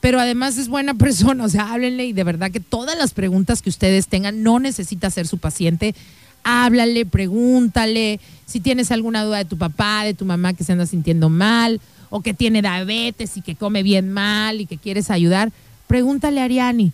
[0.00, 3.62] pero además es buena persona, o sea, háblenle y de verdad que todas las preguntas
[3.62, 5.94] que ustedes tengan, no necesita ser su paciente,
[6.42, 10.86] háblale, pregúntale, si tienes alguna duda de tu papá, de tu mamá que se anda
[10.86, 15.52] sintiendo mal, o que tiene diabetes y que come bien mal y que quieres ayudar,
[15.86, 16.92] pregúntale a Ariani.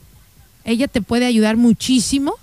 [0.64, 2.34] Ella te puede ayudar muchísimo.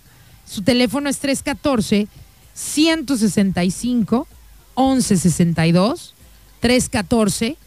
[0.45, 2.07] Su teléfono es 314
[2.53, 4.27] 165
[4.76, 6.14] 1162
[6.60, 7.57] 314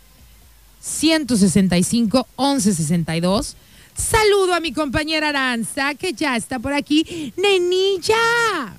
[0.80, 3.56] 165 1162
[3.96, 7.32] Saludo a mi compañera Aranza, que ya está por aquí.
[7.36, 8.76] Nenilla.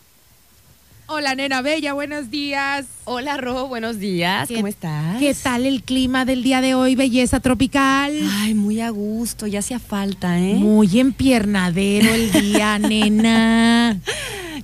[1.08, 2.86] Hola, nena bella, buenos días.
[3.06, 4.48] Hola, Ro, buenos días.
[4.54, 5.18] ¿Cómo estás?
[5.20, 8.14] ¿Qué tal el clima del día de hoy, belleza tropical?
[8.42, 10.56] Ay, muy a gusto, ya hacía falta, ¿eh?
[10.56, 14.00] Muy empiernadero el día, nena.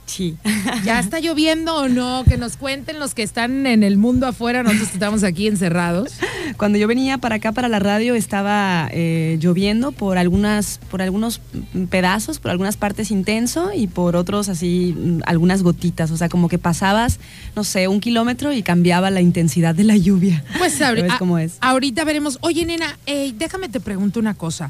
[0.05, 0.37] Sí.
[0.83, 2.23] ¿Ya está lloviendo o no?
[2.27, 6.13] Que nos cuenten los que están en el mundo afuera, nosotros estamos aquí encerrados.
[6.57, 11.41] Cuando yo venía para acá, para la radio, estaba eh, lloviendo por, algunas, por algunos
[11.89, 16.11] pedazos, por algunas partes intenso y por otros así, mm, algunas gotitas.
[16.11, 17.19] O sea, como que pasabas,
[17.55, 20.43] no sé, un kilómetro y cambiaba la intensidad de la lluvia.
[20.57, 20.79] Pues
[21.19, 21.57] cómo es?
[21.61, 22.37] ahorita veremos.
[22.41, 22.97] Oye, nena,
[23.37, 24.69] déjame te pregunto una cosa.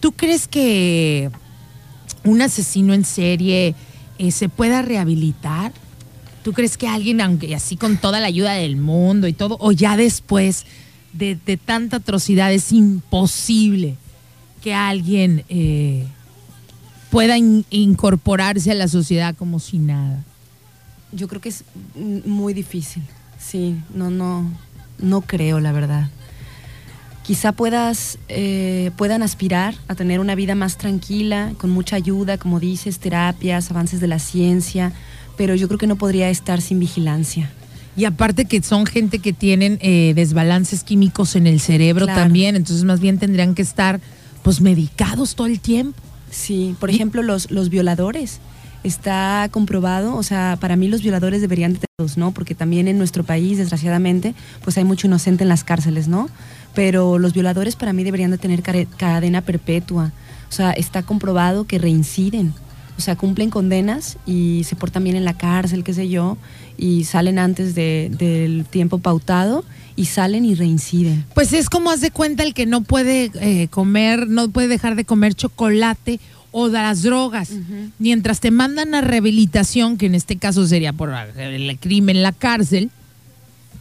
[0.00, 1.30] ¿Tú crees que
[2.24, 3.74] un asesino en serie
[4.18, 5.72] eh, se pueda rehabilitar?
[6.42, 9.72] ¿Tú crees que alguien, aunque así con toda la ayuda del mundo y todo, o
[9.72, 10.66] ya después
[11.12, 13.96] de, tanta atrocidad es imposible
[14.62, 16.06] que alguien eh,
[17.10, 20.24] pueda incorporarse a la sociedad como si nada?
[21.12, 21.64] Yo creo que es
[21.94, 23.02] muy difícil.
[23.38, 24.50] Sí, no, no,
[24.98, 26.08] no creo, la verdad
[27.22, 32.60] quizá puedas, eh, puedan aspirar a tener una vida más tranquila, con mucha ayuda, como
[32.60, 34.92] dices, terapias, avances de la ciencia,
[35.36, 37.50] pero yo creo que no podría estar sin vigilancia.
[37.96, 42.84] Y aparte que son gente que tienen eh, desbalances químicos en el cerebro también, entonces
[42.84, 44.00] más bien tendrían que estar
[44.42, 46.00] pues medicados todo el tiempo.
[46.30, 48.40] Sí, por ejemplo, los, los violadores.
[48.82, 52.32] Está comprobado, o sea, para mí los violadores deberían de tenerlos, ¿no?
[52.32, 54.34] Porque también en nuestro país, desgraciadamente,
[54.64, 56.28] pues hay mucho inocente en las cárceles, ¿no?
[56.74, 60.12] Pero los violadores para mí deberían de tener cadena perpetua.
[60.48, 62.54] O sea, está comprobado que reinciden.
[62.98, 66.36] O sea, cumplen condenas y se portan bien en la cárcel, qué sé yo,
[66.76, 69.64] y salen antes del tiempo pautado
[69.96, 71.24] y salen y reinciden.
[71.34, 74.94] Pues es como haz de cuenta el que no puede eh, comer, no puede dejar
[74.94, 76.20] de comer chocolate
[76.50, 77.50] o de las drogas.
[77.98, 82.90] Mientras te mandan a rehabilitación, que en este caso sería por el crimen, la cárcel,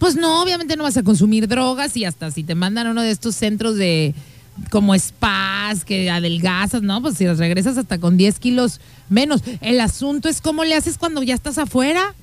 [0.02, 3.03] pues no, obviamente no vas a consumir drogas y hasta si te mandan a uno
[3.03, 4.15] de estos centros de
[4.72, 7.03] como spas, que adelgazas, ¿no?
[7.03, 9.44] Pues si las regresas hasta con 10 kilos menos.
[9.61, 12.15] El asunto es cómo le haces cuando ya estás afuera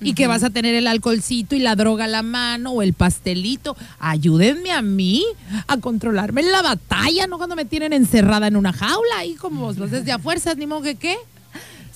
[0.00, 2.94] y que vas a tener el alcoholcito y la droga a la mano o el
[2.94, 3.76] pastelito.
[3.98, 5.22] Ayúdenme a mí
[5.66, 9.60] a controlarme en la batalla, no cuando me tienen encerrada en una jaula y como
[9.60, 11.18] vos desde a fuerzas, ni modo que qué.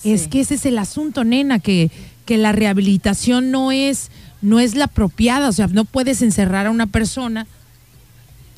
[0.03, 1.89] Es que ese es el asunto, nena, que,
[2.27, 4.11] que la rehabilitación no es
[4.41, 5.49] no es la apropiada.
[5.49, 7.47] O sea, no puedes encerrar a una persona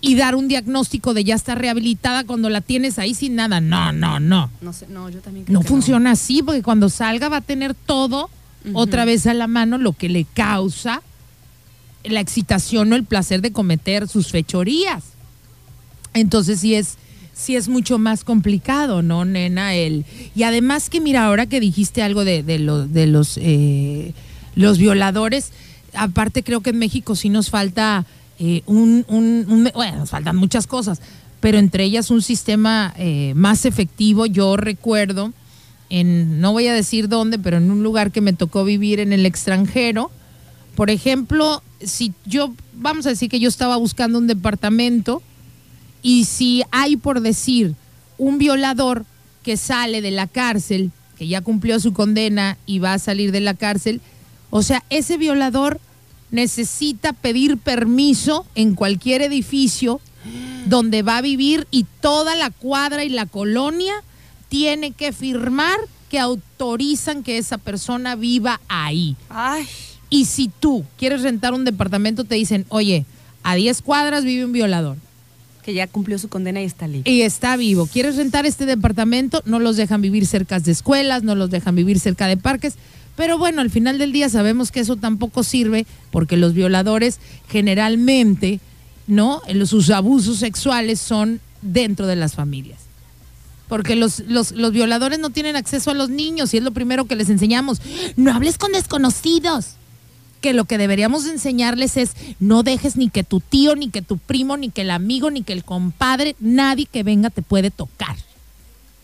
[0.01, 3.61] y dar un diagnóstico de ya está rehabilitada cuando la tienes ahí sin nada.
[3.61, 4.49] No, no, no.
[4.61, 7.73] No, sé, no yo también creo No funciona así porque cuando salga va a tener
[7.73, 8.29] todo
[8.73, 11.01] otra vez a la mano lo que le causa
[12.03, 15.03] la excitación o el placer de cometer sus fechorías.
[16.13, 16.97] Entonces sí es,
[17.33, 19.73] sí es mucho más complicado, ¿no, nena?
[19.73, 20.05] El,
[20.35, 24.13] y además que mira, ahora que dijiste algo de, de, de los, eh,
[24.55, 25.51] los violadores,
[25.95, 28.05] aparte creo que en México sí nos falta
[28.39, 29.05] eh, un,
[29.73, 31.01] bueno, nos faltan muchas cosas,
[31.39, 34.25] pero entre ellas un sistema eh, más efectivo.
[34.25, 35.33] Yo recuerdo,
[35.89, 39.13] en, no voy a decir dónde, pero en un lugar que me tocó vivir en
[39.13, 40.11] el extranjero,
[40.75, 45.21] por ejemplo, si yo, vamos a decir que yo estaba buscando un departamento
[46.01, 47.75] y si hay por decir
[48.17, 49.05] un violador
[49.43, 53.41] que sale de la cárcel, que ya cumplió su condena y va a salir de
[53.41, 54.01] la cárcel,
[54.55, 55.81] o sea, ese violador
[56.29, 59.99] necesita pedir permiso en cualquier edificio
[60.67, 63.95] donde va a vivir y toda la cuadra y la colonia
[64.49, 69.15] tiene que firmar que autorizan que esa persona viva ahí.
[69.27, 69.65] Ay.
[70.11, 73.07] Y si tú quieres rentar un departamento, te dicen, oye,
[73.41, 74.97] a 10 cuadras vive un violador.
[75.63, 77.09] Que ya cumplió su condena y está libre.
[77.09, 77.87] Y está vivo.
[77.87, 79.41] ¿Quieres rentar este departamento?
[79.45, 82.75] No los dejan vivir cerca de escuelas, no los dejan vivir cerca de parques.
[83.15, 88.59] Pero bueno, al final del día sabemos que eso tampoco sirve porque los violadores generalmente,
[89.07, 89.41] ¿no?
[89.65, 92.79] Sus abusos sexuales son dentro de las familias.
[93.67, 97.05] Porque los, los, los, violadores no tienen acceso a los niños y es lo primero
[97.05, 97.81] que les enseñamos.
[98.15, 99.75] No hables con desconocidos.
[100.41, 102.11] Que lo que deberíamos enseñarles es
[102.41, 105.41] no dejes ni que tu tío, ni que tu primo, ni que el amigo, ni
[105.41, 108.17] que el compadre, nadie que venga te puede tocar.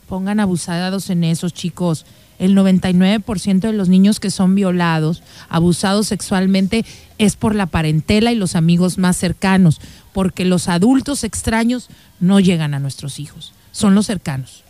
[0.10, 2.06] Pongan abusados en esos chicos
[2.40, 6.86] el 99% de los niños que son violados, abusados sexualmente,
[7.18, 9.80] es por la parentela y los amigos más cercanos,
[10.14, 11.90] porque los adultos extraños
[12.20, 14.64] no llegan a nuestros hijos, son los cercanos.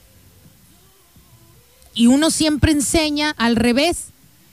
[1.94, 4.08] Y uno siempre enseña al revés.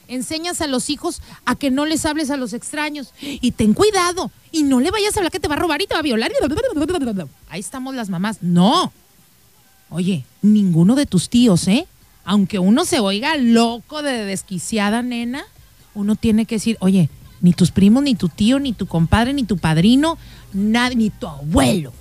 [0.09, 3.13] Enseñas a los hijos a que no les hables a los extraños.
[3.21, 4.31] Y ten cuidado.
[4.51, 6.03] Y no le vayas a hablar que te va a robar y te va a
[6.03, 6.31] violar.
[7.49, 8.39] Ahí estamos las mamás.
[8.41, 8.91] No.
[9.89, 11.87] Oye, ninguno de tus tíos, ¿eh?
[12.27, 15.45] Aunque uno se oiga loco de desquiciada nena,
[15.95, 17.09] uno tiene que decir, oye,
[17.39, 20.17] ni tus primos, ni tu tío, ni tu compadre, ni tu padrino,
[20.51, 21.93] ni tu abuelo.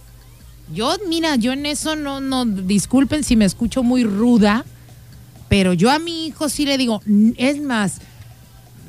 [0.75, 4.65] Yo, mira, yo en eso no, no, disculpen si me escucho muy ruda,
[5.49, 7.01] pero yo a mi hijo sí le digo,
[7.37, 8.01] es más,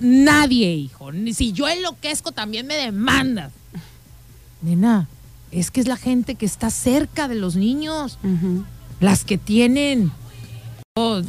[0.02, 1.12] nadie, hijo.
[1.36, 3.54] Si yo enloquezco, también me demandas.
[4.64, 5.08] Nena,
[5.52, 8.18] es que es la gente que está cerca de los niños,
[9.00, 10.12] las que tienen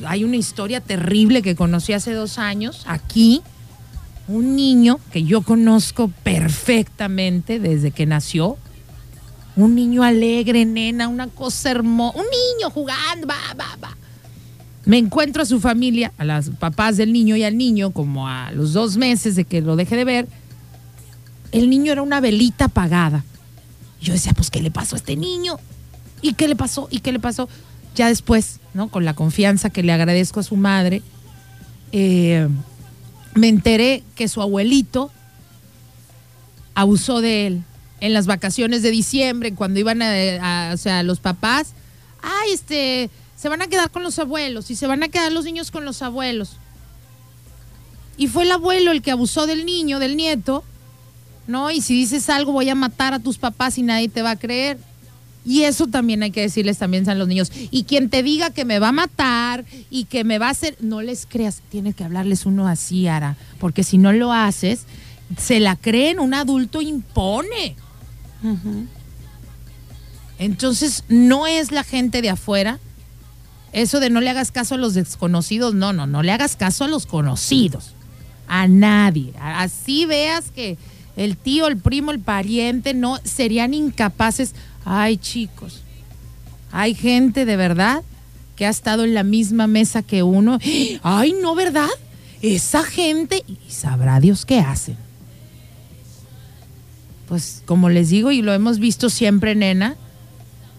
[0.06, 3.42] hay una historia terrible que conocí hace dos años aquí.
[4.26, 8.56] Un niño que yo conozco perfectamente desde que nació.
[9.56, 12.18] Un niño alegre, nena, una cosa hermosa.
[12.18, 13.96] Un niño jugando, va, va, va.
[14.84, 18.52] Me encuentro a su familia, a los papás del niño y al niño, como a
[18.52, 20.28] los dos meses de que lo dejé de ver.
[21.52, 23.24] El niño era una velita apagada.
[24.00, 25.58] Yo decía, pues, ¿qué le pasó a este niño?
[26.22, 26.88] ¿Y qué le pasó?
[26.90, 27.48] ¿Y qué le pasó?
[27.94, 28.88] Ya después, ¿no?
[28.88, 31.02] Con la confianza que le agradezco a su madre,
[31.92, 32.48] eh,
[33.34, 35.10] me enteré que su abuelito
[36.74, 37.62] abusó de él
[38.00, 41.72] en las vacaciones de diciembre, cuando iban a, o sea, los papás,
[42.22, 45.44] ay, este, se van a quedar con los abuelos y se van a quedar los
[45.44, 46.56] niños con los abuelos.
[48.16, 50.64] Y fue el abuelo el que abusó del niño, del nieto,
[51.46, 51.70] ¿no?
[51.70, 54.36] Y si dices algo, voy a matar a tus papás y nadie te va a
[54.36, 54.78] creer.
[55.48, 57.50] Y eso también hay que decirles también a los niños.
[57.70, 60.76] Y quien te diga que me va a matar y que me va a hacer,
[60.80, 64.82] no les creas, tiene que hablarles uno así, Ara, porque si no lo haces,
[65.38, 67.76] se la creen, un adulto impone.
[70.38, 72.78] Entonces, no es la gente de afuera.
[73.72, 76.84] Eso de no le hagas caso a los desconocidos, no, no, no le hagas caso
[76.84, 77.94] a los conocidos,
[78.48, 79.32] a nadie.
[79.40, 80.76] Así veas que
[81.16, 84.54] el tío, el primo, el pariente, no serían incapaces
[84.90, 85.82] Ay, chicos,
[86.72, 88.02] hay gente de verdad
[88.56, 90.58] que ha estado en la misma mesa que uno.
[91.02, 91.90] Ay, no, ¿verdad?
[92.40, 94.96] Esa gente, y sabrá Dios qué hacen.
[97.28, 99.96] Pues como les digo y lo hemos visto siempre, nena,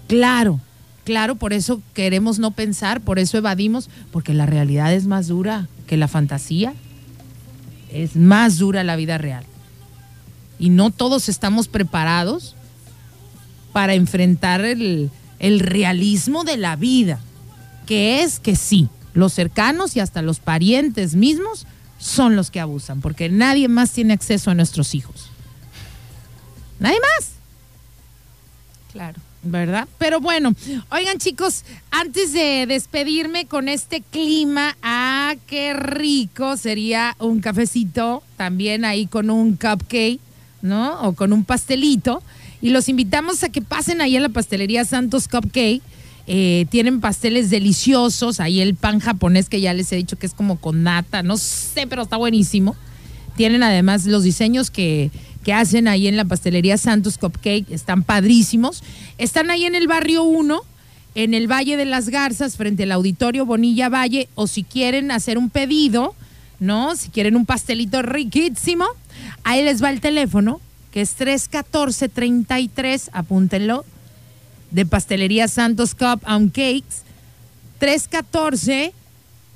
[0.08, 0.60] claro,
[1.04, 5.68] claro, por eso queremos no pensar, por eso evadimos, porque la realidad es más dura
[5.86, 6.74] que la fantasía.
[7.92, 9.44] Es más dura la vida real.
[10.58, 12.56] Y no todos estamos preparados
[13.72, 17.20] para enfrentar el, realismo de la vida,
[17.86, 21.66] que es que sí, los cercanos y hasta los parientes mismos
[21.98, 25.30] son los que abusan, porque nadie más tiene acceso a nuestros hijos.
[26.80, 27.32] Nadie más.
[28.92, 29.20] Claro.
[29.42, 29.88] ¿Verdad?
[29.98, 30.54] Pero bueno,
[30.92, 38.84] oigan chicos, antes de despedirme con este clima, ah, qué rico sería un cafecito, también
[38.84, 40.20] ahí con un cupcake,
[40.62, 41.02] ¿no?
[41.04, 42.22] O con un pastelito.
[42.62, 45.82] Y los invitamos a que pasen ahí a la pastelería Santos Cupcake.
[46.28, 48.40] Eh, tienen pasteles deliciosos.
[48.40, 51.24] Ahí el pan japonés que ya les he dicho que es como con nata.
[51.24, 52.76] No sé, pero está buenísimo.
[53.36, 55.12] Tienen además los diseños que,
[55.44, 57.72] que hacen ahí en la pastelería Santos Cupcake.
[57.72, 58.84] Están padrísimos.
[59.18, 60.62] Están ahí en el barrio 1
[61.16, 65.38] en el Valle de las Garzas, frente al Auditorio Bonilla Valle, o si quieren hacer
[65.38, 66.16] un pedido,
[66.60, 66.96] ¿no?
[66.96, 68.86] Si quieren un pastelito riquísimo,
[69.44, 73.86] ahí les va el teléfono, que es 314-33, apúntenlo,
[74.72, 77.04] de Pastelería Santos Cup and Cakes,
[77.80, 78.94] 314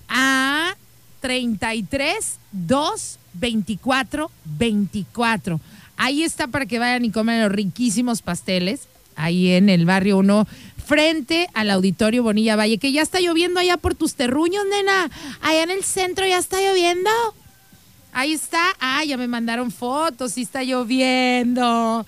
[0.09, 0.75] a
[1.21, 5.59] 33 2 24 24.
[5.97, 10.47] Ahí está para que vayan y coman los riquísimos pasteles, ahí en el barrio 1,
[10.85, 15.09] frente al Auditorio Bonilla Valle, que ya está lloviendo allá por tus terruños, nena.
[15.41, 17.09] Allá en el centro ya está lloviendo.
[18.13, 18.63] Ahí está.
[18.79, 22.05] Ay, ya me mandaron fotos, sí está lloviendo.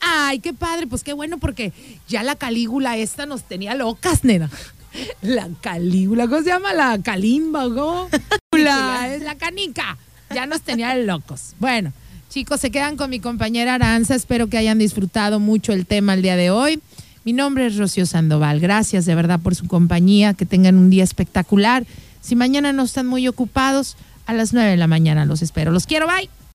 [0.00, 1.72] Ay, qué padre, pues qué bueno porque
[2.08, 4.50] ya la Calígula esta nos tenía locas, nena.
[5.20, 6.74] La Calígula, ¿cómo se llama?
[6.74, 8.08] La Calimba, ¿cómo?
[8.52, 9.96] La, es la canica.
[10.34, 11.54] Ya nos tenía locos.
[11.58, 11.92] Bueno,
[12.28, 14.14] chicos, se quedan con mi compañera Aranza.
[14.14, 16.80] Espero que hayan disfrutado mucho el tema el día de hoy.
[17.24, 18.60] Mi nombre es Rocío Sandoval.
[18.60, 20.34] Gracias de verdad por su compañía.
[20.34, 21.86] Que tengan un día espectacular.
[22.20, 23.96] Si mañana no están muy ocupados,
[24.26, 25.70] a las 9 de la mañana los espero.
[25.70, 26.28] Los quiero, bye.